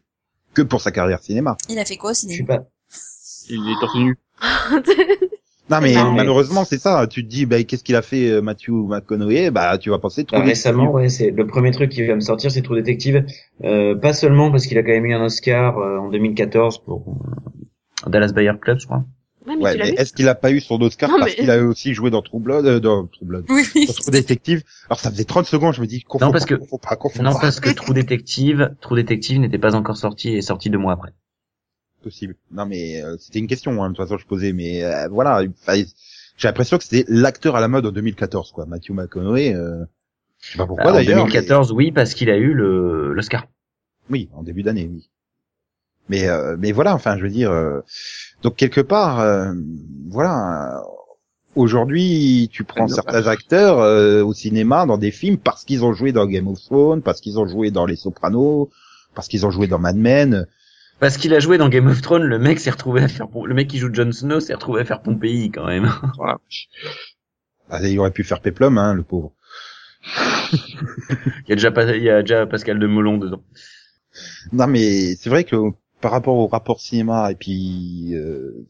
que 0.55 0.63
pour 0.63 0.81
sa 0.81 0.93
carrière 0.93 1.23
cinéma. 1.23 1.57
Il 1.69 1.79
a 1.79 1.85
fait 1.85 1.97
quoi 1.97 2.11
au 2.13 2.15
Je 2.15 2.19
suis 2.21 2.29
cinéma 2.37 2.59
pas. 2.59 2.65
Il 3.49 3.69
est 3.71 3.81
torse 3.81 3.97
nu. 3.97 4.19
Non 5.71 5.81
mais 5.81 5.95
Non, 5.95 6.11
mais- 6.11 6.17
malheureusement 6.19 6.65
c'est 6.65 6.79
ça. 6.79 7.07
Tu 7.09 7.25
te 7.25 7.29
dis 7.29 7.47
bah 7.47 7.63
qu'est-ce 7.65 7.83
qu'il 7.85 7.97
a 7.97 8.03
fait 8.03 8.29
euh, 8.31 8.43
Matthew 8.43 8.71
McConaughey 8.87 9.51
Bah 9.51 9.79
tu 9.79 9.91
vas 9.91 9.99
penser 9.99 10.25
True 10.25 10.39
Bah, 10.39 10.45
récemment, 10.45 10.91
ouais, 10.93 11.09
c'est 11.09 11.31
le 11.31 11.47
premier 11.47 11.71
truc 11.71 11.91
qui 11.91 12.07
va 12.07 12.15
me 12.15 12.21
sortir, 12.21 12.51
c'est 12.51 12.61
True 12.63 12.77
Detective. 12.77 13.25
Euh, 13.65 13.95
pas 13.95 14.13
seulement 14.13 14.51
parce 14.51 14.67
qu'il 14.67 14.77
a 14.77 14.83
quand 14.83 14.91
même 14.93 15.07
eu 15.07 15.15
un 15.15 15.25
Oscar 15.25 15.79
euh, 15.79 15.99
en 15.99 16.11
2014 16.11 16.85
pour 16.85 17.17
euh, 18.07 18.11
Dallas 18.11 18.33
Buyer 18.35 18.53
Club, 18.61 18.79
je 18.79 18.87
crois. 18.87 19.05
Ouais, 19.47 19.57
mais 19.59 19.77
mais 19.77 19.89
est-ce 19.91 20.15
qu'il 20.15 20.27
a 20.29 20.35
pas 20.35 20.51
eu 20.53 20.61
son 20.61 20.81
Oscar 20.81 21.11
Non, 21.11 21.17
parce 21.19 21.33
mais- 21.33 21.37
qu'il 21.37 21.51
a 21.51 21.63
aussi 21.63 21.93
joué 21.93 22.11
dans 22.11 22.23
True 22.23 22.41
Blood, 22.41 22.65
euh, 22.67 22.81
dans 22.81 23.07
True 23.07 23.27
Blood, 23.27 23.45
Oui, 23.51 23.63
oui. 23.75 23.87
dans 23.87 23.93
True 23.93 24.11
Detective? 24.11 24.63
Alors 24.89 24.99
ça 25.01 25.11
faisait 25.11 25.25
30 25.25 25.45
secondes, 25.47 25.75
je 25.75 25.83
me 25.83 25.87
dis 25.87 26.03
confonds 26.03 26.27
Non, 26.27 26.33
parce 26.33 26.45
pas, 26.47 26.57
que- 26.57 26.61
pas, 26.61 27.23
Non, 27.23 27.33
pas. 27.35 27.41
parce 27.41 27.61
que 27.61 27.69
True 27.75 27.93
Detective, 27.95 28.75
True 28.81 28.97
Detective 28.97 29.39
n'était 29.41 29.59
pas 29.59 29.75
encore 29.77 29.97
sorti 29.99 30.31
et 30.31 30.39
est 30.39 30.43
sorti 30.43 30.71
deux 30.71 30.79
mois 30.79 30.95
après. 30.95 31.11
Possible. 32.05 32.37
Non 32.53 32.67
mais 32.67 33.03
euh, 33.03 33.17
c'était 33.19 33.41
une 33.41 33.49
question, 33.49 33.83
hein, 33.83 33.91
de 33.91 33.97
toute 33.97 34.05
façon 34.05 34.19
je 34.19 34.27
posais, 34.27 34.53
mais 34.53 34.85
euh, 34.85 35.09
voilà, 35.09 35.43
j'ai 35.67 36.49
l'impression 36.49 36.79
que 36.79 36.85
c'était 36.85 37.05
l'acteur 37.09 37.57
à 37.57 37.61
la 37.61 37.69
mode 37.69 37.87
en 37.87 37.91
2014, 37.93 38.53
quoi. 38.53 38.67
Matthew 38.67 38.91
McConaughey, 38.91 39.55
euh, 39.55 39.85
je 40.41 40.53
sais 40.53 40.59
pas 40.59 40.67
pourquoi 40.67 40.85
Bah, 40.85 40.91
en 40.93 40.95
d'ailleurs. 40.95 41.25
2014, 41.25 41.73
oui, 41.73 41.91
parce 41.91 42.15
qu'il 42.15 42.31
a 42.31 42.37
eu 42.37 42.53
le 42.53 43.13
l'Oscar. 43.15 43.47
Oui, 44.11 44.29
en 44.35 44.43
début 44.43 44.63
d'année, 44.63 44.89
oui. 44.93 45.09
Mais 46.11 46.29
euh, 46.29 46.57
mais 46.59 46.73
voilà, 46.73 46.95
enfin 46.95 47.17
je 47.17 47.23
veux 47.23 47.31
dire, 47.31 47.51
euh, 47.51 47.81
donc 48.43 48.57
quelque 48.57 48.83
part, 48.83 49.21
euh, 49.21 49.53
voilà. 50.09 50.79
euh, 50.79 50.81
Aujourd'hui, 51.57 52.49
tu 52.51 52.65
prends 52.65 52.89
certains 52.89 53.29
acteurs 53.29 53.79
euh, 53.79 54.25
au 54.25 54.33
cinéma 54.35 54.87
dans 54.87 54.99
des 54.99 55.13
films 55.13 55.39
parce 55.39 55.65
qu'ils 55.65 55.85
ont 55.85 55.93
joué 55.93 56.11
dans 56.11 56.27
Game 56.27 56.49
of 56.49 56.61
Thrones, 56.61 57.01
parce 57.01 57.21
qu'ils 57.21 57.39
ont 57.39 57.47
joué 57.47 57.71
dans 57.71 57.87
Les 57.87 57.95
Sopranos, 57.95 58.71
parce 59.15 59.29
qu'ils 59.29 59.47
ont 59.47 59.53
joué 59.53 59.69
dans 59.69 59.79
Mad 59.79 59.95
Men. 59.97 60.49
Parce 61.01 61.17
qu'il 61.17 61.35
a 61.35 61.41
joué 61.41 61.59
dans 61.59 61.69
Game 61.69 61.87
of 61.87 62.01
Thrones, 62.01 62.25
le 62.25 62.39
mec 62.39 62.61
s'est 62.61 62.71
retrouvé 62.71 63.03
à 63.03 63.09
faire, 63.09 63.27
le 63.45 63.55
mec 63.55 63.69
qui 63.69 63.79
joue 63.79 63.93
Jon 63.93 64.13
Snow 64.13 64.41
s'est 64.41 64.55
retrouvé 64.55 64.83
à 64.83 64.85
faire 64.85 65.03
Pompéi 65.03 65.51
quand 65.51 65.67
même. 65.67 65.91
Voilà. 66.17 66.39
Ah, 67.71 67.87
il 67.87 67.99
aurait 67.99 68.11
pu 68.11 68.25
faire 68.25 68.41
Peplum, 68.41 68.79
hein, 68.79 68.95
le 68.95 69.03
pauvre. 69.03 69.33
Il 70.53 71.49
y 71.49 71.53
a 71.53 71.57
déjà, 71.57 71.95
il 71.95 72.03
y 72.03 72.11
a 72.11 72.21
déjà 72.23 72.47
Pascal 72.47 72.79
de 72.79 72.87
Molon 72.87 73.19
dedans. 73.19 73.43
Non, 74.53 74.67
mais 74.67 75.17
c'est 75.17 75.31
vrai 75.31 75.45
que 75.45 75.57
par 76.01 76.13
rapport 76.13 76.37
au 76.37 76.47
rapport 76.47 76.81
cinéma 76.81 77.33
et 77.33 77.35
puis 77.35 78.15
euh, 78.15 78.67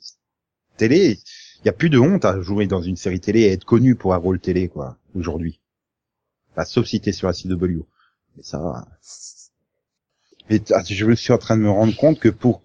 télé, 0.76 1.18
il 1.60 1.66
y 1.66 1.68
a 1.68 1.72
plus 1.72 1.90
de 1.90 1.98
honte 1.98 2.24
à 2.24 2.40
jouer 2.40 2.66
dans 2.66 2.80
une 2.80 2.96
série 2.96 3.20
télé 3.20 3.40
et 3.40 3.52
être 3.52 3.64
connu 3.64 3.96
pour 3.96 4.14
un 4.14 4.18
rôle 4.18 4.38
télé, 4.38 4.68
quoi, 4.68 4.96
aujourd'hui. 5.14 5.60
Enfin, 6.52 6.64
sauf 6.64 6.86
si 6.86 7.00
t'es 7.00 7.12
sur 7.12 7.26
la 7.26 7.34
CW. 7.34 7.82
Mais 8.36 8.42
ça 8.42 8.58
va. 8.58 8.86
Mais 10.50 10.60
ah, 10.72 10.82
je 10.86 11.14
suis 11.14 11.32
en 11.32 11.38
train 11.38 11.56
de 11.56 11.62
me 11.62 11.70
rendre 11.70 11.96
compte 11.96 12.18
que 12.18 12.28
pour, 12.28 12.62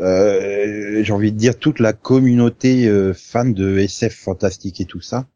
euh, 0.00 1.02
j'ai 1.02 1.12
envie 1.12 1.32
de 1.32 1.38
dire, 1.38 1.58
toute 1.58 1.78
la 1.78 1.92
communauté 1.92 2.88
euh, 2.88 3.14
fan 3.14 3.54
de 3.54 3.78
SF 3.78 4.14
fantastique 4.14 4.80
et 4.80 4.86
tout 4.86 5.00
ça, 5.00 5.26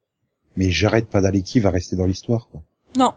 mais 0.56 0.70
j'arrête 0.70 1.08
pas 1.08 1.20
d'aller 1.20 1.42
qui 1.42 1.60
va 1.60 1.70
rester 1.70 1.96
dans 1.96 2.06
l'histoire, 2.06 2.48
quoi. 2.50 2.62
Non. 2.96 3.12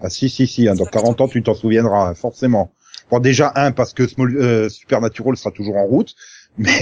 Ah 0.00 0.10
si 0.10 0.30
si 0.30 0.46
si, 0.46 0.68
hein, 0.68 0.74
dans 0.74 0.84
40 0.84 1.22
ans 1.22 1.28
tu 1.28 1.42
t'en 1.42 1.54
souviendras 1.54 2.14
forcément. 2.14 2.72
Bon 3.10 3.18
déjà 3.18 3.52
un 3.56 3.72
parce 3.72 3.94
que 3.94 4.06
Small, 4.06 4.36
euh, 4.36 4.68
Supernatural 4.68 5.36
sera 5.36 5.50
toujours 5.50 5.76
en 5.76 5.86
route, 5.86 6.14
mais 6.56 6.70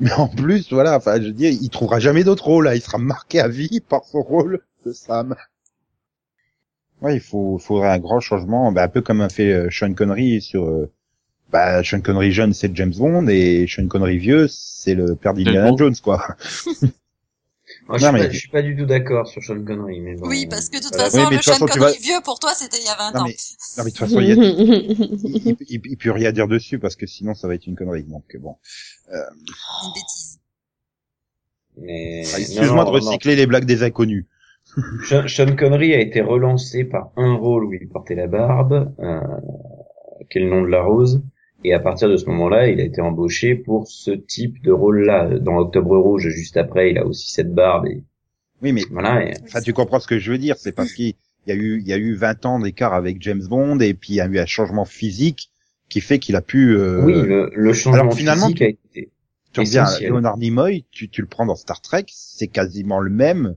Mais 0.00 0.12
en 0.12 0.28
plus, 0.28 0.72
voilà, 0.72 0.96
enfin, 0.96 1.20
je 1.20 1.26
veux 1.26 1.32
dire, 1.32 1.50
il 1.50 1.70
trouvera 1.70 1.98
jamais 1.98 2.24
d'autre 2.24 2.44
rôle, 2.44 2.64
là. 2.64 2.74
Il 2.74 2.80
sera 2.80 2.98
marqué 2.98 3.40
à 3.40 3.48
vie 3.48 3.80
par 3.80 4.04
son 4.04 4.22
rôle 4.22 4.60
de 4.86 4.92
Sam. 4.92 5.34
Ouais, 7.04 7.14
il 7.16 7.20
faut, 7.20 7.58
faudrait 7.58 7.90
un 7.90 7.98
grand 7.98 8.18
changement, 8.20 8.72
bah, 8.72 8.82
un 8.84 8.88
peu 8.88 9.02
comme 9.02 9.20
a 9.20 9.28
fait 9.28 9.52
euh, 9.52 9.68
Sean 9.70 9.92
Connery 9.94 10.40
sur, 10.40 10.64
euh, 10.64 10.90
bah, 11.50 11.82
Sean 11.84 12.00
Connery 12.00 12.32
jeune, 12.32 12.54
c'est 12.54 12.74
James 12.74 12.94
Bond, 12.96 13.28
et 13.28 13.66
Sean 13.68 13.86
Connery 13.88 14.16
vieux, 14.18 14.48
c'est 14.48 14.94
le 14.94 15.14
père 15.14 15.34
d'Indiana 15.34 15.68
Bond. 15.70 15.76
Jones, 15.76 15.96
quoi. 16.02 16.26
Moi, 17.88 17.98
je, 17.98 18.04
Non, 18.06 18.12
suis 18.12 18.20
mais- 18.20 18.26
pas, 18.26 18.30
je 18.32 18.38
suis 18.38 18.48
pas 18.48 18.62
du 18.62 18.74
tout 18.76 18.86
d'accord 18.86 19.26
sur 19.28 19.42
Sean 19.44 19.62
Connery, 19.62 20.00
mais 20.00 20.14
bon. 20.16 20.28
Oui, 20.28 20.46
parce 20.48 20.70
que 20.70 20.78
de 20.78 20.82
toute 20.82 20.94
Voilà. 20.94 21.10
façon, 21.10 21.26
Oui, 21.28 21.36
le 21.36 21.42
façon, 21.42 21.66
Sean 21.66 21.72
Connery 21.74 21.92
vas- 21.92 21.98
vieux, 22.00 22.20
pour 22.24 22.38
toi, 22.38 22.54
c'était 22.54 22.78
il 22.78 22.84
y 22.84 22.88
a 22.88 22.96
20 22.96 23.12
Non, 23.12 23.20
ans. 23.20 23.24
mais, 23.26 23.36
non, 23.76 23.84
mais 23.84 23.90
de 23.90 23.96
toute 23.96 23.98
façon, 23.98 24.20
il 24.20 24.28
y 24.28 24.32
a, 24.32 24.34
il, 24.36 25.56
il, 25.68 25.80
il 25.84 25.96
peut 25.98 26.10
rien 26.10 26.32
dire 26.32 26.48
dessus, 26.48 26.78
parce 26.78 26.96
que 26.96 27.06
sinon, 27.06 27.34
ça 27.34 27.48
va 27.48 27.54
être 27.54 27.66
une 27.66 27.76
connerie, 27.76 28.04
donc 28.04 28.24
bon. 28.38 28.56
Une 29.12 29.92
bêtise. 29.94 30.40
Mais... 31.76 32.22
Enfin, 32.24 32.38
Excuse-moi 32.38 32.84
de 32.84 32.88
non. 32.90 32.94
recycler 32.94 33.36
les 33.36 33.46
blagues 33.46 33.66
des 33.66 33.82
inconnus. 33.82 34.24
Sean, 35.26 35.56
Connery 35.56 35.94
a 35.94 36.00
été 36.00 36.20
relancé 36.20 36.84
par 36.84 37.10
un 37.16 37.34
rôle 37.34 37.64
où 37.64 37.72
il 37.72 37.88
portait 37.88 38.14
la 38.14 38.26
barbe, 38.26 38.92
euh, 39.00 39.20
qui 40.30 40.38
est 40.38 40.42
le 40.42 40.50
nom 40.50 40.62
de 40.62 40.68
la 40.68 40.82
rose, 40.82 41.22
et 41.62 41.72
à 41.72 41.80
partir 41.80 42.08
de 42.08 42.16
ce 42.16 42.26
moment-là, 42.26 42.68
il 42.68 42.80
a 42.80 42.84
été 42.84 43.00
embauché 43.00 43.54
pour 43.54 43.86
ce 43.88 44.10
type 44.10 44.62
de 44.62 44.72
rôle-là. 44.72 45.38
Dans 45.38 45.56
Octobre 45.56 45.96
Rouge, 45.96 46.28
juste 46.28 46.56
après, 46.56 46.90
il 46.90 46.98
a 46.98 47.06
aussi 47.06 47.32
cette 47.32 47.54
barbe, 47.54 47.86
et 47.86 48.02
Oui, 48.62 48.72
mais, 48.72 48.82
voilà. 48.90 49.24
Et... 49.24 49.34
enfin, 49.44 49.60
tu 49.60 49.72
comprends 49.72 50.00
ce 50.00 50.06
que 50.06 50.18
je 50.18 50.30
veux 50.30 50.38
dire, 50.38 50.56
c'est 50.58 50.72
parce 50.72 50.92
qu'il 50.92 51.14
y 51.46 51.52
a 51.52 51.54
eu, 51.54 51.80
il 51.80 51.88
y 51.88 51.92
a 51.92 51.98
eu 51.98 52.14
20 52.14 52.46
ans 52.46 52.58
d'écart 52.58 52.94
avec 52.94 53.22
James 53.22 53.44
Bond, 53.48 53.78
et 53.80 53.94
puis 53.94 54.14
il 54.14 54.16
y 54.16 54.20
a 54.20 54.26
eu 54.26 54.38
un 54.38 54.46
changement 54.46 54.84
physique 54.84 55.50
qui 55.88 56.00
fait 56.00 56.18
qu'il 56.18 56.36
a 56.36 56.42
pu, 56.42 56.76
euh, 56.76 57.04
oui, 57.04 57.12
le, 57.12 57.50
le 57.54 57.72
changement 57.72 58.02
alors, 58.02 58.14
finalement, 58.14 58.46
physique 58.46 58.62
a 58.62 58.68
été 58.68 59.10
tu 59.54 59.60
reviens. 59.60 59.86
Leonard 60.00 60.36
Nimoy, 60.36 60.84
tu, 60.90 61.08
tu 61.08 61.22
le 61.22 61.28
prends 61.28 61.46
dans 61.46 61.54
Star 61.54 61.80
Trek, 61.80 62.06
c'est 62.08 62.48
quasiment 62.48 63.00
le 63.00 63.10
même, 63.10 63.54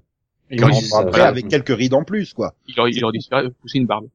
Il 0.50 0.60
40 0.60 0.74
aurait, 0.74 0.82
ça, 0.86 1.00
après, 1.00 1.22
avec 1.22 1.48
quelques 1.48 1.76
rides 1.76 1.94
en 1.94 2.04
plus, 2.04 2.34
quoi. 2.34 2.56
il 2.68 2.80
aurait, 2.80 2.92
il 2.92 3.04
aurait 3.04 3.14
dû 3.18 3.22
se 3.22 3.50
pousser 3.62 3.78
une 3.80 3.86
barbe. 3.88 4.08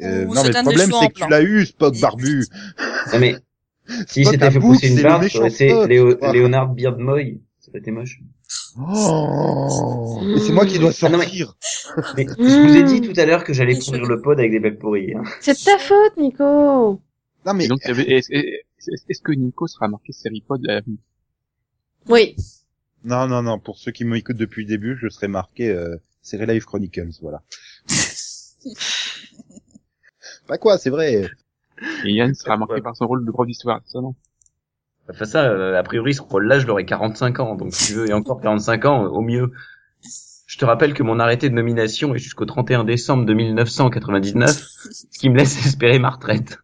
Euh, 0.00 0.26
non, 0.26 0.42
mais 0.42 0.48
le 0.50 0.62
problème, 0.62 0.90
c'est 1.00 1.08
que 1.08 1.20
tu 1.24 1.28
l'as 1.28 1.42
eu, 1.42 1.66
Spock 1.66 1.98
barbu. 1.98 2.44
Non, 3.12 3.18
mais 3.18 3.36
s'était 4.06 4.42
à 4.44 4.50
fait 4.50 4.60
pousser 4.60 4.88
une 4.88 4.96
c'est 4.96 5.02
barbe, 5.02 5.24
vois. 5.34 6.32
Léonard 6.32 6.68
Beardmoy. 6.68 7.40
Ça 7.58 7.70
aurait 7.70 7.80
été 7.80 7.90
moche. 7.90 8.20
Oh, 8.78 10.20
et 10.36 10.38
c'est 10.40 10.52
moi 10.52 10.64
qui 10.66 10.78
dois 10.78 10.92
Ah, 11.02 11.08
non, 11.08 11.18
mais- 11.18 11.24
sortir. 11.24 11.56
Mais 12.16 12.26
je 12.38 12.66
vous 12.68 12.76
ai 12.76 12.82
dit 12.84 13.00
Mm. 13.00 13.12
tout 13.12 13.20
à 13.20 13.26
l'heure 13.26 13.44
que 13.44 13.52
j'allais 13.52 13.78
cheveux. 13.80 14.06
le 14.06 14.20
pod 14.22 14.38
avec 14.38 14.52
des 14.52 14.60
blagues 14.60 14.78
pourries. 14.78 15.14
Hein. 15.14 15.22
C'est 15.40 15.58
de 15.58 15.64
ta 15.64 15.78
faute, 15.78 16.16
Nico. 16.16 17.00
Non, 17.44 17.54
mais, 17.54 17.64
est-ce 17.66 19.20
que 19.22 19.32
Nico 19.32 19.66
sera 19.66 19.88
marqué 19.88 20.12
série 20.12 20.42
pod 20.46 20.60
à 20.68 20.74
l'avenir 20.74 20.98
Oui. 22.08 22.36
Non, 23.04 23.26
non, 23.26 23.42
non, 23.42 23.58
pour 23.58 23.78
ceux 23.78 23.92
qui 23.92 24.04
m'écoutent 24.04 24.36
depuis 24.36 24.62
le 24.62 24.68
début, 24.68 24.96
je 25.00 25.08
serai 25.08 25.28
marqué, 25.28 25.70
euh, 25.70 25.96
Série 26.22 26.46
Life 26.46 26.64
Chronicles, 26.66 27.10
voilà. 27.22 27.42
bah 30.48 30.58
quoi, 30.58 30.78
c'est 30.78 30.90
vrai. 30.90 31.28
Et 32.04 32.12
Yann 32.12 32.34
sera 32.34 32.56
marqué 32.56 32.74
Ouais. 32.74 32.80
par 32.80 32.96
son 32.96 33.06
rôle 33.06 33.24
de 33.24 33.30
prof 33.30 33.46
d'histoire, 33.46 33.80
ça 33.86 34.00
non? 34.00 34.14
Enfin 35.10 35.24
ça, 35.24 35.44
euh, 35.50 35.78
a 35.78 35.82
priori, 35.82 36.14
ce 36.14 36.22
rôle-là, 36.22 36.58
je 36.58 36.66
l'aurais 36.66 36.84
45 36.84 37.40
ans. 37.40 37.54
Donc 37.56 37.74
si 37.74 37.86
tu 37.88 37.94
veux, 37.94 38.08
et 38.08 38.12
encore 38.12 38.40
45 38.40 38.84
ans, 38.86 39.04
au 39.06 39.20
mieux. 39.22 39.50
Je 40.46 40.56
te 40.58 40.64
rappelle 40.64 40.94
que 40.94 41.02
mon 41.02 41.18
arrêté 41.20 41.48
de 41.50 41.54
nomination 41.54 42.14
est 42.14 42.18
jusqu'au 42.18 42.46
31 42.46 42.84
décembre 42.84 43.24
de 43.26 43.34
1999, 43.34 44.56
ce 44.58 45.18
qui 45.18 45.28
me 45.30 45.36
laisse 45.36 45.64
espérer 45.66 45.98
ma 45.98 46.10
retraite. 46.10 46.58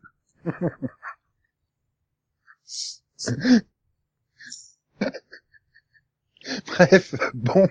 Bref, 6.67 7.15
bon. 7.35 7.69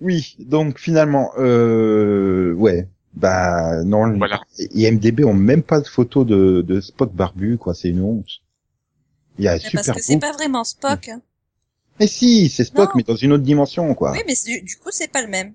Oui, 0.00 0.36
donc 0.38 0.78
finalement, 0.78 1.32
euh, 1.38 2.52
ouais, 2.54 2.88
bah 3.14 3.82
non, 3.84 4.16
Voilà. 4.16 4.40
IMDB 4.74 5.24
ont 5.24 5.34
même 5.34 5.62
pas 5.62 5.80
de 5.80 5.88
photo 5.88 6.24
de, 6.24 6.62
de 6.62 6.80
Spock 6.80 7.12
barbu, 7.12 7.58
quoi, 7.58 7.74
c'est 7.74 7.88
une 7.88 8.02
honte. 8.02 8.28
Il 9.38 9.44
y 9.44 9.48
a 9.48 9.54
Mais 9.54 9.58
super 9.60 9.84
parce 9.84 9.98
que 9.98 10.04
c'est 10.04 10.18
pas 10.18 10.32
vraiment 10.32 10.64
Spock. 10.64 11.08
hein. 11.08 11.20
Mais 11.98 12.06
si, 12.06 12.48
c'est 12.48 12.64
Spock, 12.64 12.90
Non. 12.90 12.92
mais 12.96 13.02
dans 13.02 13.16
une 13.16 13.32
autre 13.32 13.42
dimension, 13.42 13.92
quoi. 13.94 14.12
Oui, 14.12 14.20
mais 14.26 14.34
du 14.62 14.76
coup, 14.76 14.90
c'est 14.92 15.08
pas 15.10 15.22
le 15.22 15.28
même. 15.28 15.54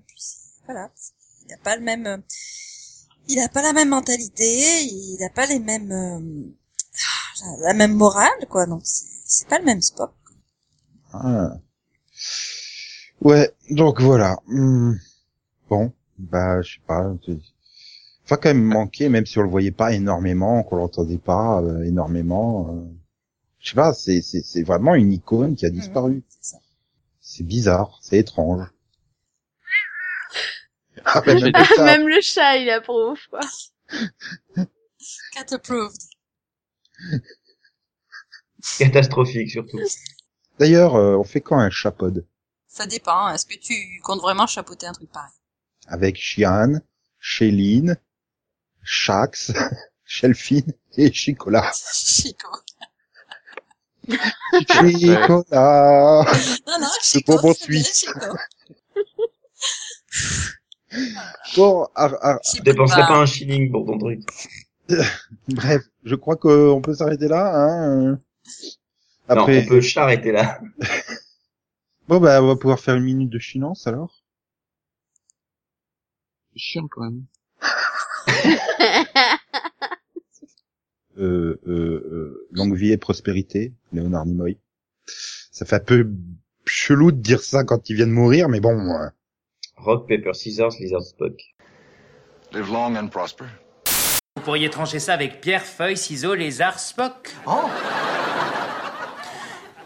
Voilà. 0.66 0.90
Il 1.46 1.52
a 1.54 1.58
pas 1.58 1.76
le 1.76 1.82
même, 1.82 2.06
euh, 2.06 2.18
il 3.28 3.38
a 3.40 3.48
pas 3.48 3.62
la 3.62 3.72
même 3.72 3.88
mentalité, 3.90 4.82
il 4.82 5.18
a 5.24 5.30
pas 5.30 5.46
les 5.46 5.58
mêmes, 5.58 5.90
euh, 5.92 6.20
ah, 7.44 7.56
la 7.62 7.72
même 7.74 7.94
morale, 7.94 8.46
quoi. 8.50 8.66
Donc, 8.66 8.82
c'est 8.84 9.48
pas 9.48 9.58
le 9.58 9.64
même 9.64 9.80
Spock. 9.80 10.12
Ah. 11.14 11.58
Ouais, 13.20 13.50
donc 13.70 14.00
voilà. 14.00 14.36
Hmm. 14.46 14.94
Bon, 15.70 15.92
bah 16.18 16.62
je 16.62 16.74
sais 16.74 16.80
pas. 16.86 17.12
Enfin 18.24 18.36
quand 18.36 18.48
même 18.48 18.62
manquer, 18.64 19.08
même 19.08 19.26
si 19.26 19.38
on 19.38 19.42
le 19.42 19.48
voyait 19.50 19.70
pas 19.72 19.92
énormément, 19.92 20.62
qu'on 20.62 20.76
l'entendait 20.76 21.18
pas 21.18 21.62
euh, 21.62 21.82
énormément. 21.84 22.70
euh, 22.74 22.84
Je 23.60 23.70
sais 23.70 23.74
pas, 23.76 23.94
c'est 23.94 24.22
c'est 24.22 24.42
c'est 24.42 24.62
vraiment 24.62 24.94
une 24.94 25.12
icône 25.12 25.56
qui 25.56 25.66
a 25.66 25.70
disparu. 25.70 26.22
C'est 27.20 27.44
bizarre, 27.44 27.98
c'est 28.02 28.18
étrange. 28.18 28.66
Ah, 31.06 31.20
ben, 31.26 31.38
même 31.40 31.52
le 31.52 31.64
chat. 31.64 31.84
Même 31.84 32.08
le 32.08 32.20
chat, 32.22 32.56
il 32.58 32.70
approuve, 32.70 33.18
quoi. 33.28 33.40
Cat 35.32 35.52
approved. 35.52 36.00
Catastrophique, 38.78 39.50
surtout. 39.50 39.78
D'ailleurs, 40.58 40.94
euh, 40.94 41.16
on 41.16 41.24
fait 41.24 41.40
quand 41.40 41.58
un 41.58 41.70
chapod 41.70 42.26
Ça 42.68 42.86
dépend. 42.86 43.28
Est-ce 43.30 43.46
que 43.46 43.56
tu 43.58 43.74
comptes 44.02 44.20
vraiment 44.20 44.46
chapeauter 44.46 44.86
un 44.86 44.92
truc 44.92 45.10
pareil? 45.10 45.30
Avec 45.86 46.16
Chian, 46.16 46.80
Chéline, 47.18 47.96
Shax, 48.82 49.52
Shelfin 50.04 50.60
et 50.96 51.12
Chicola. 51.12 51.70
Chico. 51.94 52.48
Chicola. 54.68 55.44
Non, 56.66 56.78
non, 56.80 56.88
Chico. 57.02 57.38
bien 57.40 57.52
suisse. 57.54 58.06
Bon, 61.56 61.88
ar- 61.94 62.18
ar- 62.24 62.40
dépenserai 62.62 63.00
pas. 63.02 63.06
pas 63.08 63.16
un 63.18 63.26
shilling 63.26 63.70
pour 63.72 63.86
ton 63.86 63.98
truc. 63.98 64.20
Bref, 65.48 65.82
je 66.04 66.14
crois 66.14 66.36
qu'on 66.36 66.80
peut 66.82 66.94
s'arrêter 66.94 67.26
là. 67.28 67.50
Hein. 67.54 68.20
Après, 69.28 69.60
Non, 69.60 69.62
on 69.64 69.68
peut 69.68 69.80
s'arrêter 69.82 70.32
là. 70.32 70.60
bon 72.08 72.20
bah 72.20 72.42
on 72.42 72.46
va 72.46 72.56
pouvoir 72.56 72.78
faire 72.80 72.94
une 72.96 73.04
minute 73.04 73.30
de 73.30 73.38
silence 73.38 73.86
alors. 73.86 74.22
C'est 76.52 76.58
chiant 76.58 76.88
quand 76.88 77.02
même. 77.02 77.24
Euh, 81.16 81.60
euh, 81.68 81.70
euh, 81.70 82.48
longue 82.50 82.74
vie 82.74 82.90
et 82.90 82.96
prospérité, 82.96 83.72
Léonard 83.92 84.26
Nimoy. 84.26 84.58
Ça 85.06 85.64
fait 85.64 85.76
un 85.76 85.80
peu 85.80 86.10
chelou 86.66 87.12
de 87.12 87.18
dire 87.18 87.40
ça 87.40 87.62
quand 87.62 87.88
il 87.88 87.94
vient 87.94 88.08
de 88.08 88.12
mourir, 88.12 88.48
mais 88.48 88.58
bon. 88.58 88.76
euh, 88.76 89.08
Rock, 89.76 90.08
paper, 90.08 90.34
scissors, 90.34 90.74
lizard, 90.80 91.02
Spock. 91.04 91.40
Live 92.52 92.68
long 92.68 92.96
and 92.96 93.06
prosper. 93.10 93.44
Vous 94.36 94.42
pourriez 94.42 94.68
trancher 94.70 94.98
ça 94.98 95.14
avec 95.14 95.40
pierre, 95.40 95.62
feuille, 95.64 95.96
ciseaux, 95.96 96.34
lézard, 96.34 96.80
Spock. 96.80 97.32
Oh 97.46 97.60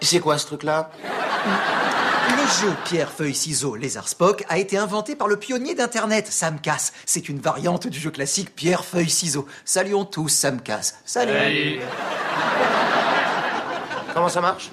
C'est 0.00 0.20
quoi 0.20 0.38
ce 0.38 0.46
truc-là 0.46 0.90
Le 1.04 2.46
jeu 2.60 2.74
pierre, 2.84 3.10
feuille, 3.10 3.34
ciseaux, 3.34 3.74
lézard, 3.74 4.08
Spock 4.08 4.44
a 4.48 4.58
été 4.58 4.78
inventé 4.78 5.16
par 5.16 5.28
le 5.28 5.36
pionnier 5.36 5.74
d'Internet, 5.74 6.26
Sam 6.28 6.60
Cass. 6.60 6.92
C'est 7.04 7.28
une 7.28 7.40
variante 7.40 7.88
du 7.88 7.98
jeu 7.98 8.10
classique 8.10 8.54
pierre, 8.54 8.84
feuille, 8.84 9.10
ciseaux. 9.10 9.46
Saluons 9.64 10.04
tous 10.04 10.28
Sam 10.28 10.60
Cass. 10.60 10.98
Salut 11.04 11.80
Comment 14.14 14.28
ça 14.28 14.40
marche 14.40 14.70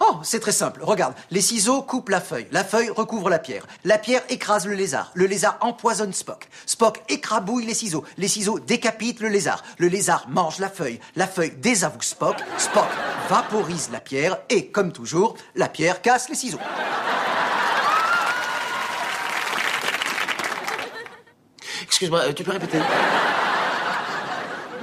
Oh, 0.00 0.18
c'est 0.22 0.40
très 0.40 0.52
simple. 0.52 0.80
Regarde, 0.82 1.14
les 1.30 1.40
ciseaux 1.40 1.82
coupent 1.82 2.10
la 2.10 2.20
feuille. 2.20 2.46
La 2.52 2.64
feuille 2.64 2.90
recouvre 2.90 3.30
la 3.30 3.38
pierre. 3.38 3.66
La 3.84 3.98
pierre 3.98 4.22
écrase 4.28 4.66
le 4.66 4.74
lézard. 4.74 5.10
Le 5.14 5.26
lézard 5.26 5.56
empoisonne 5.60 6.12
Spock. 6.12 6.48
Spock 6.66 7.02
écrabouille 7.08 7.64
les 7.66 7.74
ciseaux. 7.74 8.04
Les 8.18 8.28
ciseaux 8.28 8.58
décapitent 8.58 9.20
le 9.20 9.28
lézard. 9.28 9.62
Le 9.78 9.88
lézard 9.88 10.26
mange 10.28 10.58
la 10.58 10.68
feuille. 10.68 11.00
La 11.14 11.26
feuille 11.26 11.52
désavoue 11.52 12.02
Spock. 12.02 12.36
Spock 12.58 12.88
vaporise 13.28 13.90
la 13.90 14.00
pierre. 14.00 14.38
Et, 14.50 14.68
comme 14.68 14.92
toujours, 14.92 15.36
la 15.54 15.68
pierre 15.68 16.02
casse 16.02 16.28
les 16.28 16.34
ciseaux. 16.34 16.60
Excuse-moi, 21.82 22.20
euh, 22.20 22.32
tu 22.32 22.44
peux 22.44 22.52
répéter? 22.52 22.78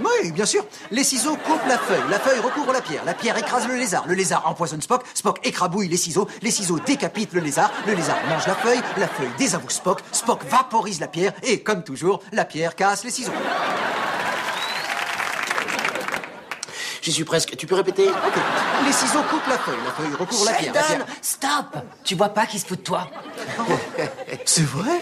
Oui, 0.04 0.32
bien 0.32 0.46
sûr. 0.46 0.66
Les 0.92 1.04
ciseaux 1.04 1.36
coupent 1.38 1.68
la 1.68 1.78
feuille. 1.78 2.04
La 2.10 2.20
feuille 2.20 2.40
recouvre 2.40 2.74
la 2.74 2.82
pierre. 2.82 3.04
La 3.06 3.14
pierre 3.14 3.38
écrase 3.38 3.68
le 3.68 3.76
lézard. 3.76 4.06
Le 4.08 4.14
lézard 4.14 4.48
empoisonne 4.48 4.82
Spock. 4.82 5.04
Spock 5.14 5.40
écrabouille 5.44 5.88
les 5.88 5.98
ciseaux. 5.98 6.28
Les 6.42 6.52
ciseaux 6.52 6.80
décapitent 6.80 7.34
le 7.34 7.42
lézard. 7.42 7.72
Le 7.88 7.94
lézard 7.94 8.18
mange 8.30 8.46
la 8.48 8.56
feuille. 8.56 8.82
La 8.98 9.08
feuille 9.08 9.32
désavoue 9.38 9.70
Spock. 9.70 10.02
Spock 10.12 10.44
vaporise 10.46 11.00
la 11.00 11.08
pierre. 11.08 11.34
Et, 11.44 11.62
comme 11.62 11.84
toujours, 11.84 12.22
la 12.32 12.46
pierre 12.46 12.76
casse 12.76 13.04
les 13.04 13.12
ciseaux. 13.12 13.32
J'y 17.04 17.12
suis 17.12 17.26
presque. 17.26 17.56
Tu 17.58 17.68
peux 17.68 17.76
répéter. 17.76 18.06
Les 18.86 18.92
ciseaux 18.94 19.22
coupent 19.30 19.46
la 19.50 19.58
feuille, 19.58 19.76
la 19.86 19.92
feuille 19.92 20.14
recouvre 20.16 20.46
la 20.46 20.54
pierre. 20.54 20.74
la 20.74 20.82
pierre- 20.84 21.06
stop 21.22 21.78
Tu 22.06 22.16
vois 22.16 22.30
pas 22.30 22.46
qu'il 22.46 22.60
se 22.62 22.66
fout 22.66 22.80
de 22.80 22.84
toi 22.84 23.12
C'est 24.46 24.64
vrai 24.64 25.02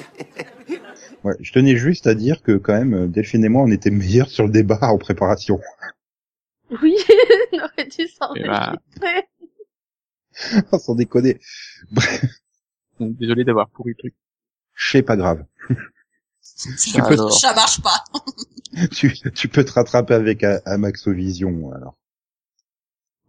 Ouais, 1.24 1.36
je 1.40 1.52
tenais 1.54 1.76
juste 1.76 2.08
à 2.08 2.16
dire 2.16 2.42
que 2.42 2.58
quand 2.58 2.74
même, 2.74 3.08
Delphine 3.12 3.46
et 3.46 3.50
moi, 3.50 3.62
on 3.62 3.70
était 3.72 3.92
meilleurs 3.92 4.30
sur 4.30 4.46
le 4.46 4.50
débat 4.52 4.80
en 4.82 4.98
préparation. 4.98 5.60
Oui, 6.82 6.96
on 7.54 7.58
aurait 7.60 7.86
dû 7.86 8.08
s'en 8.08 8.34
Et 8.34 8.48
bah. 8.48 8.74
enregistrer. 8.74 9.28
Sans 10.80 10.96
déconner. 10.96 11.40
Bref, 11.92 12.26
Désolé 13.00 13.44
d'avoir 13.44 13.70
pourri 13.70 13.92
le 13.92 13.98
truc. 14.00 14.16
c'est 14.76 15.04
pas 15.04 15.16
grave. 15.18 15.46
Ça, 16.42 16.70
ça 17.30 17.54
marche 17.54 17.80
pas. 17.82 18.04
tu, 18.92 19.12
tu 19.32 19.48
peux 19.48 19.64
te 19.66 19.72
rattraper 19.74 20.14
avec 20.14 20.44
un, 20.44 20.60
un 20.66 20.78
Maxovision, 20.78 21.72
alors. 21.74 21.96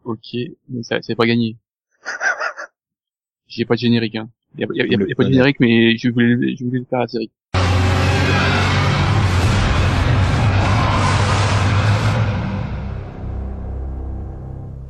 ok, 0.04 0.36
mais 0.68 0.82
ça, 0.82 1.00
c'est 1.02 1.14
pas 1.16 1.26
gagné. 1.26 1.56
J'ai 3.48 3.64
pas 3.64 3.74
de 3.74 3.80
générique, 3.80 4.16
hein. 4.16 4.30
Y 4.58 4.64
a, 4.64 4.66
y 4.74 4.80
a- 4.82 4.86
y 4.86 4.94
a- 4.94 4.98
Le- 4.98 5.08
y 5.08 5.12
a 5.12 5.14
pas 5.14 5.24
de 5.24 5.30
générique, 5.30 5.60
mais 5.60 5.96
je 5.96 6.08
voulais, 6.10 6.56
je 6.56 6.64
voulais 6.64 6.78
le 6.80 6.84
faire 6.84 7.00
à 7.00 7.02
la 7.02 7.08
série. 7.08 7.30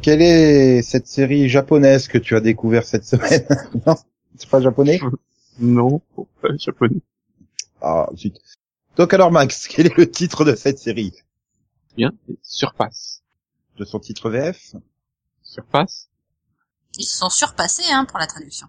Quelle 0.00 0.22
est 0.22 0.82
cette 0.82 1.06
série 1.06 1.48
japonaise 1.48 2.08
que 2.08 2.18
tu 2.18 2.34
as 2.34 2.40
découvert 2.40 2.84
cette 2.84 3.04
semaine 3.04 3.46
Non, 3.86 3.94
c'est 4.36 4.48
pas 4.48 4.60
japonais? 4.60 5.00
Non, 5.60 6.00
pas 6.40 6.56
japonais. 6.56 6.96
Ah, 7.82 8.08
zut. 8.16 8.40
Donc 8.96 9.14
alors 9.14 9.30
Max, 9.30 9.66
quel 9.70 9.86
est 9.86 9.96
le 9.96 10.10
titre 10.10 10.44
de 10.44 10.54
cette 10.54 10.78
série 10.78 11.12
Bien, 11.96 12.12
Surface. 12.42 13.22
De 13.78 13.84
son 13.84 13.98
titre 14.00 14.30
VF 14.30 14.74
Surface 15.42 16.08
Ils 16.98 17.04
se 17.04 17.18
sont 17.18 17.30
surpassés 17.30 17.90
hein, 17.90 18.04
pour 18.04 18.18
la 18.18 18.26
traduction. 18.26 18.66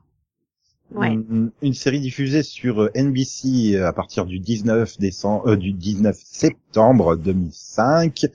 Ouais. 0.91 1.07
Une, 1.07 1.51
une 1.61 1.73
série 1.73 1.99
diffusée 1.99 2.43
sur 2.43 2.83
euh, 2.83 2.91
NBC 2.95 3.77
à 3.77 3.93
partir 3.93 4.25
du 4.25 4.39
19 4.39 4.99
décembre, 4.99 5.51
euh, 5.51 5.57
du 5.57 5.73
19 5.73 6.15
septembre 6.23 7.15
2005. 7.15 8.25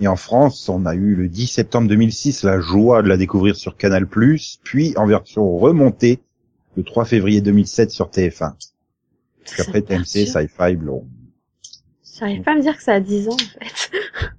Et 0.00 0.08
en 0.08 0.16
France, 0.16 0.68
on 0.68 0.84
a 0.84 0.94
eu 0.94 1.14
le 1.14 1.28
10 1.28 1.46
septembre 1.46 1.88
2006 1.88 2.42
la 2.42 2.60
joie 2.60 3.02
de 3.02 3.08
la 3.08 3.16
découvrir 3.16 3.56
sur 3.56 3.76
Canal+, 3.76 4.06
puis 4.62 4.94
en 4.98 5.06
version 5.06 5.56
remontée 5.56 6.20
le 6.76 6.82
3 6.82 7.06
février 7.06 7.40
2007 7.40 7.90
sur 7.90 8.10
TF1. 8.10 8.52
Puis 9.44 9.62
après 9.62 9.80
TMC, 9.80 10.26
Sci-Fi, 10.26 10.76
Blond. 10.76 11.06
J'arrive 12.18 12.42
pas 12.42 12.52
à 12.52 12.56
me 12.56 12.62
dire 12.62 12.76
que 12.76 12.82
ça 12.82 12.94
a 12.94 13.00
10 13.00 13.28
ans, 13.28 13.34
en 13.34 13.38
fait. 13.38 13.90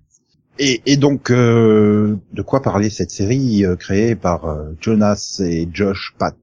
Et, 0.59 0.81
et 0.87 0.97
donc, 0.97 1.29
euh, 1.29 2.17
de 2.33 2.41
quoi 2.41 2.63
parler 2.63 2.89
cette 2.89 3.11
série 3.11 3.63
euh, 3.63 3.75
créée 3.75 4.15
par 4.15 4.45
euh, 4.45 4.71
Jonas 4.81 5.39
et 5.45 5.69
Josh 5.71 6.15
Pat 6.17 6.35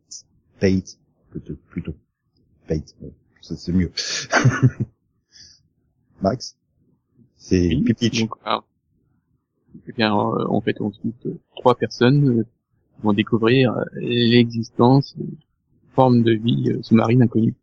Pate 0.61 0.99
plutôt, 1.31 1.55
plutôt 1.69 1.95
Pate, 2.69 2.95
c'est 3.41 3.73
mieux. 3.73 3.91
Max, 6.23 6.57
c'est 7.37 7.67
Oui, 7.67 7.83
Pipitch. 7.83 8.21
donc, 8.21 8.35
alors, 8.45 8.65
eh 9.89 9.93
bien, 9.93 10.15
euh, 10.15 10.47
en 10.49 10.61
fait, 10.61 10.81
on 10.81 10.93
suit 10.93 11.13
euh, 11.27 11.35
trois 11.57 11.75
personnes 11.75 12.39
euh, 12.39 12.43
qui 12.95 13.03
vont 13.03 13.15
découvrir 13.15 13.75
l'existence 13.97 15.17
d'une 15.17 15.37
forme 15.93 16.23
de 16.23 16.35
vie 16.35 16.71
sous-marine 16.83 17.23
inconnue. 17.23 17.57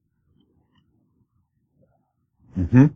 Mhm. 2.57 2.89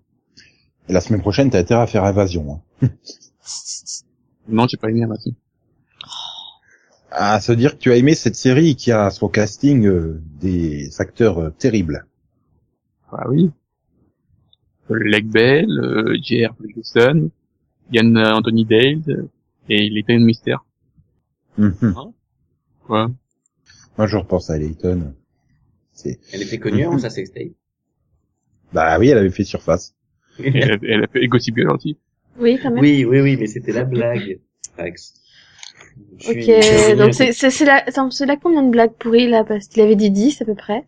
Et 0.88 0.94
la 0.94 1.02
semaine 1.02 1.22
prochaine, 1.22 1.50
t'as 1.50 1.60
intérêt 1.60 1.82
à 1.82 1.88
faire 1.88 2.04
Invasion. 2.04 2.62
Hein. 2.82 2.90
Non, 4.48 4.68
j'ai 4.68 4.78
pas 4.78 4.90
aimé 4.90 5.06
façon. 5.08 5.34
À 7.10 7.40
se 7.40 7.52
dire 7.52 7.74
que 7.74 7.80
tu 7.80 7.92
as 7.92 7.98
aimé 7.98 8.14
cette 8.14 8.36
série 8.36 8.76
qui 8.76 8.92
a 8.92 9.06
à 9.06 9.10
son 9.10 9.28
casting 9.28 9.88
euh, 9.88 10.22
des 10.40 11.02
acteurs 11.02 11.40
euh, 11.40 11.50
terribles. 11.50 12.06
Ah 13.12 13.28
oui. 13.30 13.50
Euh, 14.92 15.00
Leg 15.00 15.26
Bell, 15.28 15.70
euh, 15.70 16.16
J.R. 16.22 16.56
Ferguson, 16.58 17.32
Ian 17.92 18.16
Anthony 18.16 18.66
Dale 18.66 19.30
et 19.70 19.90
Leighton 19.90 20.20
Mister. 20.20 20.58
Mhm. 21.58 21.96
Quoi 22.84 23.10
Moi, 23.98 24.08
je 24.08 24.18
repense 24.18 24.50
à 24.50 24.58
Layton. 24.58 25.14
C'est... 25.94 26.20
Elle 26.34 26.44
était 26.44 26.60
connue 26.60 26.84
avant 26.84 27.00
sa 27.00 27.10
sextape. 27.10 27.54
Bah 28.74 29.00
oui, 29.00 29.10
elle 29.10 29.18
avait 29.18 29.30
fait 29.32 29.46
surface. 29.46 29.96
Et 30.40 30.52
elle, 30.58 30.72
a- 30.74 30.78
elle 30.84 31.04
a 31.04 31.08
fait 31.08 31.28
Gossip 31.28 31.56
Girl 31.56 31.72
aussi. 31.76 31.98
Oui, 32.38 32.60
quand 32.62 32.72
même. 32.72 32.80
Oui, 32.80 33.06
oui, 33.06 33.22
oui, 33.22 33.38
mais 33.38 33.48
c'était 33.48 33.72
la 33.72 33.84
blague. 33.86 34.40
Max. 34.78 35.14
Je 36.20 36.30
Ok, 36.32 36.36
je- 36.40 36.96
donc 36.98 37.14
c'est 37.14 37.32
c'est 37.32 37.50
c'est 37.50 37.66
la 37.66 37.76
attends, 37.78 38.12
c'est 38.12 38.26
là 38.26 38.36
combien 38.36 38.64
de 38.64 38.70
blagues 38.70 38.94
pourries 39.00 39.28
là 39.30 39.44
parce 39.46 39.68
qu'il 39.68 39.82
avait 39.82 39.96
dit 39.96 40.12
10 40.12 40.42
à 40.42 40.46
peu 40.46 40.56
près. 40.56 40.84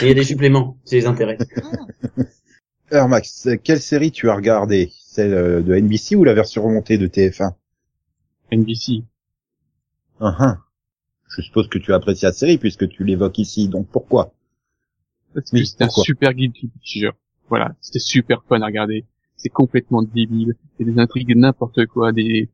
Il 0.00 0.08
y 0.08 0.10
a 0.10 0.14
des 0.14 0.24
suppléments, 0.24 0.78
ça 0.84 0.96
les 0.96 1.06
intéresse. 1.06 1.40
Alors 2.90 3.08
Max, 3.08 3.48
quelle 3.62 3.80
série 3.80 4.10
tu 4.12 4.28
as 4.30 4.34
regardé? 4.34 4.90
Celle 5.04 5.34
euh, 5.34 5.60
de 5.62 5.74
NBC 5.74 6.16
ou 6.16 6.24
la 6.24 6.34
version 6.34 6.62
remontée 6.62 6.96
de 6.98 7.06
TF1 7.06 7.52
NBC. 8.52 9.04
Uhum. 10.20 10.56
Je 11.28 11.42
suppose 11.42 11.68
que 11.68 11.78
tu 11.78 11.92
as 11.92 11.96
apprécié 11.96 12.26
la 12.26 12.32
série 12.32 12.58
puisque 12.58 12.88
tu 12.88 13.04
l'évoques 13.04 13.38
ici, 13.38 13.68
donc 13.68 13.88
pourquoi? 13.88 14.32
Parce 15.34 15.50
Oui, 15.52 15.60
que 15.60 15.66
c'était 15.66 15.84
un 15.84 15.90
super 15.90 16.32
guilty 16.34 16.68
pleasure. 16.68 17.12
Voilà, 17.50 17.72
c'était 17.80 17.98
super 17.98 18.42
fun 18.44 18.60
à 18.62 18.66
regarder. 18.66 19.04
C'est 19.36 19.48
complètement 19.50 20.02
débile. 20.02 20.54
C'est 20.78 20.84
des 20.84 20.98
intrigues 20.98 21.36
n'importe 21.36 21.84
quoi, 21.86 22.12
des 22.12 22.48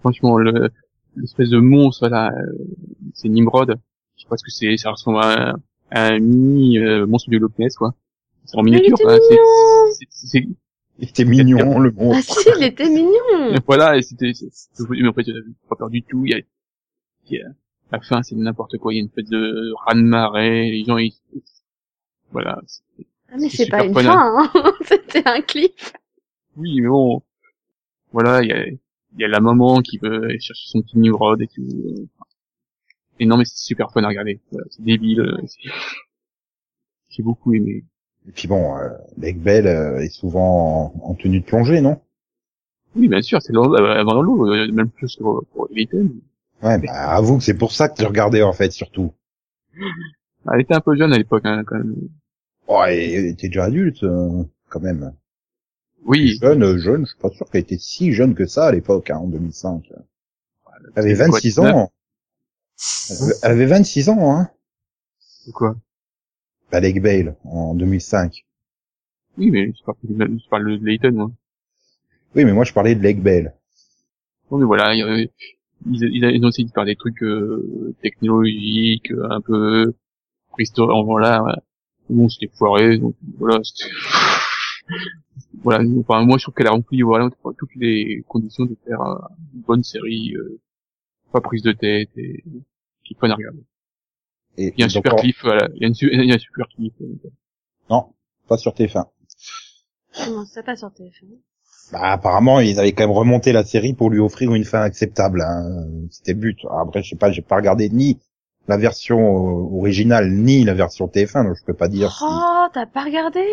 franchement 0.00 0.38
le 0.38 0.70
l'espèce 1.16 1.50
de 1.50 1.58
monstre 1.58 2.08
là, 2.08 2.30
euh, 2.32 2.52
c'est 3.14 3.28
Nimrod. 3.28 3.74
Je 4.16 4.22
sais 4.22 4.28
pas 4.28 4.36
ce 4.36 4.44
que 4.44 4.50
c'est, 4.50 4.76
ça 4.76 4.90
ressemble 4.92 5.18
à 5.18 5.50
un, 5.50 5.54
à 5.90 6.06
un 6.12 6.18
mini 6.20 6.78
euh, 6.78 7.06
monstre 7.06 7.30
du 7.30 7.38
Loch 7.38 7.58
Ness 7.58 7.76
quoi. 7.76 7.94
C'est 8.44 8.56
en 8.56 8.60
il 8.60 8.66
miniature. 8.66 8.96
C'est- 8.98 9.04
mignon. 9.06 9.90
c'est- 9.92 10.06
c'est- 10.10 10.26
c'est- 10.26 10.48
Il 11.02 11.08
était 11.08 11.24
mignon, 11.24 11.78
le 11.78 11.94
Ah 11.98 12.02
monstre. 12.04 12.40
si, 12.40 12.48
il 12.58 12.62
était 12.64 12.88
mignon. 12.90 13.08
Et 13.54 13.58
voilà, 13.66 13.96
et 13.96 14.02
c'était, 14.02 14.32
mais 14.90 15.08
en 15.08 15.12
fait, 15.14 15.24
j'avais 15.24 15.40
pas 15.68 15.76
peur 15.76 15.88
du 15.88 16.02
tout. 16.02 16.26
Il 16.26 16.32
y 16.32 16.34
a, 16.34 16.38
il 17.30 17.38
y 17.38 17.40
a- 17.40 17.48
la 17.90 18.00
fin, 18.00 18.22
c'est 18.22 18.34
n'importe 18.36 18.76
quoi. 18.76 18.92
Il 18.92 18.96
y 18.96 19.00
a 19.00 19.02
une 19.02 19.08
fête 19.08 19.30
de 19.30 19.72
raz-de-marée, 19.86 20.70
les 20.70 20.84
gens, 20.84 20.98
ils, 20.98 21.14
voilà. 22.32 22.60
Ah 23.32 23.36
mais 23.38 23.48
C'est 23.48 23.68
pas 23.70 23.84
une 23.84 23.94
fin, 23.94 24.16
hein. 24.36 24.52
c'était 24.84 25.26
un 25.28 25.40
clip. 25.40 25.74
Oui, 26.56 26.80
mais 26.80 26.88
bon, 26.88 27.22
voilà, 28.12 28.42
il 28.42 28.48
y 28.48 28.52
a, 28.52 28.66
il 28.66 28.78
y 29.18 29.24
a 29.24 29.28
la 29.28 29.40
maman 29.40 29.80
qui 29.82 29.98
veut 29.98 30.24
aller 30.24 30.40
chercher 30.40 30.66
son 30.68 30.82
petit 30.82 30.98
Nimrod 30.98 31.40
et 31.40 31.46
tout. 31.48 32.08
Et 33.18 33.26
non, 33.26 33.36
mais 33.36 33.44
c'est 33.44 33.58
super 33.58 33.90
fun 33.92 34.02
à 34.04 34.08
regarder. 34.08 34.40
Voilà, 34.50 34.66
c'est 34.70 34.82
débile. 34.82 35.20
euh, 35.20 35.36
J'ai 37.10 37.22
beaucoup 37.22 37.52
aimé. 37.54 37.84
Et 38.28 38.32
puis 38.32 38.48
bon, 38.48 38.76
euh, 38.76 38.88
Leg 39.16 39.38
Bell 39.38 39.66
euh, 39.66 39.98
est 40.00 40.08
souvent 40.10 40.92
en, 41.02 41.10
en 41.10 41.14
tenue 41.14 41.40
de 41.40 41.44
plongée, 41.44 41.80
non? 41.80 42.00
Oui, 42.96 43.08
bien 43.08 43.22
sûr, 43.22 43.40
c'est 43.40 43.52
dans- 43.52 43.72
euh, 43.72 43.94
avant 44.00 44.14
dans 44.14 44.22
l'eau, 44.22 44.46
même 44.72 44.90
plus 44.90 45.16
que 45.16 45.22
pour, 45.22 45.68
Leighton. 45.70 46.10
Ouais, 46.62 46.78
bah 46.78 46.92
avoue 46.92 47.38
que 47.38 47.44
c'est 47.44 47.56
pour 47.56 47.72
ça 47.72 47.88
que 47.88 47.96
tu 47.96 48.04
regardais 48.04 48.42
en 48.42 48.52
fait, 48.52 48.70
surtout. 48.72 49.12
Elle 50.52 50.60
était 50.60 50.74
un 50.74 50.80
peu 50.80 50.94
jeune 50.96 51.12
à 51.12 51.18
l'époque, 51.18 51.42
hein, 51.44 51.62
quand 51.66 51.76
même. 51.76 51.94
Oh, 52.72 52.84
et 52.88 53.34
t'es 53.36 53.48
déjà 53.48 53.64
adulte, 53.64 54.04
euh, 54.04 54.44
quand 54.68 54.78
même. 54.80 55.12
Oui. 56.04 56.38
Jeune, 56.40 56.62
euh, 56.62 56.78
jeune, 56.78 57.04
je 57.04 57.10
suis 57.10 57.18
pas 57.20 57.30
sûr 57.30 57.50
qu'elle 57.50 57.62
était 57.62 57.78
si 57.78 58.12
jeune 58.12 58.34
que 58.34 58.46
ça 58.46 58.66
à 58.66 58.72
l'époque, 58.72 59.10
hein, 59.10 59.16
en 59.16 59.26
2005. 59.26 59.92
Elle 60.94 61.02
avait 61.02 61.14
C'était 61.14 61.28
quoi, 61.28 61.40
26 61.40 61.48
19? 61.48 61.74
ans. 61.74 61.92
Elle 63.10 63.16
avait, 63.16 63.32
elle 63.42 63.50
avait 63.52 63.66
26 63.66 64.08
ans, 64.08 64.32
hein. 64.36 64.50
C'est 65.18 65.52
quoi? 65.52 65.76
Leg 66.72 67.02
Bale, 67.02 67.36
en 67.44 67.74
2005. 67.74 68.44
Oui, 69.36 69.50
mais 69.50 69.72
je 69.76 69.82
parle, 69.84 69.98
je 70.04 70.48
parle 70.48 70.78
de 70.78 70.84
Leighton, 70.84 71.12
moi. 71.12 71.30
Oui, 72.36 72.44
mais 72.44 72.52
moi 72.52 72.64
je 72.64 72.72
parlais 72.72 72.94
de 72.94 73.02
Leg 73.02 73.20
Bale. 73.20 73.54
Bon, 74.48 74.58
mais 74.58 74.64
voilà, 74.64 74.94
ils, 74.94 75.28
ils, 75.90 76.04
ils 76.04 76.44
ont 76.44 76.48
essayé 76.48 76.68
de 76.68 76.72
faire 76.72 76.84
des 76.84 76.96
trucs 76.96 77.22
euh, 77.22 77.94
technologiques, 78.02 79.10
un 79.30 79.40
peu. 79.40 79.92
En 80.78 81.04
voilà. 81.04 81.62
Bon, 82.10 82.28
c'était 82.28 82.50
foiré, 82.54 82.98
donc 82.98 83.14
voilà. 83.38 83.60
c'était- 83.64 83.90
voilà, 85.62 85.84
enfin, 86.00 86.24
moi 86.24 86.38
je 86.38 86.44
trouve 86.44 86.54
qu'elle 86.54 86.66
a 86.66 86.70
rempli 86.72 87.02
voilà 87.02 87.28
toutes 87.58 87.74
les 87.76 88.24
conditions 88.28 88.64
de 88.66 88.76
faire 88.86 89.00
euh, 89.02 89.18
une 89.54 89.60
bonne 89.60 89.82
série, 89.82 90.34
euh, 90.36 90.58
pas 91.32 91.40
prise 91.40 91.62
de 91.62 91.72
tête 91.72 92.10
et 92.16 92.42
qui 93.04 93.14
est 93.14 93.18
fun 93.18 93.30
à 93.30 93.34
regarder. 93.34 93.62
Et, 94.56 94.72
Il 94.76 94.80
y 94.80 94.82
a 94.82 94.86
un 94.86 94.88
super 94.88 95.14
on- 95.14 95.16
cliff, 95.16 95.40
voilà, 95.42 95.68
il 95.74 95.82
y 95.82 95.84
a, 95.84 95.88
une, 95.88 95.94
su- 95.94 96.10
il 96.12 96.24
y 96.24 96.32
a 96.32 96.34
un 96.34 96.38
super 96.38 96.66
cliff. 96.68 96.92
euh, 97.00 97.30
Non, 97.88 98.12
pas 98.48 98.56
sur 98.56 98.72
TF1. 98.74 99.06
Non, 100.28 100.44
c'est 100.46 100.64
pas 100.64 100.76
sur 100.76 100.92
téléphone. 100.92 101.28
Bah, 101.92 102.12
apparemment, 102.12 102.60
ils 102.60 102.78
avaient 102.78 102.92
quand 102.92 103.04
même 103.04 103.16
remonté 103.16 103.52
la 103.52 103.64
série 103.64 103.94
pour 103.94 104.10
lui 104.10 104.18
offrir 104.20 104.52
une 104.54 104.64
fin 104.64 104.80
acceptable. 104.82 105.40
Hein. 105.42 105.86
C'était 106.10 106.32
le 106.34 106.38
but. 106.40 106.58
Après, 106.70 107.02
je 107.02 107.10
sais 107.10 107.16
pas, 107.16 107.30
j'ai 107.32 107.42
pas 107.42 107.56
regardé 107.56 107.88
ni 107.90 108.18
la 108.70 108.76
version 108.76 109.18
euh, 109.18 109.76
originale 109.78 110.30
ni 110.30 110.64
la 110.64 110.74
version 110.74 111.06
TF1, 111.08 111.44
donc 111.44 111.56
je 111.58 111.64
peux 111.64 111.74
pas 111.74 111.88
dire. 111.88 112.10
si- 112.10 112.24
Oh, 112.26 112.66
t'as 112.72 112.86
pas 112.86 113.02
regardé 113.04 113.44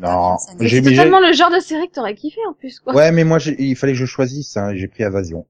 Non, 0.00 0.36
j'ai 0.60 0.82
C'est 0.82 0.90
totalement 0.90 1.20
le 1.20 1.32
genre 1.32 1.50
de 1.50 1.58
série 1.60 1.88
que 1.88 1.94
t'aurais 1.94 2.14
kiffé 2.14 2.40
en 2.48 2.52
plus 2.54 2.78
quoi. 2.80 2.94
Ouais, 2.94 3.10
mais 3.12 3.24
moi, 3.24 3.38
j'ai- 3.38 3.60
il 3.62 3.76
fallait 3.76 3.92
que 3.92 3.98
je 3.98 4.06
choisisse. 4.06 4.56
Hein, 4.56 4.70
et 4.70 4.78
j'ai 4.78 4.88
pris 4.88 5.02
Invasion. 5.04 5.46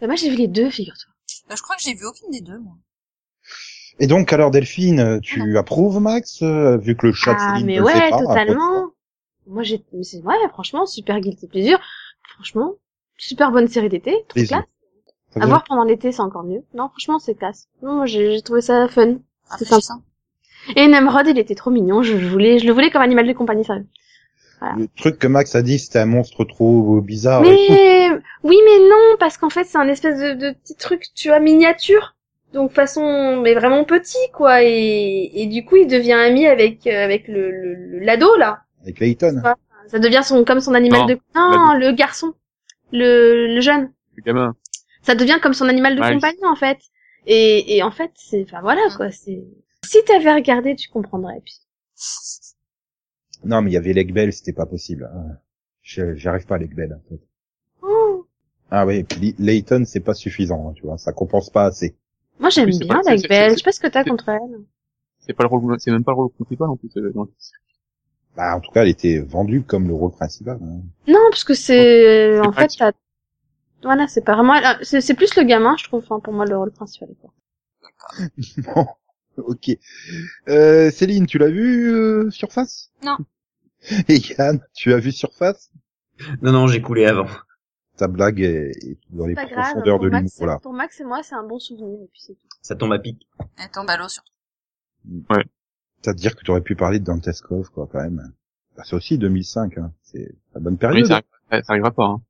Bah, 0.00 0.06
moi, 0.08 0.16
j'ai 0.16 0.28
vu 0.30 0.36
les 0.36 0.46
deux, 0.48 0.68
figure-toi. 0.70 1.12
Euh, 1.50 1.56
je 1.56 1.62
crois 1.62 1.74
que 1.76 1.82
j'ai 1.82 1.94
vu 1.94 2.04
aucune 2.04 2.30
des 2.30 2.40
deux, 2.42 2.58
moi. 2.58 2.74
Et 3.98 4.06
donc, 4.06 4.32
alors 4.32 4.50
Delphine, 4.50 5.20
tu 5.22 5.56
approuves 5.58 6.00
Max, 6.00 6.42
euh, 6.42 6.76
vu 6.76 6.96
que 6.96 7.06
le 7.06 7.12
chat 7.12 7.36
Ah, 7.38 7.58
mais 7.64 7.76
le 7.76 7.82
ouais, 7.84 8.10
pas, 8.10 8.18
totalement. 8.18 8.90
Moi, 9.46 9.62
j'ai, 9.62 9.82
mais 9.92 10.02
c'est, 10.04 10.20
ouais, 10.22 10.34
franchement, 10.50 10.86
super 10.86 11.18
guilty 11.20 11.46
plaisir. 11.48 11.80
Franchement, 12.34 12.74
super 13.16 13.50
bonne 13.52 13.68
série 13.68 13.88
d'été, 13.88 14.12
trop 14.28 14.40
classe. 14.44 14.64
À 15.40 15.46
voir 15.46 15.64
pendant 15.64 15.84
l'été, 15.84 16.12
c'est 16.12 16.20
encore 16.20 16.44
mieux. 16.44 16.62
Non, 16.74 16.88
franchement, 16.88 17.18
c'est 17.18 17.34
classe. 17.34 17.68
Non, 17.82 17.94
moi, 17.94 18.06
j'ai 18.06 18.32
j'ai 18.34 18.42
trouvé 18.42 18.60
ça 18.60 18.88
fun. 18.88 19.16
C'est 19.58 19.64
sympa. 19.64 20.00
Et 20.76 20.86
Nemrod, 20.86 21.26
il 21.26 21.38
était 21.38 21.54
trop 21.54 21.70
mignon. 21.70 22.02
Je, 22.02 22.16
je 22.18 22.28
voulais, 22.28 22.58
je 22.58 22.66
le 22.66 22.72
voulais 22.72 22.90
comme 22.90 23.02
animal 23.02 23.26
de 23.26 23.32
compagnie, 23.32 23.64
sérieux. 23.64 23.86
Le 24.76 24.86
truc 24.96 25.18
que 25.18 25.26
Max 25.26 25.54
a 25.56 25.62
dit, 25.62 25.78
c'était 25.78 25.98
un 25.98 26.06
monstre 26.06 26.44
trop 26.44 27.00
bizarre. 27.00 27.42
Mais 27.42 28.10
oui, 28.44 28.56
mais 28.64 28.78
non, 28.88 29.16
parce 29.18 29.36
qu'en 29.36 29.50
fait, 29.50 29.64
c'est 29.64 29.78
un 29.78 29.88
espèce 29.88 30.20
de, 30.20 30.34
de 30.34 30.52
petit 30.52 30.76
truc, 30.76 31.06
tu 31.14 31.28
vois, 31.28 31.40
miniature. 31.40 32.14
Donc 32.52 32.70
façon, 32.72 33.40
mais 33.40 33.54
vraiment 33.54 33.84
petit, 33.84 34.18
quoi. 34.32 34.62
Et, 34.62 35.30
et 35.34 35.46
du 35.46 35.64
coup, 35.64 35.76
il 35.76 35.88
devient 35.88 36.12
ami 36.12 36.46
avec 36.46 36.86
euh, 36.86 37.04
avec 37.04 37.26
le 37.26 38.00
l'ado 38.04 38.36
là. 38.36 38.60
Avec 38.82 39.00
Layton. 39.00 39.42
Ça 39.88 39.98
devient 39.98 40.20
son 40.22 40.44
comme 40.44 40.60
son 40.60 40.74
animal 40.74 41.00
Non, 41.00 41.06
de 41.06 41.18
non 41.34 41.74
le 41.74 41.92
garçon, 41.92 42.34
le 42.92 43.54
le 43.54 43.60
jeune. 43.60 43.90
Le 44.16 44.22
gamin. 44.22 44.54
Ça 45.02 45.14
devient 45.14 45.38
comme 45.42 45.54
son 45.54 45.68
animal 45.68 45.96
de 45.96 46.00
Ouais. 46.00 46.14
compagnie 46.14 46.44
en 46.46 46.56
fait. 46.56 46.78
Et 47.26 47.76
et 47.76 47.82
en 47.82 47.90
fait, 47.90 48.10
c'est 48.14 48.42
enfin 48.44 48.60
voilà 48.60 48.82
quoi. 48.96 49.10
C'est 49.10 49.42
si 49.84 49.98
t'avais 50.04 50.32
regardé, 50.34 50.74
tu 50.76 50.88
comprendrais. 50.88 51.40
Puis 51.44 51.54
Non, 53.44 53.62
mais 53.62 53.70
il 53.70 53.74
y 53.74 53.76
avait 53.76 53.92
Legbel, 53.92 54.32
c'était 54.32 54.52
pas 54.52 54.66
possible. 54.66 55.10
hein. 55.14 55.36
J'arrive 55.82 56.46
pas 56.46 56.54
à 56.54 56.58
Legbel, 56.58 56.92
en 56.94 57.08
fait. 57.08 57.20
Oh. 57.82 58.26
Ah 58.70 58.86
oui, 58.86 59.02
puis 59.02 59.34
Layton, 59.38 59.82
c'est 59.84 60.00
pas 60.00 60.14
suffisant, 60.14 60.68
hein, 60.68 60.72
tu 60.76 60.82
vois, 60.82 60.96
ça 60.98 61.12
compense 61.12 61.50
pas 61.50 61.64
assez. 61.64 61.96
moi 62.38 62.50
j'aime 62.50 62.70
bien 62.70 62.86
pas- 62.88 63.02
c'est- 63.04 63.18
Je 63.50 63.56
sais 63.56 63.62
pas 63.62 63.72
ce 63.72 63.80
que 63.80 63.88
t'as 63.88 64.04
contre 64.04 64.28
elle. 64.28 64.60
C'est 65.20 65.32
pas 65.34 65.42
le 65.44 65.48
rôle, 65.48 65.76
c'est 65.80 65.90
même 65.90 66.02
pas 66.04 66.12
le 66.12 66.16
rôle 66.16 66.30
principal 66.30 66.68
en 66.70 66.76
plus. 66.76 66.90
euh, 66.96 67.12
dans- 67.12 67.28
Bah, 68.36 68.56
en 68.56 68.60
tout 68.60 68.70
cas, 68.72 68.82
elle 68.82 68.88
était 68.88 69.18
vendue 69.18 69.62
comme 69.62 69.86
le 69.88 69.94
rôle 69.94 70.12
principal. 70.12 70.58
hein. 70.62 70.80
Non, 71.06 71.20
parce 71.30 71.44
que 71.44 71.54
c'est 71.54 72.40
en 72.40 72.52
fait 72.52 72.68
t'as 72.78 72.92
voilà, 73.82 74.06
c'est 74.08 74.22
pas 74.22 74.34
vraiment 74.34 74.54
euh, 74.54 74.74
c'est 74.82 75.00
c'est 75.00 75.14
plus 75.14 75.34
le 75.36 75.42
gamin, 75.44 75.76
je 75.78 75.84
trouve, 75.84 76.02
enfin, 76.04 76.20
pour 76.20 76.32
moi 76.32 76.44
le 76.46 76.56
rôle 76.56 76.72
principal. 76.72 77.08
Quoi. 77.20 77.32
Bon, 78.74 78.86
ok. 79.36 79.70
Euh, 80.48 80.90
Céline, 80.90 81.26
tu 81.26 81.38
l'as 81.38 81.48
vu 81.50 81.90
euh, 81.92 82.30
Surface? 82.30 82.90
Non. 83.02 83.16
Et 84.08 84.18
Yann, 84.18 84.60
tu 84.74 84.92
as 84.92 84.98
vu 84.98 85.10
Surface? 85.12 85.70
Non, 86.42 86.52
non, 86.52 86.66
j'ai 86.66 86.82
coulé 86.82 87.06
avant. 87.06 87.26
Ta 87.96 88.08
blague 88.08 88.40
est, 88.40 88.70
est 88.84 88.98
dans 89.10 89.26
les 89.26 89.34
profondeurs 89.34 89.98
de 89.98 90.06
l'humour, 90.06 90.22
Max, 90.22 90.40
là. 90.40 90.58
pour 90.62 90.72
Max 90.72 91.00
et 91.00 91.04
moi, 91.04 91.22
c'est 91.22 91.34
un 91.34 91.44
bon 91.44 91.58
souvenir. 91.58 91.98
Et 92.02 92.08
puis 92.12 92.20
c'est 92.20 92.34
tout. 92.34 92.46
Ça 92.62 92.74
tombe 92.76 92.92
à 92.92 92.98
pic. 92.98 93.26
Elle 93.58 93.70
tombe 93.70 93.88
à 93.90 93.96
l'eau 93.96 94.08
surtout. 94.08 94.32
C'est-à-dire 96.02 96.34
que 96.36 96.42
tu 96.44 96.50
aurais 96.50 96.60
pu 96.62 96.74
parler 96.76 96.98
de 97.00 97.04
Danteskov, 97.04 97.70
quoi, 97.70 97.88
quand 97.90 98.00
même. 98.02 98.32
Bah, 98.76 98.82
c'est 98.84 98.96
aussi 98.96 99.18
2005, 99.18 99.78
hein. 99.78 99.92
C'est 100.02 100.34
la 100.54 100.60
bonne 100.60 100.74
Oui, 100.74 100.78
période. 100.78 101.06
ça, 101.06 101.14
arrive- 101.50 101.64
ça 101.64 101.72
arrivera 101.72 101.90
pas. 101.90 102.04
Hein. 102.06 102.22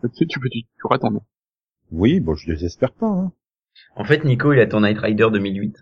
Tu 0.00 0.08
peux, 0.08 0.26
tu 0.26 0.40
peux, 0.40 0.48
tu, 0.48 0.62
tu 0.62 0.68
pourras 0.80 0.96
attendre. 0.96 1.22
Oui, 1.90 2.20
bon, 2.20 2.34
je 2.34 2.46
désespère 2.46 2.92
pas, 2.92 3.06
hein. 3.06 3.32
En 3.96 4.04
fait, 4.04 4.24
Nico, 4.24 4.52
il 4.52 4.60
a 4.60 4.66
ton 4.66 4.80
Night 4.80 4.98
Rider 4.98 5.28
2008. 5.32 5.76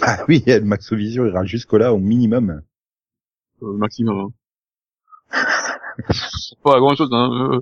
Bah 0.00 0.24
oui, 0.28 0.42
le 0.46 0.60
Maxovision 0.60 1.26
ira 1.26 1.44
jusqu'au 1.44 1.78
là 1.78 1.92
au 1.94 1.98
minimum. 1.98 2.62
Euh, 3.62 3.72
maximum. 3.76 4.32
Hein. 5.30 5.44
pas 6.62 6.78
grand 6.78 6.94
chose. 6.96 7.10
Hein. 7.12 7.52
euh, 7.54 7.60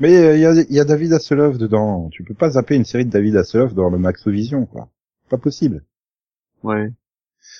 Mais 0.00 0.16
euh, 0.16 0.34
il 0.36 0.40
y, 0.40 0.46
a, 0.46 0.52
il 0.52 0.72
y 0.74 0.80
a 0.80 0.84
David 0.84 1.12
Hasselhoff 1.12 1.58
dedans. 1.58 2.08
Tu 2.10 2.24
peux 2.24 2.34
pas 2.34 2.50
zapper 2.50 2.76
une 2.76 2.84
série 2.84 3.04
de 3.06 3.10
David 3.10 3.36
Hasselhoff 3.36 3.74
dans 3.74 3.90
le 3.90 3.98
Maxovision, 3.98 4.66
quoi. 4.66 4.88
Pas 5.28 5.38
possible. 5.38 5.84
ouais. 6.62 6.92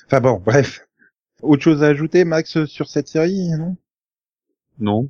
Enfin 0.06 0.20
bon, 0.20 0.42
bref. 0.44 0.86
Autre 1.42 1.62
chose 1.62 1.82
à 1.82 1.86
ajouter, 1.86 2.24
Max, 2.24 2.64
sur 2.66 2.88
cette 2.88 3.08
série, 3.08 3.48
non? 3.58 3.76
Non. 4.78 5.08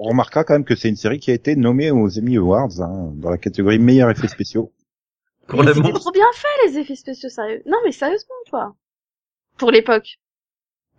On 0.00 0.10
remarquera 0.10 0.44
quand 0.44 0.54
même 0.54 0.64
que 0.64 0.76
c'est 0.76 0.88
une 0.88 0.96
série 0.96 1.18
qui 1.18 1.32
a 1.32 1.34
été 1.34 1.56
nommée 1.56 1.90
aux 1.90 2.18
Emmy 2.18 2.36
Awards, 2.36 2.80
hein, 2.80 3.10
dans 3.16 3.30
la 3.30 3.36
catégorie 3.36 3.80
meilleurs 3.80 4.10
effets 4.10 4.28
spéciaux. 4.28 4.72
Pour 5.48 5.64
Mais 5.64 5.74
C'était 5.74 5.92
trop 5.92 6.12
bien 6.12 6.30
fait 6.34 6.66
les 6.66 6.78
effets 6.78 6.94
spéciaux 6.94 7.28
sérieux. 7.28 7.62
Non 7.66 7.78
mais 7.84 7.90
sérieusement 7.90 8.34
toi. 8.46 8.76
Pour 9.56 9.72
l'époque. 9.72 10.20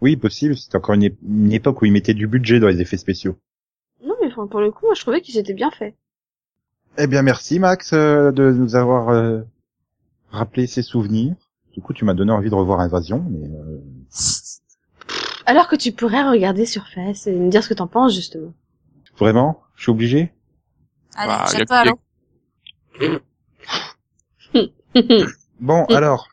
Oui, 0.01 0.17
possible, 0.17 0.57
c'était 0.57 0.75
encore 0.75 0.95
une 0.95 1.51
époque 1.51 1.81
où 1.81 1.85
ils 1.85 1.91
mettaient 1.91 2.13
du 2.13 2.27
budget 2.27 2.59
dans 2.59 2.67
les 2.67 2.81
effets 2.81 2.97
spéciaux. 2.97 3.37
Non 4.03 4.15
mais 4.21 4.27
enfin, 4.27 4.47
pour 4.47 4.59
le 4.59 4.71
coup, 4.71 4.85
moi 4.85 4.95
je 4.95 5.01
trouvais 5.01 5.21
qu'ils 5.21 5.37
étaient 5.37 5.53
bien 5.53 5.71
faits. 5.71 5.95
Eh 6.97 7.07
bien, 7.07 7.21
merci 7.21 7.59
Max 7.59 7.93
euh, 7.93 8.31
de 8.31 8.51
nous 8.51 8.75
avoir 8.75 9.09
euh, 9.09 9.41
rappelé 10.31 10.67
ces 10.67 10.81
souvenirs. 10.81 11.35
Du 11.73 11.81
coup, 11.81 11.93
tu 11.93 12.03
m'as 12.03 12.13
donné 12.13 12.31
envie 12.31 12.49
de 12.49 12.55
revoir 12.55 12.81
Invasion, 12.81 13.25
mais 13.29 13.47
euh, 13.47 13.79
Alors 15.45 15.69
que 15.69 15.77
tu 15.77 15.93
pourrais 15.93 16.27
regarder 16.27 16.65
Surface 16.65 17.27
et 17.27 17.31
me 17.31 17.49
dire 17.49 17.63
ce 17.63 17.69
que 17.69 17.75
t'en 17.75 17.87
penses 17.87 18.13
justement. 18.13 18.53
Vraiment, 19.19 19.61
je 19.75 19.83
suis 19.83 19.91
obligé? 19.91 20.33
Allez, 21.15 21.65
Bah, 21.65 21.83
l'eau. 21.85 21.99
Bon, 25.59 25.85
alors, 25.85 26.29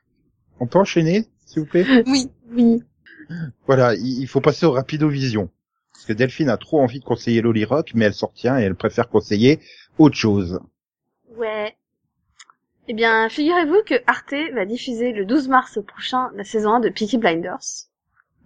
on 0.61 0.67
peut 0.67 0.79
enchaîner, 0.79 1.27
s'il 1.45 1.63
vous 1.63 1.69
plaît? 1.69 1.85
Oui. 2.07 2.31
oui. 2.51 2.83
Voilà, 3.67 3.95
il 3.95 4.27
faut 4.29 4.41
passer 4.41 4.67
au 4.67 4.73
Rapido-Vision. 4.73 5.51
Parce 5.93 6.07
que 6.07 6.13
Delphine 6.13 6.49
a 6.51 6.57
trop 6.57 6.81
envie 6.81 7.01
de 7.01 7.05
conseiller 7.05 7.43
Loli 7.43 7.65
Rock, 7.65 7.93
mais 7.95 8.05
elle 8.05 8.15
s'en 8.15 8.29
retient 8.29 8.59
et 8.59 8.63
elle 8.63 8.77
préfère 8.77 9.09
conseiller 9.09 9.61
autre 9.99 10.17
chose. 10.17 10.61
Ouais. 11.37 11.77
Eh 12.89 12.95
bien, 12.95 13.29
figurez-vous 13.29 13.83
que 13.85 13.95
Arte 14.07 14.35
va 14.55 14.65
diffuser 14.65 15.13
le 15.13 15.25
12 15.25 15.49
mars 15.49 15.79
prochain 15.87 16.31
la 16.35 16.45
saison 16.45 16.75
1 16.75 16.81
de 16.81 16.89
Peaky 16.91 17.19
Blinders 17.19 17.89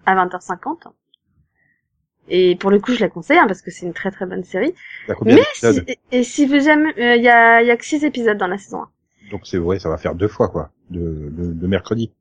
à 0.07 0.15
20h50. 0.15 0.93
Et 2.31 2.57
pour 2.57 2.71
le 2.71 2.79
coup, 2.79 2.93
je 2.95 3.01
la 3.01 3.09
conseille 3.09 3.39
hein, 3.39 3.47
parce 3.47 3.61
que 3.61 3.71
c'est 3.71 3.85
une 3.85 3.93
très 3.93 4.11
très 4.11 4.25
bonne 4.25 4.45
série. 4.45 4.75
Mais 5.25 5.43
si, 5.55 5.67
et, 6.13 6.23
si 6.23 6.47
vous 6.47 6.61
jamais, 6.61 6.95
euh, 6.99 7.17
il 7.17 7.23
y 7.23 7.29
a, 7.29 7.63
y 7.63 7.71
a 7.71 7.77
que 7.77 7.85
6 7.85 8.05
épisodes 8.05 8.39
dans 8.39 8.47
la 8.47 8.57
saison 8.57 8.83
1. 8.83 8.89
Donc 9.33 9.43
c'est 9.45 9.59
vrai, 9.59 9.79
ça 9.79 9.89
va 9.89 9.97
faire 9.97 10.15
deux 10.15 10.29
fois, 10.29 10.49
quoi, 10.49 10.71
de, 10.91 11.29
de, 11.31 11.53
de 11.53 11.67
mercredi. 11.67 12.13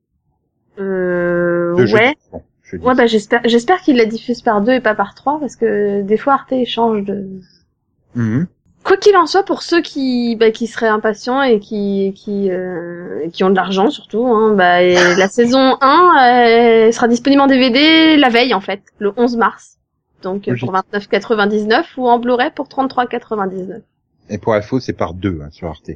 Euh, 0.78 1.74
De 1.76 1.92
ouais. 1.92 2.14
Bon. 2.32 2.42
Ouais, 2.78 2.94
bah 2.94 3.06
j'espère, 3.06 3.40
j'espère 3.44 3.80
qu'il 3.80 3.96
la 3.96 4.04
diffuse 4.04 4.42
par 4.42 4.60
deux 4.60 4.72
et 4.72 4.80
pas 4.80 4.94
par 4.94 5.14
trois 5.16 5.40
parce 5.40 5.56
que 5.56 6.02
des 6.02 6.16
fois 6.16 6.34
Arte 6.34 6.54
change 6.66 7.04
de. 7.04 7.26
Mhm. 8.14 8.46
Quoi 8.84 8.96
qu'il 8.96 9.14
en 9.16 9.26
soit, 9.26 9.42
pour 9.42 9.62
ceux 9.62 9.82
qui, 9.82 10.36
bah, 10.36 10.50
qui 10.50 10.66
seraient 10.66 10.88
impatients 10.88 11.42
et 11.42 11.58
qui, 11.58 12.14
qui, 12.16 12.50
euh, 12.50 13.28
qui 13.30 13.44
ont 13.44 13.50
de 13.50 13.56
l'argent 13.56 13.90
surtout, 13.90 14.26
hein, 14.26 14.54
bah, 14.54 14.82
et 14.82 14.94
la 15.18 15.28
saison 15.28 15.76
1 15.80 16.86
euh, 16.88 16.92
sera 16.92 17.08
disponible 17.08 17.42
en 17.42 17.46
DVD 17.46 18.16
la 18.16 18.28
veille 18.30 18.54
en 18.54 18.60
fait, 18.60 18.82
le 18.98 19.12
11 19.16 19.36
mars. 19.36 19.79
Donc 20.22 20.46
Logique. 20.46 20.66
pour 20.66 20.74
29,99 20.74 21.84
ou 21.96 22.08
en 22.08 22.18
Blu-ray 22.18 22.50
pour 22.50 22.68
33,99. 22.68 23.82
Et 24.28 24.38
pour 24.38 24.54
info, 24.54 24.80
c'est 24.80 24.92
par 24.92 25.14
deux 25.14 25.40
hein, 25.42 25.50
sur 25.50 25.68
Arte. 25.68 25.90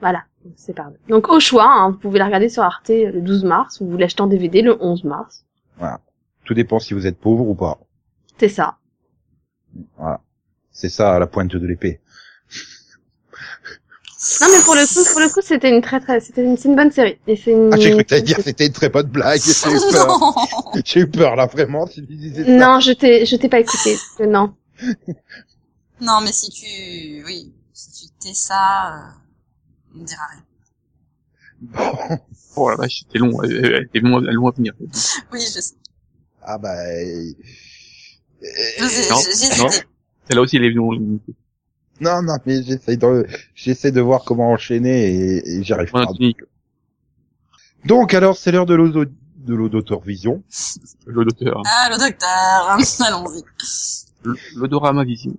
Voilà, 0.00 0.24
c'est 0.56 0.74
par 0.74 0.90
deux. 0.90 0.98
Donc 1.08 1.28
au 1.28 1.38
choix, 1.38 1.70
hein, 1.70 1.90
vous 1.90 1.98
pouvez 1.98 2.18
la 2.18 2.26
regarder 2.26 2.48
sur 2.48 2.62
Arte 2.62 2.88
le 2.88 3.20
12 3.20 3.44
mars 3.44 3.80
ou 3.80 3.86
vous 3.86 3.96
l'achetez 3.96 4.22
en 4.22 4.26
DVD 4.26 4.62
le 4.62 4.76
11 4.82 5.04
mars. 5.04 5.44
Voilà. 5.78 6.00
Tout 6.44 6.54
dépend 6.54 6.80
si 6.80 6.94
vous 6.94 7.06
êtes 7.06 7.18
pauvre 7.18 7.46
ou 7.46 7.54
pas. 7.54 7.78
C'est 8.38 8.48
ça. 8.48 8.76
Voilà. 9.96 10.20
C'est 10.72 10.88
ça 10.88 11.18
la 11.18 11.26
pointe 11.26 11.54
de 11.54 11.66
l'épée. 11.66 12.00
Non 14.40 14.46
mais 14.52 14.62
pour 14.64 14.74
le 14.76 14.86
coup, 14.86 15.10
pour 15.10 15.20
le 15.20 15.28
coup, 15.32 15.40
c'était 15.42 15.68
une 15.68 15.80
très 15.82 15.98
très, 15.98 16.20
c'était 16.20 16.44
une, 16.44 16.56
c'est 16.56 16.68
une 16.68 16.76
bonne 16.76 16.92
série. 16.92 17.18
Et 17.26 17.34
c'est 17.36 17.50
une. 17.50 17.70
Ah, 17.72 17.76
j'ai 17.76 17.90
cru 17.90 18.04
que 18.04 18.08
t'allais 18.08 18.22
dire 18.22 18.36
que 18.36 18.42
c'était 18.42 18.66
une 18.66 18.72
très 18.72 18.88
bonne 18.88 19.08
blague. 19.08 19.40
J'ai 19.44 19.70
eu 19.70 19.80
peur. 19.90 20.06
non. 20.20 20.34
J'ai 20.84 21.00
eu 21.00 21.08
peur 21.10 21.34
là, 21.34 21.46
vraiment. 21.46 21.86
Si 21.88 22.06
tu 22.06 22.14
disais. 22.14 22.44
Non, 22.44 22.78
je 22.78 22.92
t'ai, 22.92 23.26
je 23.26 23.34
t'ai 23.36 23.48
pas 23.48 23.58
écouté. 23.58 23.96
Euh, 24.20 24.26
Non. 24.26 24.54
non, 26.00 26.20
mais 26.22 26.30
si 26.32 26.50
tu, 26.50 27.24
oui, 27.26 27.52
si 27.72 27.90
tu 27.90 28.12
tais 28.20 28.34
ça, 28.34 28.94
euh, 28.94 28.98
on 29.96 29.98
ne 30.00 30.04
dira 30.04 30.22
rien. 30.30 30.42
Bon. 31.60 32.18
Oh 32.54 32.68
la 32.68 32.76
vache, 32.76 32.98
c'était 33.04 33.18
long. 33.18 33.42
Elle, 33.42 33.64
elle 33.64 33.82
était 33.84 34.00
long, 34.00 34.18
long 34.18 34.48
à 34.48 34.50
venir. 34.50 34.74
Oui, 35.32 35.40
je 35.40 35.58
sais. 35.58 35.74
Ah 36.42 36.58
bah. 36.58 36.74
euh, 36.74 37.32
Non, 38.78 38.88
j'ai 38.90 39.58
non. 39.58 39.70
Celle-là 39.70 40.42
aussi, 40.42 40.56
elle 40.58 40.64
est 40.64 40.70
longue. 40.70 41.18
Non, 42.00 42.22
non, 42.22 42.36
mais 42.46 42.62
j'essaie 42.62 42.96
de, 42.96 43.26
j'essaie 43.54 43.92
de 43.92 44.00
voir 44.00 44.24
comment 44.24 44.50
enchaîner 44.50 45.06
et, 45.08 45.48
et 45.58 45.62
j'y 45.62 45.72
arrive 45.72 45.90
pas. 45.90 46.04
unique. 46.18 46.40
Donc 47.84 48.14
alors, 48.14 48.36
c'est 48.36 48.50
l'heure 48.52 48.66
de 48.66 48.74
l'auto, 48.74 49.04
de 49.04 49.54
l'auditor 49.54 50.00
vision. 50.02 50.42
Le 51.06 51.24
docteur. 51.24 51.62
Ah, 51.66 51.88
le 51.90 51.98
docteur, 51.98 52.28
allons-y. 53.06 53.42
L'odorama 54.56 55.04
vision. 55.04 55.36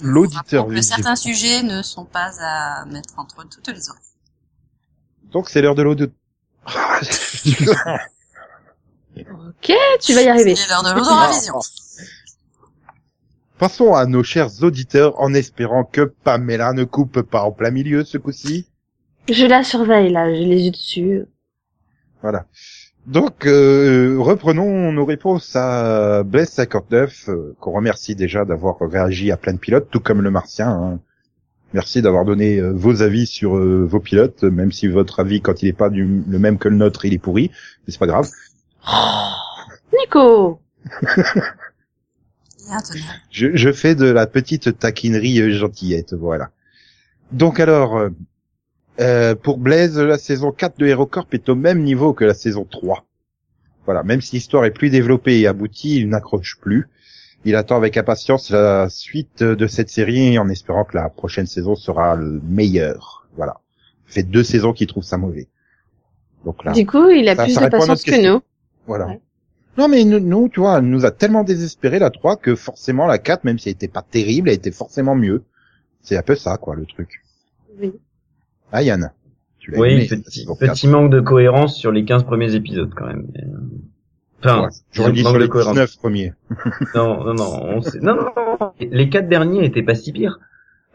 L'auditeur 0.00 0.64
Donc, 0.64 0.72
vision. 0.74 0.96
certains 0.96 1.16
sujets 1.16 1.62
ne 1.62 1.82
sont 1.82 2.04
pas 2.04 2.30
à 2.40 2.84
mettre 2.86 3.14
entre 3.18 3.46
toutes 3.48 3.68
les 3.68 3.88
oreilles. 3.90 4.02
Donc 5.32 5.48
c'est 5.50 5.60
l'heure 5.60 5.74
de 5.74 5.82
l'auditeur. 5.82 6.14
Ok, 9.16 9.72
tu 10.00 10.14
vas 10.14 10.22
y 10.22 10.28
arriver. 10.28 10.54
C'est 10.54 10.68
l'heure 10.68 10.84
de 10.84 10.92
l'odoravision. 10.92 11.54
Passons 13.58 13.94
à 13.94 14.06
nos 14.06 14.22
chers 14.22 14.62
auditeurs 14.62 15.20
en 15.20 15.34
espérant 15.34 15.84
que 15.84 16.02
Pamela 16.02 16.72
ne 16.72 16.84
coupe 16.84 17.22
pas 17.22 17.42
en 17.42 17.50
plein 17.50 17.70
milieu 17.70 18.04
ce 18.04 18.16
coup-ci. 18.18 18.68
Je 19.28 19.46
la 19.46 19.64
surveille 19.64 20.10
là, 20.10 20.32
j'ai 20.32 20.44
les 20.44 20.64
yeux 20.66 20.70
dessus. 20.70 21.24
Voilà. 22.22 22.46
Donc, 23.06 23.46
euh, 23.46 24.16
reprenons 24.18 24.92
nos 24.92 25.04
réponses 25.04 25.56
à 25.56 26.22
Blaise 26.24 26.50
59, 26.50 27.28
euh, 27.28 27.56
qu'on 27.58 27.72
remercie 27.72 28.14
déjà 28.14 28.44
d'avoir 28.44 28.76
réagi 28.80 29.32
à 29.32 29.36
plein 29.36 29.54
de 29.54 29.58
pilotes, 29.58 29.88
tout 29.90 30.00
comme 30.00 30.20
le 30.22 30.30
Martien. 30.30 30.68
hein. 30.68 31.00
Merci 31.74 32.00
d'avoir 32.00 32.24
donné 32.24 32.58
euh, 32.58 32.70
vos 32.72 33.02
avis 33.02 33.26
sur 33.26 33.56
euh, 33.56 33.84
vos 33.84 34.00
pilotes, 34.00 34.42
même 34.44 34.72
si 34.72 34.88
votre 34.88 35.20
avis, 35.20 35.40
quand 35.40 35.62
il 35.62 35.66
n'est 35.66 35.72
pas 35.74 35.90
du, 35.90 36.22
le 36.26 36.38
même 36.38 36.58
que 36.58 36.68
le 36.68 36.76
nôtre, 36.76 37.04
il 37.06 37.14
est 37.14 37.18
pourri, 37.18 37.50
mais 37.86 37.92
c'est 37.92 37.98
pas 37.98 38.06
grave. 38.06 38.28
Nico 39.92 40.60
est 41.02 41.08
intenable. 41.20 41.48
Je, 43.30 43.48
je 43.56 43.72
fais 43.72 43.94
de 43.94 44.06
la 44.06 44.26
petite 44.26 44.78
taquinerie 44.78 45.40
euh, 45.40 45.50
gentillette, 45.52 46.14
voilà. 46.14 46.50
Donc 47.32 47.60
alors, 47.60 47.96
euh, 47.96 48.08
euh, 49.00 49.34
pour 49.34 49.58
Blaise, 49.58 49.98
la 49.98 50.18
saison 50.18 50.50
4 50.52 50.78
de 50.78 50.86
HeroCorp 50.86 51.26
est 51.32 51.48
au 51.48 51.54
même 51.54 51.82
niveau 51.82 52.12
que 52.14 52.24
la 52.24 52.34
saison 52.34 52.64
3. 52.68 53.04
Voilà, 53.84 54.02
même 54.02 54.20
si 54.20 54.36
l'histoire 54.36 54.64
est 54.64 54.70
plus 54.70 54.90
développée 54.90 55.40
et 55.40 55.46
aboutie, 55.46 55.96
il 55.96 56.08
n'accroche 56.08 56.58
plus. 56.60 56.88
Il 57.44 57.54
attend 57.56 57.76
avec 57.76 57.96
impatience 57.96 58.50
la 58.50 58.88
suite 58.90 59.42
de 59.42 59.66
cette 59.66 59.88
série 59.88 60.38
en 60.38 60.48
espérant 60.48 60.84
que 60.84 60.96
la 60.96 61.08
prochaine 61.08 61.46
saison 61.46 61.74
sera 61.76 62.16
le 62.16 62.40
meilleure. 62.44 63.26
Voilà. 63.36 63.60
Ça 64.06 64.14
fait 64.14 64.22
deux 64.24 64.42
saisons 64.42 64.72
qu'il 64.72 64.88
trouve 64.88 65.04
ça 65.04 65.16
mauvais. 65.16 65.48
Donc 66.44 66.64
là, 66.64 66.72
Du 66.72 66.84
coup, 66.86 67.08
il 67.08 67.28
a 67.28 67.36
Ça- 67.36 67.44
plus 67.44 67.52
ça 67.54 67.64
de 67.66 67.70
patience 67.70 68.02
que 68.02 68.26
nous. 68.32 68.40
voilà. 68.86 69.06
Ouais. 69.06 69.20
Non 69.78 69.88
mais 69.88 70.04
nous, 70.04 70.18
nous, 70.20 70.48
tu 70.48 70.60
vois, 70.60 70.78
elle 70.78 70.84
nous 70.84 71.06
a 71.06 71.10
tellement 71.12 71.44
désespéré 71.44 71.98
la 72.00 72.10
3 72.10 72.36
que 72.36 72.56
forcément 72.56 73.06
la 73.06 73.18
4, 73.18 73.44
même 73.44 73.58
si 73.58 73.68
elle 73.68 73.74
était 73.74 73.88
pas 73.88 74.02
terrible, 74.02 74.48
elle 74.48 74.56
était 74.56 74.72
forcément 74.72 75.14
mieux. 75.14 75.44
C'est 76.02 76.16
un 76.16 76.22
peu 76.22 76.34
ça, 76.34 76.56
quoi, 76.56 76.74
le 76.74 76.84
truc. 76.84 77.22
Oui. 77.80 77.92
Ah 78.72 78.82
Yann, 78.82 79.12
tu 79.60 79.70
l'as 79.70 79.78
Oui, 79.78 79.92
aimé, 79.92 80.06
petit, 80.08 80.44
4. 80.46 80.58
petit 80.58 80.88
manque 80.88 81.10
de 81.10 81.20
cohérence 81.20 81.76
sur 81.76 81.92
les 81.92 82.04
15 82.04 82.24
premiers 82.24 82.54
épisodes 82.54 82.92
quand 82.94 83.06
même. 83.06 83.26
Mais, 83.34 83.44
euh, 83.44 83.58
Enfin, 84.40 84.62
Ouais, 84.62 84.68
J'aurais 84.92 85.12
dit 85.12 85.20
sur 85.24 85.36
les 85.38 85.48
cohérence. 85.48 85.72
19 85.74 85.96
premiers. 85.98 86.32
Non, 86.94 87.24
non, 87.24 87.34
non, 87.34 87.60
on 87.76 87.82
sait- 87.82 87.98
non, 88.00 88.14
non, 88.14 88.30
non, 88.60 88.72
les 88.80 89.08
quatre 89.08 89.28
derniers 89.28 89.64
étaient 89.64 89.82
pas 89.82 89.96
si 89.96 90.12
pires. 90.12 90.38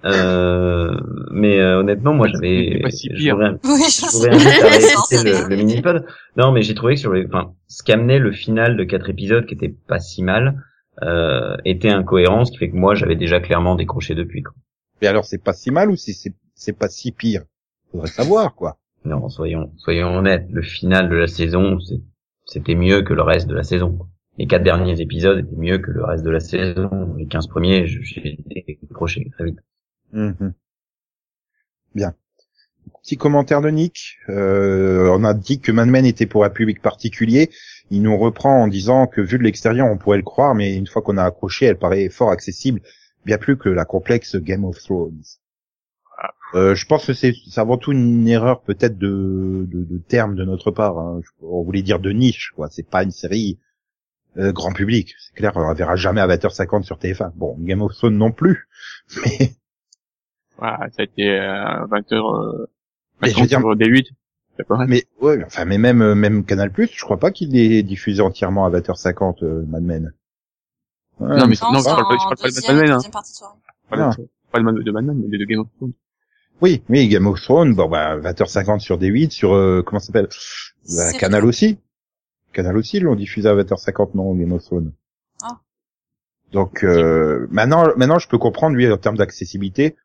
Euh, 0.05 0.95
mais 1.31 1.59
euh, 1.59 1.79
honnêtement, 1.79 2.13
moi 2.13 2.27
j'avais, 2.27 2.81
si 2.89 3.09
voudrais, 3.29 3.51
Oui, 3.63 3.81
le, 5.23 5.49
le 5.49 5.55
mini-pod. 5.55 6.05
Non, 6.35 6.51
mais 6.51 6.61
j'ai 6.61 6.75
trouvé 6.75 6.95
que 6.95 6.99
sur 6.99 7.13
les, 7.13 7.25
enfin, 7.25 7.53
ce 7.67 7.83
qu'amenait 7.83 8.19
le 8.19 8.31
final 8.31 8.75
de 8.75 8.83
quatre 8.83 9.09
épisodes, 9.09 9.45
qui 9.45 9.53
était 9.53 9.73
pas 9.87 9.99
si 9.99 10.21
mal, 10.23 10.61
euh, 11.03 11.55
était 11.65 11.89
incohérent, 11.89 12.45
ce 12.45 12.51
qui 12.51 12.57
fait 12.57 12.69
que 12.69 12.75
moi 12.75 12.95
j'avais 12.95 13.15
déjà 13.15 13.39
clairement 13.39 13.75
décroché 13.75 14.13
depuis. 14.13 14.41
Quoi. 14.43 14.53
Mais 15.01 15.07
alors 15.07 15.25
c'est 15.25 15.41
pas 15.43 15.53
si 15.53 15.71
mal 15.71 15.89
ou 15.89 15.95
si 15.95 16.13
c'est 16.13 16.33
c'est 16.55 16.77
pas 16.77 16.89
si 16.89 17.11
pire? 17.11 17.43
Faudrait 17.91 18.07
savoir, 18.07 18.55
quoi. 18.55 18.77
Non, 19.05 19.27
soyons, 19.29 19.71
soyons 19.77 20.15
honnêtes, 20.17 20.47
le 20.51 20.61
final 20.61 21.09
de 21.09 21.15
la 21.15 21.27
saison, 21.27 21.77
c'était 22.45 22.75
mieux 22.75 23.01
que 23.01 23.13
le 23.13 23.21
reste 23.21 23.47
de 23.47 23.55
la 23.55 23.63
saison. 23.63 23.91
quoi. 23.91 24.07
Les 24.37 24.47
quatre 24.47 24.63
derniers 24.63 24.99
épisodes 25.01 25.39
étaient 25.39 25.55
mieux 25.57 25.77
que 25.77 25.91
le 25.91 26.03
reste 26.03 26.23
de 26.23 26.29
la 26.31 26.39
saison. 26.39 27.13
Les 27.17 27.27
15 27.27 27.47
premiers, 27.47 27.85
j'ai 27.85 28.37
décroché 28.81 29.29
très 29.31 29.45
vite. 29.45 29.59
Mhm. 30.13 30.53
Bien. 31.95 32.15
Petit 33.03 33.17
commentaire 33.17 33.61
de 33.61 33.69
Nick. 33.69 34.17
Euh, 34.29 35.09
on 35.11 35.23
a 35.23 35.33
dit 35.33 35.59
que 35.59 35.71
Mad 35.71 35.87
Men 35.89 36.05
était 36.05 36.25
pour 36.25 36.45
un 36.45 36.49
public 36.49 36.81
particulier. 36.81 37.49
Il 37.91 38.01
nous 38.01 38.17
reprend 38.17 38.63
en 38.63 38.67
disant 38.67 39.07
que 39.07 39.21
vu 39.21 39.37
de 39.37 39.43
l'extérieur, 39.43 39.87
on 39.87 39.97
pourrait 39.97 40.17
le 40.17 40.23
croire, 40.23 40.55
mais 40.55 40.75
une 40.75 40.87
fois 40.87 41.01
qu'on 41.01 41.17
a 41.17 41.23
accroché, 41.25 41.65
elle 41.65 41.77
paraît 41.77 42.09
fort 42.09 42.31
accessible, 42.31 42.81
bien 43.25 43.37
plus 43.37 43.57
que 43.57 43.69
la 43.69 43.85
complexe 43.85 44.35
Game 44.37 44.63
of 44.65 44.77
Thrones. 44.79 45.21
Euh, 46.55 46.75
je 46.75 46.85
pense 46.85 47.05
que 47.07 47.13
c'est 47.13 47.33
c'est 47.49 47.59
avant 47.59 47.77
tout 47.77 47.91
une 47.91 48.27
erreur 48.27 48.61
peut-être 48.61 48.97
de, 48.97 49.65
de, 49.67 49.83
de 49.83 49.97
terme 49.97 50.35
de 50.35 50.45
notre 50.45 50.71
part. 50.71 50.97
hein. 50.99 51.19
Je- 51.23 51.45
On 51.45 51.63
voulait 51.63 51.81
dire 51.81 51.99
de 51.99 52.11
niche, 52.11 52.53
quoi. 52.55 52.69
C'est 52.69 52.87
pas 52.87 53.03
une 53.03 53.11
série 53.11 53.59
euh, 54.37 54.51
grand 54.51 54.71
public. 54.73 55.15
C'est 55.19 55.33
clair, 55.35 55.51
on 55.55 55.61
la 55.61 55.73
verra 55.73 55.95
jamais 55.95 56.21
à 56.21 56.27
20h50 56.27 56.83
sur 56.83 56.97
TF1. 56.97 57.31
Bon, 57.35 57.55
Game 57.59 57.81
of 57.81 57.93
Thrones 57.93 58.17
non 58.17 58.31
plus. 58.31 58.67
Mais 59.25 59.51
Voilà, 60.57 60.87
ça 60.91 61.01
a 61.01 61.03
été 61.03 61.29
euh, 61.29 61.85
20 61.87 62.11
heures, 62.13 62.35
euh, 62.35 62.69
Mais 63.21 63.29
20 63.29 63.35
je 63.35 63.41
veux 63.41 63.47
dire- 63.47 63.59
sur 63.59 63.75
des 63.75 63.85
8. 63.87 64.07
C'est 64.57 64.67
pas 64.67 64.77
mal. 64.77 64.87
Mais 64.87 65.03
ouais, 65.19 65.37
mais 65.37 65.45
enfin, 65.45 65.65
mais 65.65 65.79
même 65.79 66.01
euh, 66.03 66.13
même 66.13 66.45
Canal 66.45 66.71
Plus, 66.71 66.87
je 66.93 67.03
crois 67.03 67.17
pas 67.17 67.31
qu'il 67.31 67.55
est 67.57 67.81
diffusé 67.81 68.21
entièrement 68.21 68.65
à 68.65 68.69
20h50 68.69 69.43
euh, 69.43 69.65
Mad 69.67 69.81
Men. 69.83 70.13
Ouais, 71.19 71.27
non, 71.29 71.33
mais 71.35 71.39
Non, 71.39 71.47
je 71.47 71.59
parle 71.59 71.73
pas, 71.73 71.79
je 71.79 71.83
parle 71.83 72.35
pas 72.37 72.47
de 72.49 72.53
deuxième, 72.53 72.75
Batman, 72.77 72.91
hein. 72.91 72.95
deuxième 72.97 73.11
partie 73.11 73.31
de 73.31 73.35
soirée. 73.37 73.55
Pas 73.89 73.97
de- 73.97 74.01
Ah. 74.03 74.11
Pas 74.51 74.59
de, 74.59 74.83
de 74.83 74.91
Batman, 74.91 75.23
mais 75.27 75.37
de 75.39 75.45
Game 75.45 75.59
of 75.61 75.67
Thrones. 75.77 75.93
oui, 76.61 76.83
oui, 76.89 77.07
Game 77.07 77.25
of 77.25 77.41
Thrones, 77.41 77.73
bon 77.73 77.89
bah 77.89 78.15
20h50 78.19 78.79
sur 78.79 78.99
D8, 78.99 79.31
sur 79.31 79.53
euh, 79.55 79.81
comment 79.83 79.99
ça 79.99 80.07
s'appelle? 80.07 80.27
Bah, 80.95 81.11
Canal 81.19 81.41
vrai. 81.41 81.49
aussi. 81.49 81.79
Canal 82.51 82.77
aussi 82.77 82.97
ils 82.97 83.03
l'ont 83.03 83.15
diffusé 83.15 83.49
à 83.49 83.55
20h50 83.55 84.11
non 84.13 84.35
Game 84.35 84.51
of 84.51 84.63
Thrones. 84.63 84.91
Ah. 85.41 85.59
Donc 86.51 86.83
euh, 86.83 87.47
maintenant 87.49 87.87
maintenant 87.97 88.19
je 88.19 88.27
peux 88.27 88.37
comprendre 88.37 88.75
lui 88.75 88.91
en 88.91 88.97
termes 88.97 89.17
d'accessibilité. 89.17 89.95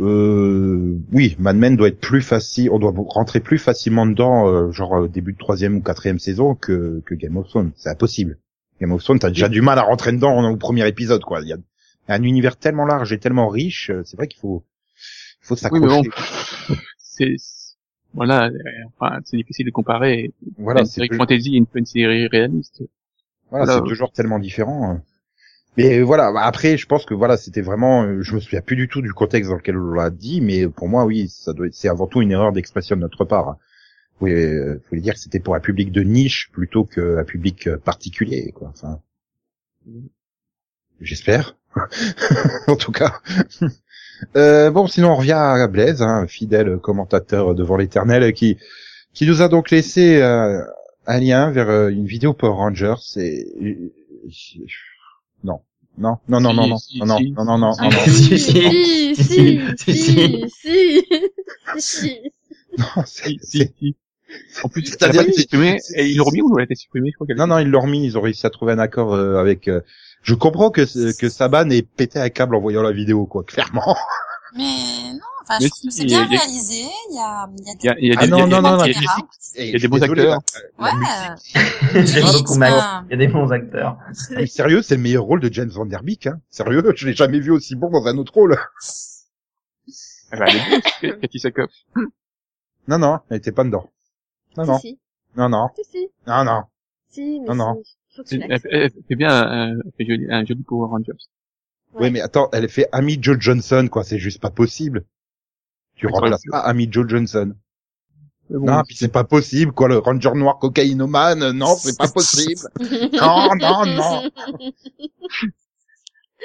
Euh, 0.00 0.98
oui, 1.12 1.36
Mad 1.38 1.56
Men 1.56 1.76
doit 1.76 1.88
être 1.88 2.00
plus 2.00 2.20
facile, 2.22 2.68
on 2.70 2.78
doit 2.78 2.92
rentrer 2.96 3.40
plus 3.40 3.58
facilement 3.58 4.06
dedans, 4.06 4.48
euh, 4.48 4.72
genre 4.72 4.96
euh, 5.04 5.08
début 5.08 5.32
de 5.32 5.38
troisième 5.38 5.76
ou 5.76 5.80
quatrième 5.82 6.18
saison 6.18 6.54
que, 6.56 7.00
que 7.06 7.14
Game 7.14 7.36
of 7.36 7.48
Thrones. 7.48 7.70
C'est 7.76 7.90
impossible. 7.90 8.38
Game 8.80 8.90
of 8.92 9.02
Thrones, 9.04 9.20
t'as 9.20 9.28
déjà 9.28 9.48
du 9.48 9.60
mal 9.62 9.78
à 9.78 9.82
rentrer 9.82 10.10
dedans 10.12 10.50
au 10.50 10.56
premier 10.56 10.86
épisode, 10.88 11.22
quoi. 11.22 11.40
Il 11.42 11.48
y 11.48 11.52
a 11.52 11.58
un 12.08 12.22
univers 12.24 12.56
tellement 12.56 12.86
large 12.86 13.12
et 13.12 13.18
tellement 13.18 13.48
riche, 13.48 13.90
euh, 13.90 14.02
c'est 14.04 14.16
vrai 14.16 14.26
qu'il 14.26 14.40
faut, 14.40 14.64
il 15.42 15.46
faut 15.46 15.54
Oui, 15.54 15.60
s'accrocher. 15.60 15.86
mais 15.86 16.74
bon, 16.74 16.74
c'est, 16.98 17.36
voilà, 18.14 18.48
euh, 18.48 18.52
enfin, 18.98 19.20
c'est 19.24 19.36
difficile 19.36 19.66
de 19.66 19.70
comparer 19.70 20.32
Voilà, 20.58 20.80
une 20.80 20.86
c'est 20.86 20.94
série 20.96 21.08
plus- 21.08 21.18
fantasy 21.18 21.54
et 21.54 21.58
une, 21.58 21.66
une 21.74 21.86
série 21.86 22.26
réaliste. 22.26 22.82
Voilà, 23.50 23.66
Voilà. 23.66 23.80
c'est 23.80 23.88
toujours 23.88 24.10
tellement 24.10 24.40
différent. 24.40 25.00
Mais 25.76 26.02
voilà, 26.02 26.32
après, 26.42 26.76
je 26.76 26.86
pense 26.86 27.04
que 27.04 27.14
voilà, 27.14 27.36
c'était 27.36 27.60
vraiment, 27.60 28.04
euh, 28.04 28.22
je 28.22 28.34
me 28.34 28.40
souviens 28.40 28.60
plus 28.60 28.76
du 28.76 28.88
tout 28.88 29.02
du 29.02 29.12
contexte 29.12 29.50
dans 29.50 29.56
lequel 29.56 29.76
on 29.76 29.92
l'a 29.92 30.10
dit, 30.10 30.40
mais 30.40 30.68
pour 30.68 30.88
moi, 30.88 31.04
oui, 31.04 31.28
ça 31.28 31.52
doit, 31.52 31.66
c'est 31.72 31.88
avant 31.88 32.06
tout 32.06 32.22
une 32.22 32.30
erreur 32.30 32.52
d'expression 32.52 32.96
de 32.96 33.00
notre 33.00 33.24
part. 33.24 33.48
hein. 33.48 33.58
Oui, 34.20 34.32
euh, 34.32 34.80
faut 34.88 34.96
dire 34.96 35.14
que 35.14 35.20
c'était 35.20 35.40
pour 35.40 35.56
un 35.56 35.60
public 35.60 35.90
de 35.90 36.02
niche 36.02 36.50
plutôt 36.52 36.84
qu'un 36.84 37.24
public 37.24 37.66
euh, 37.66 37.76
particulier, 37.78 38.52
quoi. 38.52 38.68
Enfin, 38.72 39.00
j'espère. 41.00 41.56
en 42.68 42.76
tout 42.76 42.92
cas. 42.92 43.20
Euh, 44.36 44.70
bon, 44.70 44.86
sinon 44.86 45.10
on 45.10 45.16
revient 45.16 45.32
à 45.32 45.66
Blaise, 45.66 46.00
hein, 46.00 46.26
fidèle 46.28 46.78
commentateur 46.78 47.52
devant 47.54 47.76
l'éternel, 47.76 48.32
qui 48.32 48.56
qui 49.12 49.26
nous 49.26 49.42
a 49.42 49.48
donc 49.48 49.70
laissé 49.70 50.22
euh, 50.22 50.62
un 51.06 51.20
lien 51.20 51.50
vers 51.50 51.88
une 51.88 52.06
vidéo 52.06 52.32
Power 52.32 52.54
Rangers. 52.54 52.94
Et 53.16 53.92
non, 55.44 55.60
non, 55.98 56.18
non, 56.28 56.40
non, 56.40 56.54
non, 56.54 56.66
non, 56.66 57.06
non, 57.06 57.06
non, 57.06 57.44
non, 57.44 57.58
non, 57.58 57.76
non, 57.78 57.90
Si, 57.90 58.38
si. 58.38 59.14
Si, 59.14 59.14
si, 59.14 59.60
si, 59.76 60.48
si, 60.48 61.04
si. 61.78 62.20
non, 62.78 63.04
Si, 63.06 63.38
si, 63.42 63.72
si. 63.78 63.96
En 64.64 64.68
plus, 64.68 64.96
elle 65.00 65.10
a 65.20 65.24
c'est- 65.32 65.96
et 65.96 66.08
ils 66.08 66.16
l'ont 66.16 66.24
remis 66.24 66.40
ou 66.42 66.58
elle 66.58 66.62
a 66.62 66.64
été 66.64 66.74
supprimée, 66.74 67.10
je 67.10 67.14
crois 67.14 67.26
qu'elle 67.26 67.36
non, 67.36 67.46
non, 67.46 67.58
ils 67.60 67.68
l'ont 67.68 67.82
remis, 67.82 68.04
ils 68.04 68.18
ont 68.18 68.22
réussi 68.22 68.44
à 68.46 68.50
trouver 68.50 68.72
un 68.72 68.78
accord 68.80 69.14
euh, 69.14 69.36
avec. 69.36 69.68
euh, 69.68 69.80
Je 70.22 70.34
comprends 70.34 70.70
que 70.70 71.12
que 71.12 71.28
Saban 71.28 71.70
ait 71.70 71.82
pété 71.82 72.18
un 72.18 72.30
câble 72.30 72.56
en 72.56 72.60
voyant 72.60 72.82
la 72.82 72.90
vidéo, 72.92 73.26
quoi, 73.26 73.44
clairement. 73.44 73.96
Mais 74.56 75.12
non, 75.14 75.18
enfin, 75.42 75.58
je 75.60 75.68
trouve 75.68 75.82
que 75.86 75.90
c'est 75.90 76.04
bien 76.04 76.26
réalisé. 76.26 76.84
Il 77.10 77.16
y 77.16 77.18
a, 77.18 77.48
il 77.98 78.08
y 78.08 78.12
a 78.12 78.14
a 78.14 78.18
Ah 78.20 78.24
des, 78.24 78.30
non, 78.30 78.46
il 78.46 78.50
y 78.50 78.54
a- 78.54 78.60
non, 78.60 78.84
il 78.84 78.92
y 78.92 78.94
a- 78.94 79.00
non, 79.00 79.26
il 79.56 79.66
y 79.72 79.74
a- 79.74 79.78
des 79.78 79.88
bons 79.88 80.02
acteurs. 80.02 80.38
Ouais. 80.78 80.90
Il 81.94 83.10
y 83.10 83.14
a 83.14 83.16
des 83.16 83.28
bons 83.28 83.50
acteurs. 83.52 83.98
Mais 84.30 84.46
sérieux, 84.46 84.82
c'est 84.82 84.96
le 84.96 85.02
meilleur 85.02 85.24
rôle 85.24 85.40
de 85.40 85.52
James 85.52 85.68
Van 85.70 85.86
Der 85.86 86.02
Beek, 86.02 86.26
hein. 86.28 86.40
Sérieux, 86.50 86.82
je 86.94 87.06
l'ai 87.06 87.14
jamais 87.14 87.40
vu 87.40 87.50
aussi 87.50 87.74
bon 87.74 87.90
dans 87.90 88.06
un 88.06 88.16
autre 88.16 88.32
rôle. 88.34 88.56
Elle 90.30 90.42
est 90.42 90.70
bonne, 91.10 91.20
Cathy 91.20 91.38
Sakoff. 91.40 91.70
Non, 92.88 92.98
non, 92.98 93.18
elle 93.30 93.38
était 93.38 93.52
pas 93.52 93.64
dedans. 93.64 93.90
Non, 94.56 94.66
non, 94.66 94.78
Si, 94.78 94.88
si, 94.88 94.98
non, 95.36 95.48
non, 95.48 95.68
si, 95.76 95.82
si, 95.90 96.08
non, 96.26 96.44
non. 96.44 96.62
si, 97.08 97.40
mais 97.40 97.46
Non, 97.48 97.54
non. 97.54 97.82
si. 97.84 97.96
Faut 98.16 98.22
que 98.22 98.28
tu 98.28 98.34
Elle, 98.40 98.48
l'acceptes. 98.48 98.66
elle- 98.72 98.82
elle 98.94 99.02
fait 99.08 99.14
bien 99.16 99.74
joli, 99.98 100.26
un 100.30 100.44
joli 100.44 100.62
Power 100.62 100.88
Rangers. 100.90 101.12
Ouais. 101.94 102.02
Oui, 102.02 102.10
mais 102.10 102.20
attends, 102.20 102.48
elle 102.52 102.68
fait 102.68 102.88
Amy 102.92 103.18
Joe 103.20 103.36
Johnson, 103.38 103.88
quoi, 103.90 104.04
c'est 104.04 104.18
juste 104.18 104.40
pas 104.40 104.50
possible. 104.50 105.04
Tu 105.96 106.06
remplaces 106.06 106.42
pas 106.50 106.60
Amy 106.60 106.88
Joe 106.90 107.08
Johnson. 107.08 107.54
Bon, 108.50 108.66
Non, 108.66 108.82
puis 108.86 108.96
c'est 108.96 109.08
pas 109.12 109.24
possible, 109.24 109.72
quoi, 109.72 109.88
le 109.88 109.98
Ranger 109.98 110.32
noir 110.34 110.58
cocaïnomane, 110.58 111.42
euh, 111.42 111.52
non, 111.52 111.76
c'est 111.76 111.96
pas 111.96 112.08
possible. 112.08 112.60
Non, 113.12 113.54
non, 113.56 113.86
non. 113.86 114.30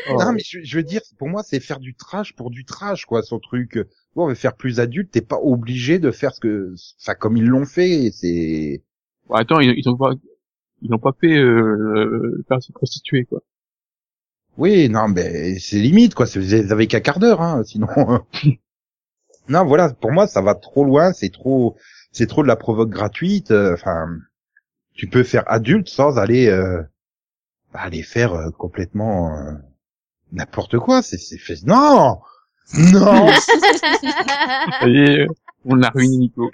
oh, 0.10 0.18
Non, 0.20 0.32
mais 0.34 0.40
je, 0.46 0.60
je 0.64 0.78
veux 0.78 0.84
dire, 0.84 1.02
pour 1.18 1.28
moi, 1.28 1.44
c'est 1.44 1.60
faire 1.60 1.80
du 1.80 1.96
trash 1.96 2.34
pour 2.36 2.52
du 2.52 2.64
trash, 2.64 3.06
quoi, 3.06 3.22
son 3.22 3.40
truc. 3.40 3.78
Bon, 4.16 4.26
on 4.26 4.28
veut 4.28 4.36
faire 4.36 4.56
plus 4.56 4.80
adulte, 4.80 5.12
t'es 5.12 5.22
pas 5.22 5.40
obligé 5.42 6.00
de 6.00 6.12
faire 6.12 6.34
ce 6.34 6.40
que, 6.40 6.74
enfin, 7.02 7.16
comme 7.16 7.38
ils 7.38 7.46
l'ont 7.46 7.66
fait, 7.66 8.12
c'est, 8.14 8.84
bon, 9.28 9.36
attends, 9.36 9.60
ils, 9.60 9.74
ils 9.78 9.90
ont 9.90 9.98
pas, 9.98 10.12
ils 10.82 10.90
n'ont 10.90 11.00
pas 11.00 11.14
fait, 11.20 11.38
euh, 11.38 12.44
faire 12.48 12.62
se 12.64 12.72
prostituer, 12.72 13.26
quoi. 13.26 13.42
Oui, 14.60 14.90
non, 14.90 15.08
mais 15.08 15.58
c'est 15.60 15.78
limite, 15.80 16.14
quoi. 16.16 16.26
c'est- 16.28 16.40
Vous 16.40 16.72
avez 16.72 16.88
qu'un 16.88 17.00
quart 17.00 17.20
d'heure, 17.20 17.42
hein, 17.42 17.64
sinon. 17.66 17.88
non, 19.50 19.66
voilà, 19.66 19.90
pour 19.94 20.12
moi, 20.12 20.28
ça 20.28 20.42
va 20.42 20.54
trop 20.56 20.84
loin. 20.86 21.14
C'est 21.14 21.32
trop, 21.32 21.78
c'est 22.12 22.28
trop 22.28 22.44
de 22.44 22.48
la 22.48 22.56
provoque 22.56 22.90
gratuite. 22.90 23.52
euh, 23.52 23.74
Enfin, 23.74 24.08
tu 24.94 25.08
peux 25.08 25.24
faire 25.24 25.44
adulte 25.48 25.88
sans 25.90 26.18
aller, 26.20 26.48
euh, 26.48 26.84
aller 27.74 28.04
faire 28.04 28.34
euh, 28.34 28.50
complètement 28.52 29.34
euh, 29.38 29.54
n'importe 30.34 30.78
quoi. 30.78 31.02
C'est, 31.02 31.18
c'est 31.18 31.38
fait. 31.38 31.64
Non, 31.66 32.20
non. 32.78 33.28
Est, 34.86 35.28
on 35.66 35.82
a 35.82 35.90
ruiné 35.90 36.18
Nico. 36.18 36.52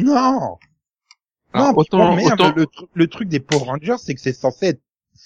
Non. 0.00 0.58
Alors, 1.54 1.72
non, 1.72 1.74
autant- 1.76 1.98
autant, 1.98 2.16
merde, 2.16 2.40
autant- 2.40 2.52
le, 2.56 2.66
le 2.94 3.06
truc 3.08 3.28
des 3.28 3.40
Power 3.40 3.64
Rangers, 3.64 3.96
c'est 3.98 4.14
que 4.14 4.20
c'est 4.20 4.32
censé 4.32 4.66
être 4.68 4.80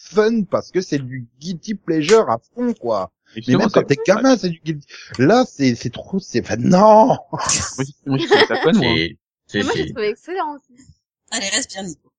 fun 0.08 0.42
parce 0.44 0.70
que 0.70 0.80
c'est 0.80 0.98
du 0.98 1.26
guilty 1.40 1.74
pleasure 1.74 2.28
à 2.30 2.38
fond, 2.54 2.72
quoi. 2.74 3.10
Mais 3.36 3.42
même 3.56 3.68
quand 3.70 3.80
c'est- 3.80 3.96
t'es 3.96 4.02
gamin, 4.06 4.36
c'est 4.36 4.48
du 4.50 4.60
guilty. 4.64 4.86
Là, 5.18 5.44
c'est, 5.46 5.74
c'est 5.74 5.90
trop, 5.90 6.18
c'est, 6.18 6.40
enfin, 6.40 6.56
non! 6.58 7.16
Moi, 7.32 8.18
j'ai- 8.18 8.26
trouvé 8.26 8.46
ça 8.46 8.56
fun, 8.62 8.72
moi. 8.72 8.92
Moi, 9.62 9.72
j'ai 9.74 9.90
trouvé 9.92 10.08
excellent 10.08 10.54
aussi. 10.54 10.82
Allez, 11.30 11.48
respire, 11.48 11.82
Nico. 11.82 12.10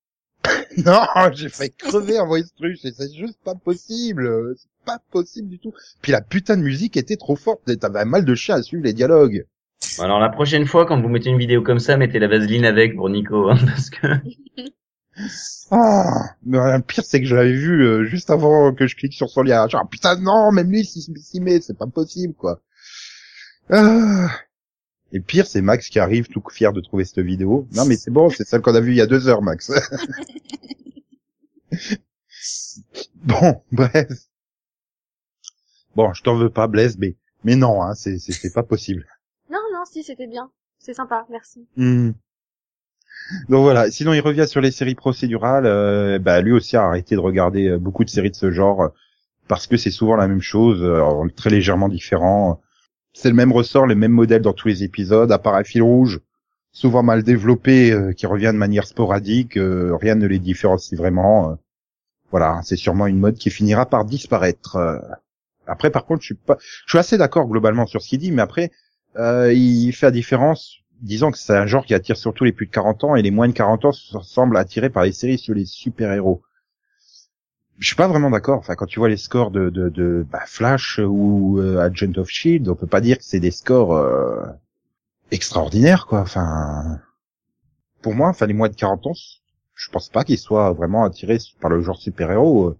Non, 0.86 1.02
j'ai 1.32 1.48
fait 1.48 1.70
crever 1.70 2.18
en 2.20 2.26
voice 2.26 2.44
truc, 2.56 2.78
c'est 2.80 2.94
c'est 2.94 3.12
juste 3.12 3.38
pas 3.44 3.54
possible. 3.56 4.54
C'est 4.56 4.84
pas 4.86 4.98
possible 5.10 5.48
du 5.48 5.58
tout. 5.58 5.72
Puis 6.00 6.12
la 6.12 6.20
putain 6.20 6.56
de 6.56 6.62
musique 6.62 6.96
était 6.96 7.16
trop 7.16 7.34
forte, 7.36 7.76
t'avais 7.78 8.00
un 8.00 8.04
mal 8.04 8.24
de 8.24 8.34
chat 8.34 8.54
à 8.54 8.62
suivre 8.62 8.84
les 8.84 8.92
dialogues. 8.92 9.44
Alors 9.98 10.20
la 10.20 10.28
prochaine 10.28 10.66
fois, 10.66 10.86
quand 10.86 11.00
vous 11.00 11.08
mettez 11.08 11.30
une 11.30 11.38
vidéo 11.38 11.62
comme 11.62 11.80
ça, 11.80 11.96
mettez 11.96 12.18
la 12.18 12.28
vaseline 12.28 12.64
avec 12.64 12.94
pour 12.96 13.08
Nico, 13.10 13.48
hein, 13.50 13.56
parce 13.66 13.90
que 13.90 14.06
Ah, 15.70 16.34
mais 16.44 16.58
le 16.58 16.82
pire 16.82 17.04
c'est 17.04 17.20
que 17.20 17.26
je 17.26 17.34
l'avais 17.34 17.52
vu 17.52 17.84
euh, 17.84 18.04
juste 18.04 18.30
avant 18.30 18.72
que 18.72 18.86
je 18.86 18.96
clique 18.96 19.14
sur 19.14 19.28
son 19.28 19.42
lien. 19.42 19.68
Genre 19.68 19.88
putain 19.88 20.16
non, 20.16 20.52
même 20.52 20.70
lui 20.70 20.84
s'y 20.84 21.40
met, 21.40 21.60
c'est 21.60 21.76
pas 21.76 21.86
possible 21.86 22.34
quoi. 22.34 22.60
Ah. 23.70 24.30
Et 25.12 25.20
pire 25.20 25.46
c'est 25.46 25.62
Max 25.62 25.88
qui 25.88 25.98
arrive 25.98 26.28
tout 26.28 26.42
fier 26.50 26.72
de 26.72 26.80
trouver 26.80 27.04
cette 27.04 27.20
vidéo. 27.20 27.66
Non 27.72 27.84
mais 27.84 27.96
c'est 27.96 28.10
bon, 28.10 28.30
c'est 28.30 28.46
celle 28.46 28.60
qu'on 28.60 28.74
a 28.74 28.80
vue 28.80 28.92
il 28.92 28.98
y 28.98 29.02
a 29.02 29.06
deux 29.06 29.28
heures 29.28 29.42
Max. 29.42 29.70
bon, 33.14 33.62
bref. 33.72 34.08
Bon, 35.96 36.12
je 36.14 36.22
t'en 36.22 36.36
veux 36.36 36.50
pas 36.50 36.66
Blaise, 36.66 36.96
mais 36.98 37.16
mais 37.44 37.56
non, 37.56 37.82
hein, 37.82 37.94
c'est 37.94 38.18
c'est 38.18 38.32
c'est 38.32 38.52
pas 38.52 38.62
possible. 38.62 39.06
Non, 39.50 39.58
non, 39.72 39.84
si, 39.84 40.02
c'était 40.02 40.26
bien. 40.26 40.50
C'est 40.78 40.94
sympa, 40.94 41.26
merci. 41.30 41.66
Hmm. 41.76 42.12
Donc 43.48 43.62
voilà. 43.62 43.90
Sinon, 43.90 44.12
il 44.12 44.20
revient 44.20 44.46
sur 44.46 44.60
les 44.60 44.70
séries 44.70 44.94
procédurales. 44.94 45.66
Euh, 45.66 46.18
bah, 46.18 46.40
lui 46.40 46.52
aussi 46.52 46.76
a 46.76 46.84
arrêté 46.84 47.14
de 47.14 47.20
regarder 47.20 47.68
euh, 47.68 47.78
beaucoup 47.78 48.04
de 48.04 48.10
séries 48.10 48.30
de 48.30 48.36
ce 48.36 48.50
genre 48.50 48.90
parce 49.48 49.66
que 49.66 49.76
c'est 49.76 49.90
souvent 49.90 50.16
la 50.16 50.28
même 50.28 50.42
chose, 50.42 50.80
euh, 50.82 51.28
très 51.34 51.50
légèrement 51.50 51.88
différent. 51.88 52.60
C'est 53.14 53.30
le 53.30 53.34
même 53.34 53.52
ressort, 53.52 53.86
les 53.86 53.94
mêmes 53.94 54.12
modèles 54.12 54.42
dans 54.42 54.52
tous 54.52 54.68
les 54.68 54.84
épisodes, 54.84 55.32
à 55.32 55.38
part 55.38 55.54
un 55.54 55.64
fil 55.64 55.82
rouge, 55.82 56.20
souvent 56.70 57.02
mal 57.02 57.22
développé, 57.22 57.90
euh, 57.90 58.12
qui 58.12 58.26
revient 58.26 58.50
de 58.52 58.58
manière 58.58 58.86
sporadique. 58.86 59.54
rien 59.54 60.14
ne 60.14 60.26
les 60.26 60.38
différencie 60.38 60.98
vraiment. 60.98 61.56
voilà, 62.30 62.60
c'est 62.62 62.76
sûrement 62.76 63.06
une 63.06 63.18
mode 63.18 63.36
qui 63.36 63.50
finira 63.50 63.86
par 63.86 64.04
disparaître. 64.04 64.76
Après, 65.66 65.90
par 65.90 66.04
contre, 66.04 66.20
je 66.22 66.26
suis 66.26 66.34
pas, 66.34 66.58
je 66.60 66.90
suis 66.90 66.98
assez 66.98 67.18
d'accord 67.18 67.46
globalement 67.48 67.86
sur 67.86 68.02
ce 68.02 68.08
qu'il 68.08 68.18
dit, 68.18 68.32
mais 68.32 68.42
après, 68.42 68.70
il 69.16 69.92
fait 69.92 70.06
la 70.06 70.12
différence, 70.12 70.80
disant 71.00 71.30
que 71.30 71.38
c'est 71.38 71.56
un 71.56 71.66
genre 71.66 71.84
qui 71.84 71.94
attire 71.94 72.16
surtout 72.16 72.44
les 72.44 72.52
plus 72.52 72.66
de 72.66 72.70
40 72.70 73.04
ans 73.04 73.16
et 73.16 73.22
les 73.22 73.30
moins 73.30 73.48
de 73.48 73.52
40 73.52 73.84
ans 73.86 73.92
se 73.92 74.18
semblent 74.20 74.56
attirés 74.56 74.90
par 74.90 75.04
les 75.04 75.12
séries 75.12 75.38
sur 75.38 75.54
les 75.54 75.64
super-héros. 75.64 76.42
Je 77.78 77.86
suis 77.86 77.96
pas 77.96 78.08
vraiment 78.08 78.30
d'accord. 78.30 78.58
Enfin, 78.58 78.74
quand 78.74 78.86
tu 78.86 78.98
vois 78.98 79.08
les 79.08 79.16
scores 79.16 79.52
de, 79.52 79.70
de, 79.70 79.88
de 79.88 80.26
bah, 80.30 80.42
Flash 80.46 80.98
ou 80.98 81.60
euh, 81.60 81.78
Agent 81.78 82.18
of 82.18 82.28
Shield, 82.28 82.68
on 82.68 82.74
peut 82.74 82.88
pas 82.88 83.00
dire 83.00 83.18
que 83.18 83.24
c'est 83.24 83.38
des 83.38 83.52
scores 83.52 83.94
euh, 83.94 84.44
extraordinaires, 85.30 86.06
quoi. 86.06 86.20
Enfin, 86.20 87.00
pour 88.02 88.14
moi, 88.14 88.28
enfin 88.28 88.46
les 88.46 88.54
moins 88.54 88.68
de 88.68 88.74
40 88.74 89.06
ans, 89.06 89.12
je 89.74 89.90
pense 89.90 90.08
pas 90.08 90.24
qu'ils 90.24 90.38
soient 90.38 90.72
vraiment 90.72 91.04
attirés 91.04 91.38
par 91.60 91.70
le 91.70 91.80
genre 91.80 91.98
super-héros. 91.98 92.76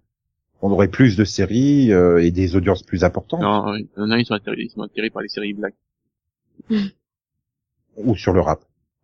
On 0.61 0.69
aurait 0.71 0.89
plus 0.89 1.15
de 1.15 1.23
séries 1.23 1.93
euh, 1.93 2.21
et 2.21 2.31
des 2.31 2.57
audiences 2.57 2.83
plus 2.83 3.05
importantes. 3.05 3.41
Non, 3.41 3.73
il 3.75 3.87
y 3.95 4.01
en 4.01 4.11
a, 4.11 4.19
ils 4.19 4.25
sont 4.25 4.33
attirés, 4.33 4.63
ils 4.63 4.69
sont 4.69 4.81
attirés 4.81 5.09
par 5.09 5.21
les 5.21 5.29
séries 5.29 5.53
black. 5.53 5.73
Ou 8.03 8.15
sur 8.15 8.33
le 8.33 8.41
rap. 8.41 8.61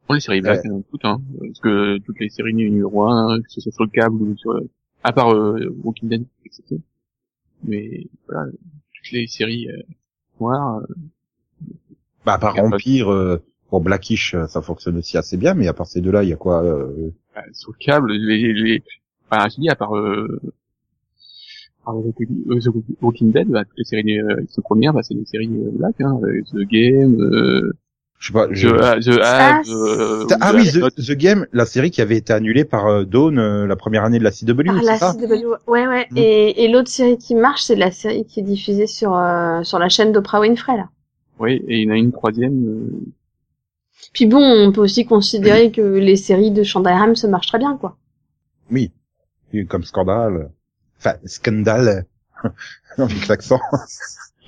Bon, 0.07 0.13
les 0.13 0.19
séries 0.19 0.41
black, 0.41 0.65
euh, 0.65 0.81
toutes, 0.91 1.05
hein. 1.05 1.21
Parce 1.39 1.59
que 1.59 1.97
toutes 1.99 2.19
les 2.19 2.29
séries 2.29 2.53
numéro 2.53 3.03
1, 3.03 3.41
que 3.41 3.49
ce 3.49 3.61
soit 3.61 3.71
sur 3.71 3.83
le 3.83 3.89
câble 3.89 4.21
ou 4.21 4.37
sur, 4.37 4.59
à 5.03 5.13
part, 5.13 5.33
euh, 5.33 5.75
Walking 5.83 6.09
Dead, 6.09 6.25
etc. 6.45 6.77
Mais, 7.63 8.05
voilà, 8.27 8.51
toutes 8.51 9.11
les 9.11 9.27
séries, 9.27 9.67
euh, 9.69 9.81
noires, 10.39 10.81
euh, 10.81 10.85
Bah, 12.25 12.33
à 12.33 12.37
part 12.37 12.55
Empire, 12.59 13.11
euh, 13.11 13.41
pour 13.69 13.81
Blackish, 13.81 14.35
euh, 14.35 14.45
ça 14.45 14.61
fonctionne 14.61 14.97
aussi 14.97 15.17
assez 15.17 15.37
bien, 15.37 15.55
mais 15.55 15.67
à 15.67 15.73
part 15.73 15.87
ces 15.87 16.01
deux-là, 16.01 16.23
il 16.23 16.29
y 16.29 16.33
a 16.33 16.37
quoi 16.37 16.63
euh, 16.63 17.11
bah, 17.33 17.43
sur 17.53 17.71
le 17.71 17.77
câble, 17.83 18.13
les, 18.13 18.53
les, 18.53 18.83
enfin, 19.29 19.47
je 19.49 19.59
dis, 19.59 19.69
à 19.69 19.75
part, 19.75 19.97
euh, 19.97 20.39
The 21.87 22.69
Walking 23.01 23.31
Dead, 23.31 23.47
bah, 23.47 23.65
toutes 23.65 23.77
les 23.77 23.83
séries, 23.85 24.19
euh, 24.19 24.43
qui 24.45 24.53
sont 24.53 24.61
premières, 24.61 24.93
bah, 24.93 25.01
c'est 25.01 25.15
des 25.15 25.25
séries 25.25 25.49
euh, 25.49 25.71
black, 25.71 25.99
hein, 26.01 26.19
The 26.53 26.57
Game, 26.69 27.19
euh, 27.21 27.73
Je 28.19 28.27
sais 28.27 28.33
pas. 28.33 28.47
The, 28.47 28.53
je- 28.53 28.67
The 28.69 29.19
Ah, 29.21 29.57
Hab, 29.59 29.67
euh, 29.67 30.25
Ah 30.41 30.51
The 30.51 30.55
oui, 30.55 30.69
Hab- 30.69 30.91
The, 30.91 31.05
The 31.05 31.11
Game, 31.11 31.45
la 31.53 31.65
série 31.65 31.91
qui 31.91 32.01
avait 32.01 32.17
été 32.17 32.33
annulée 32.33 32.65
par 32.65 32.87
euh, 32.87 33.03
Dawn 33.05 33.37
euh, 33.37 33.67
la 33.67 33.75
première 33.75 34.03
année 34.03 34.19
de 34.19 34.23
la 34.23 34.31
CW, 34.31 34.61
Ah, 34.69 34.73
c'est 34.79 34.85
la 34.85 34.97
ça? 34.97 35.13
CW, 35.13 35.45
ouais, 35.67 35.85
ouais. 35.87 36.07
Mm. 36.11 36.17
Et, 36.17 36.63
et 36.63 36.67
l'autre 36.69 36.89
série 36.89 37.17
qui 37.17 37.35
marche, 37.35 37.63
c'est 37.63 37.75
la 37.75 37.91
série 37.91 38.25
qui 38.25 38.39
est 38.39 38.43
diffusée 38.43 38.87
sur, 38.87 39.15
euh, 39.15 39.61
sur 39.63 39.79
la 39.79 39.89
chaîne 39.89 40.11
d'Oprah 40.11 40.39
Winfrey, 40.39 40.77
là. 40.77 40.89
Oui, 41.39 41.61
et 41.67 41.81
il 41.81 41.87
y 41.87 41.91
en 41.91 41.93
a 41.93 41.97
une 41.97 42.13
troisième, 42.13 42.65
euh, 42.65 42.89
Puis 44.13 44.25
bon, 44.25 44.39
on 44.41 44.71
peut 44.71 44.81
aussi 44.81 45.05
considérer 45.05 45.71
que 45.71 45.81
les 45.81 46.15
séries 46.15 46.51
de 46.51 46.63
Shonda 46.63 46.97
Rhimes 46.97 47.15
se 47.17 47.27
marchent 47.27 47.47
très 47.47 47.59
bien, 47.59 47.75
quoi. 47.77 47.97
Oui. 48.71 48.91
Comme 49.69 49.83
Scandale. 49.83 50.49
Enfin, 50.99 51.15
Scandale. 51.25 52.05
Avec 52.97 53.27
l'accent. 53.27 53.59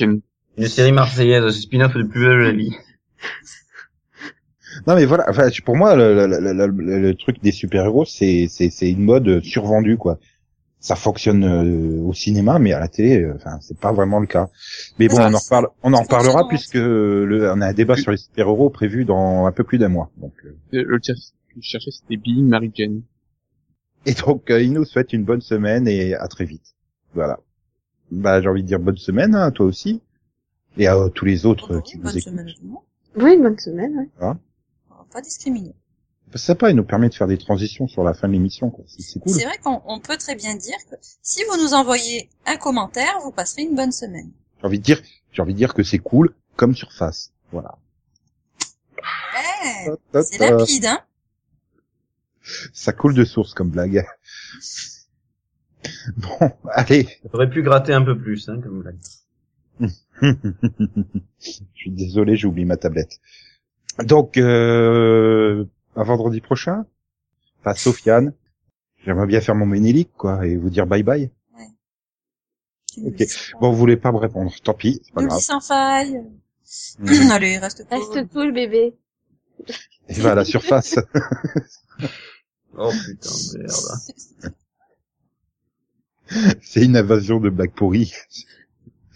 une- 0.00 0.20
une 0.56 0.66
série 0.66 0.92
marseillaise, 0.92 1.60
spin-off 1.60 1.94
de 1.94 2.02
plus 2.04 2.20
belle 2.24 2.38
la 2.38 2.52
vie. 2.52 2.74
Non 4.86 4.94
mais 4.96 5.06
voilà, 5.06 5.24
enfin, 5.28 5.48
pour 5.64 5.76
moi, 5.76 5.96
le, 5.96 6.14
le, 6.14 6.26
le- 6.26 6.66
le- 6.66 7.00
le 7.00 7.14
truc 7.14 7.42
des 7.42 7.52
super-héros, 7.52 8.04
c'est, 8.04 8.46
c'est, 8.50 8.70
c'est 8.70 8.90
une 8.90 9.02
mode 9.02 9.42
survendue, 9.42 9.96
quoi. 9.96 10.18
Ça 10.80 10.94
fonctionne 10.94 11.42
euh, 11.44 12.00
au 12.02 12.12
cinéma, 12.12 12.58
mais 12.60 12.72
à 12.72 12.78
la 12.78 12.86
télé, 12.86 13.22
euh, 13.22 13.32
enfin, 13.34 13.58
c'est 13.60 13.78
pas 13.78 13.92
vraiment 13.92 14.20
le 14.20 14.26
cas. 14.26 14.48
Mais 14.98 15.08
bon, 15.08 15.16
Ça, 15.16 15.28
on 15.28 15.34
en 15.34 15.38
reparle, 15.38 15.68
on 15.82 15.92
en 15.94 16.02
reparlera 16.02 16.46
puisque 16.48 16.74
le, 16.74 17.50
on 17.52 17.60
a 17.60 17.66
un 17.66 17.72
débat 17.72 17.96
sur 17.96 18.12
les 18.12 18.16
super-héros 18.18 18.70
prévu 18.70 19.04
dans 19.04 19.46
un 19.46 19.52
peu 19.52 19.64
plus 19.64 19.78
d'un 19.78 19.88
mois. 19.88 20.10
Donc, 20.18 20.34
euh, 20.44 20.54
le 20.86 20.98
cher- 21.02 21.16
que 21.16 21.54
je 21.60 21.68
cherchais, 21.68 21.90
c'était 21.90 22.16
Being 22.16 22.44
Mary 22.46 22.70
Jane. 22.74 23.02
Et 24.06 24.14
donc, 24.14 24.50
euh, 24.50 24.62
il 24.62 24.72
nous 24.72 24.84
souhaite 24.84 25.12
une 25.12 25.24
bonne 25.24 25.40
semaine 25.40 25.88
et 25.88 26.14
à 26.14 26.28
très 26.28 26.44
vite. 26.44 26.74
Voilà. 27.14 27.40
Bah, 28.12 28.40
j'ai 28.40 28.48
envie 28.48 28.62
de 28.62 28.68
dire 28.68 28.78
bonne 28.78 28.96
semaine, 28.98 29.34
hein, 29.34 29.50
toi 29.50 29.66
aussi. 29.66 30.00
Et 30.76 30.86
à 30.86 30.96
tous 31.12 31.24
les 31.24 31.44
autres 31.46 31.74
euh, 31.74 31.80
qui 31.80 31.96
nous 31.96 32.04
Bonne 32.04 32.18
écoutent. 32.18 32.32
Oui, 33.16 33.36
bonne 33.36 33.58
semaine, 33.58 33.96
ouais. 33.96 34.32
On 34.90 34.94
va 34.94 35.06
pas 35.12 35.20
discriminer. 35.20 35.74
C'est 36.32 36.38
sympa, 36.38 36.70
il 36.70 36.76
nous 36.76 36.84
permet 36.84 37.08
de 37.08 37.14
faire 37.14 37.26
des 37.26 37.38
transitions 37.38 37.88
sur 37.88 38.04
la 38.04 38.12
fin 38.12 38.28
de 38.28 38.34
l'émission, 38.34 38.70
quoi. 38.70 38.84
C'est, 38.86 39.18
cool. 39.18 39.32
C'est 39.32 39.44
vrai 39.44 39.58
qu'on 39.58 39.80
on 39.86 39.98
peut 39.98 40.18
très 40.18 40.34
bien 40.34 40.56
dire 40.56 40.76
que 40.90 40.96
si 41.22 41.42
vous 41.44 41.56
nous 41.56 41.72
envoyez 41.72 42.28
un 42.46 42.56
commentaire, 42.56 43.18
vous 43.22 43.32
passerez 43.32 43.62
une 43.62 43.74
bonne 43.74 43.92
semaine. 43.92 44.30
J'ai 44.60 44.66
envie 44.66 44.78
de 44.78 44.84
dire, 44.84 45.00
j'ai 45.32 45.40
envie 45.42 45.54
de 45.54 45.58
dire 45.58 45.72
que 45.72 45.82
c'est 45.82 45.98
cool 45.98 46.34
comme 46.56 46.74
surface. 46.74 47.32
Voilà. 47.50 47.78
Eh, 49.84 49.90
c'est 50.22 50.38
ta. 50.38 50.50
lapide, 50.50 50.86
hein 50.86 51.00
Ça 52.74 52.92
coule 52.92 53.14
de 53.14 53.24
source 53.24 53.54
comme 53.54 53.70
blague. 53.70 54.04
Bon, 56.16 56.50
allez. 56.72 57.08
J'aurais 57.32 57.48
pu 57.48 57.62
gratter 57.62 57.94
un 57.94 58.02
peu 58.02 58.18
plus, 58.18 58.48
hein, 58.48 58.60
comme 58.60 58.82
blague. 58.82 58.98
Je 61.40 61.60
suis 61.74 61.90
désolé, 61.90 62.36
j'ai 62.36 62.46
oublié 62.46 62.66
ma 62.66 62.76
tablette. 62.76 63.20
Donc, 64.04 64.36
euh, 64.36 65.64
à 65.96 66.02
vendredi 66.02 66.40
prochain, 66.40 66.86
enfin, 67.60 67.74
Sofiane, 67.74 68.32
j'aimerais 69.04 69.26
bien 69.26 69.40
faire 69.40 69.54
mon 69.54 69.66
ménélique, 69.66 70.12
quoi, 70.16 70.46
et 70.46 70.56
vous 70.56 70.70
dire 70.70 70.86
bye 70.86 71.02
bye. 71.02 71.30
Ok. 73.04 73.22
Bon, 73.60 73.70
vous 73.70 73.76
voulez 73.76 73.96
pas 73.96 74.10
me 74.12 74.16
répondre, 74.18 74.52
tant 74.62 74.74
pis, 74.74 75.00
c'est 75.04 75.14
pas 75.14 75.22
grave. 75.22 75.40
sans 75.40 75.60
faille. 75.60 76.20
Mhm. 76.98 77.08
Allez, 77.30 77.58
reste 77.58 77.86
cool. 77.88 77.98
Reste 77.98 78.28
cool, 78.32 78.52
bébé. 78.52 78.94
Et 80.08 80.14
va 80.14 80.32
à 80.32 80.34
la 80.34 80.44
surface. 80.44 80.96
Oh 82.80 82.92
putain, 82.92 83.30
merde. 83.58 83.72
C'est 86.62 86.84
une 86.84 86.96
invasion 86.96 87.40
de 87.40 87.50
blagues 87.50 87.72
pourries. 87.72 88.12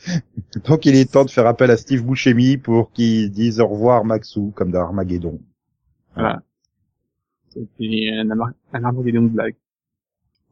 Donc 0.64 0.86
il 0.86 0.94
est 0.94 1.10
temps 1.10 1.24
de 1.24 1.30
faire 1.30 1.46
appel 1.46 1.70
à 1.70 1.76
Steve 1.76 2.04
Buscemi 2.04 2.56
pour 2.56 2.92
qu'il 2.92 3.30
dise 3.30 3.60
au 3.60 3.66
revoir 3.66 4.04
Maxou, 4.04 4.52
comme 4.54 4.70
dans 4.70 4.80
Armageddon. 4.80 5.40
Voilà. 6.14 6.42
C'était 7.48 8.10
un, 8.12 8.84
armageddon 8.84 9.22
de 9.22 9.28
blague. 9.28 9.56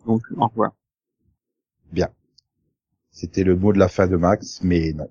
Donc, 0.06 0.22
au 0.36 0.46
revoir. 0.46 0.72
Bien. 1.92 2.08
C'était 3.10 3.44
le 3.44 3.56
mot 3.56 3.72
de 3.72 3.78
la 3.78 3.88
fin 3.88 4.06
de 4.06 4.16
Max, 4.16 4.60
mais 4.62 4.92
non. 4.92 5.10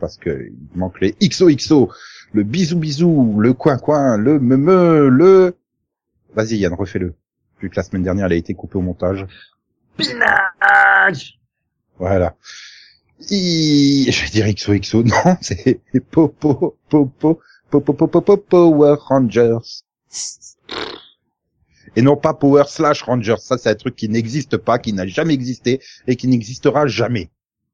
Parce 0.00 0.16
que 0.16 0.50
il 0.50 0.78
manque 0.78 1.00
les 1.00 1.12
XOXO, 1.20 1.90
le 2.32 2.42
bisou 2.44 2.78
bisou, 2.78 3.40
le 3.40 3.52
coin 3.52 3.78
coin, 3.78 4.16
le 4.16 4.38
me 4.38 4.56
me, 4.56 5.08
le... 5.08 5.56
Vas-y 6.34 6.56
Yann, 6.56 6.72
refais-le. 6.72 7.14
Vu 7.60 7.68
que 7.68 7.76
la 7.76 7.82
semaine 7.82 8.04
dernière, 8.04 8.26
elle 8.26 8.32
a 8.32 8.36
été 8.36 8.54
coupée 8.54 8.78
au 8.78 8.82
montage. 8.82 9.26
Pinage 9.96 11.40
Voilà. 11.98 12.36
I... 13.30 14.10
Je 14.10 14.24
vais 14.24 14.30
dire 14.30 14.46
XOXO, 14.54 15.02
non, 15.04 15.36
c'est 15.40 15.80
Popo, 16.10 16.76
Popo, 16.88 17.40
Popo, 17.70 17.92
Popo, 17.92 18.06
Popo, 18.08 18.36
Power 18.36 18.96
Rangers. 19.00 19.58
Et 21.96 22.02
non 22.02 22.16
pas 22.16 22.34
Power 22.34 22.64
Slash 22.68 23.02
Rangers, 23.02 23.38
ça 23.38 23.58
c'est 23.58 23.70
un 23.70 23.74
truc 23.74 23.96
qui 23.96 24.08
n'existe 24.08 24.56
pas, 24.56 24.78
qui 24.78 24.92
n'a 24.92 25.06
jamais 25.06 25.34
existé 25.34 25.80
et 26.06 26.16
qui 26.16 26.28
n'existera 26.28 26.86
jamais. 26.86 27.30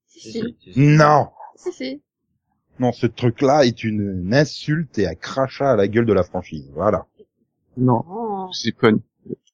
Si, 0.07 0.33
si. 0.33 0.45
Non 0.77 1.29
Si, 1.57 1.73
si. 1.73 2.03
Non, 2.79 2.93
ce 2.93 3.07
truc-là 3.07 3.67
est 3.67 3.85
une, 3.85 4.23
une 4.25 4.35
insulte 4.35 4.99
et 4.99 5.07
un 5.07 5.15
crachat 5.15 5.73
à 5.73 5.77
la 5.77 5.87
gueule 5.89 6.07
de 6.07 6.13
la 6.13 6.25
franchise. 6.25 6.69
Voilà. 6.75 7.07
Non, 7.77 8.05
Oh, 8.09 8.49
c'est 8.53 8.75
fun. 8.77 8.99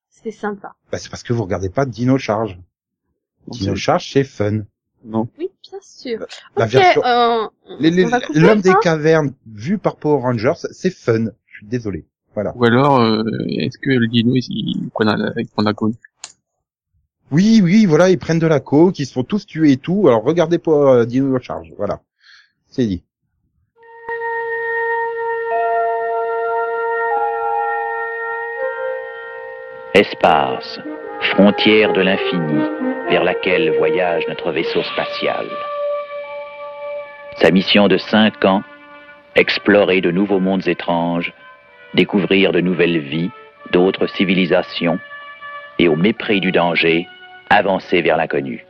c'est 0.09 0.31
sympa. 0.31 0.75
Bah, 0.93 0.99
c'est 0.99 1.11
parce 1.11 1.23
que 1.23 1.33
vous 1.33 1.43
regardez 1.43 1.69
pas 1.71 1.85
Dino 1.87 2.17
Charge. 2.19 2.59
Dino 3.49 3.75
Charge, 3.75 4.11
c'est 4.13 4.25
fun. 4.25 4.63
Non. 5.05 5.29
Oui, 5.39 5.51
bien 5.71 5.79
sûr. 5.81 6.27
La 6.57 6.67
version- 6.67 7.03
euh, 7.05 7.47
L'homme 8.35 8.61
des 8.61 8.75
cavernes 8.83 9.33
vu 9.47 9.79
par 9.79 9.97
Power 9.97 10.21
Rangers, 10.23 10.53
c'est 10.73 10.91
fun. 10.91 11.27
Je 11.47 11.57
suis 11.59 11.67
désolé. 11.67 12.07
Voilà. 12.35 12.53
Ou 12.57 12.65
alors, 12.65 13.01
euh, 13.01 13.23
est-ce 13.49 13.79
que 13.79 13.91
le 13.91 14.07
dino, 14.07 14.33
il, 14.35 14.45
il 14.49 14.91
prend 14.91 15.05
la, 15.05 15.33
il 15.37 15.49
prend 15.49 15.63
la 15.63 15.73
côte 15.75 15.95
Oui, 17.31 17.61
oui, 17.65 17.87
voilà, 17.87 18.11
ils 18.11 18.19
prennent 18.19 18.39
de 18.39 18.47
la 18.47 18.61
coke, 18.61 18.99
ils 18.99 19.07
se 19.07 19.13
font 19.15 19.25
tous 19.25 19.47
tuer 19.47 19.73
et 19.73 19.77
tout. 19.79 20.07
Alors 20.07 20.23
regardez 20.23 20.59
pas 20.59 20.97
euh, 20.97 21.05
Dino 21.07 21.39
Charge. 21.41 21.73
Voilà. 21.77 22.01
C'est 22.69 22.87
dit. 22.87 23.03
Espace, 29.95 30.79
frontière 31.23 31.93
de 31.93 32.01
l'infini 32.01 32.63
vers 33.09 33.25
laquelle 33.25 33.71
voyage 33.79 34.25
notre 34.29 34.53
vaisseau 34.53 34.83
spatial. 34.83 35.47
Sa 37.37 37.51
mission 37.51 37.89
de 37.89 37.97
cinq 37.97 38.45
ans, 38.45 38.63
explorer 39.37 40.01
de 40.01 40.11
nouveaux 40.11 40.41
mondes 40.41 40.67
étranges, 40.67 41.33
découvrir 41.95 42.53
de 42.53 42.61
nouvelles 42.61 42.99
vies, 42.99 43.31
d'autres 43.73 44.07
civilisations, 44.07 44.99
et 45.79 45.89
au 45.89 45.97
mépris 45.97 46.41
du 46.41 46.53
danger, 46.53 47.07
avancer 47.49 48.03
vers 48.03 48.17
l'inconnu. 48.17 48.65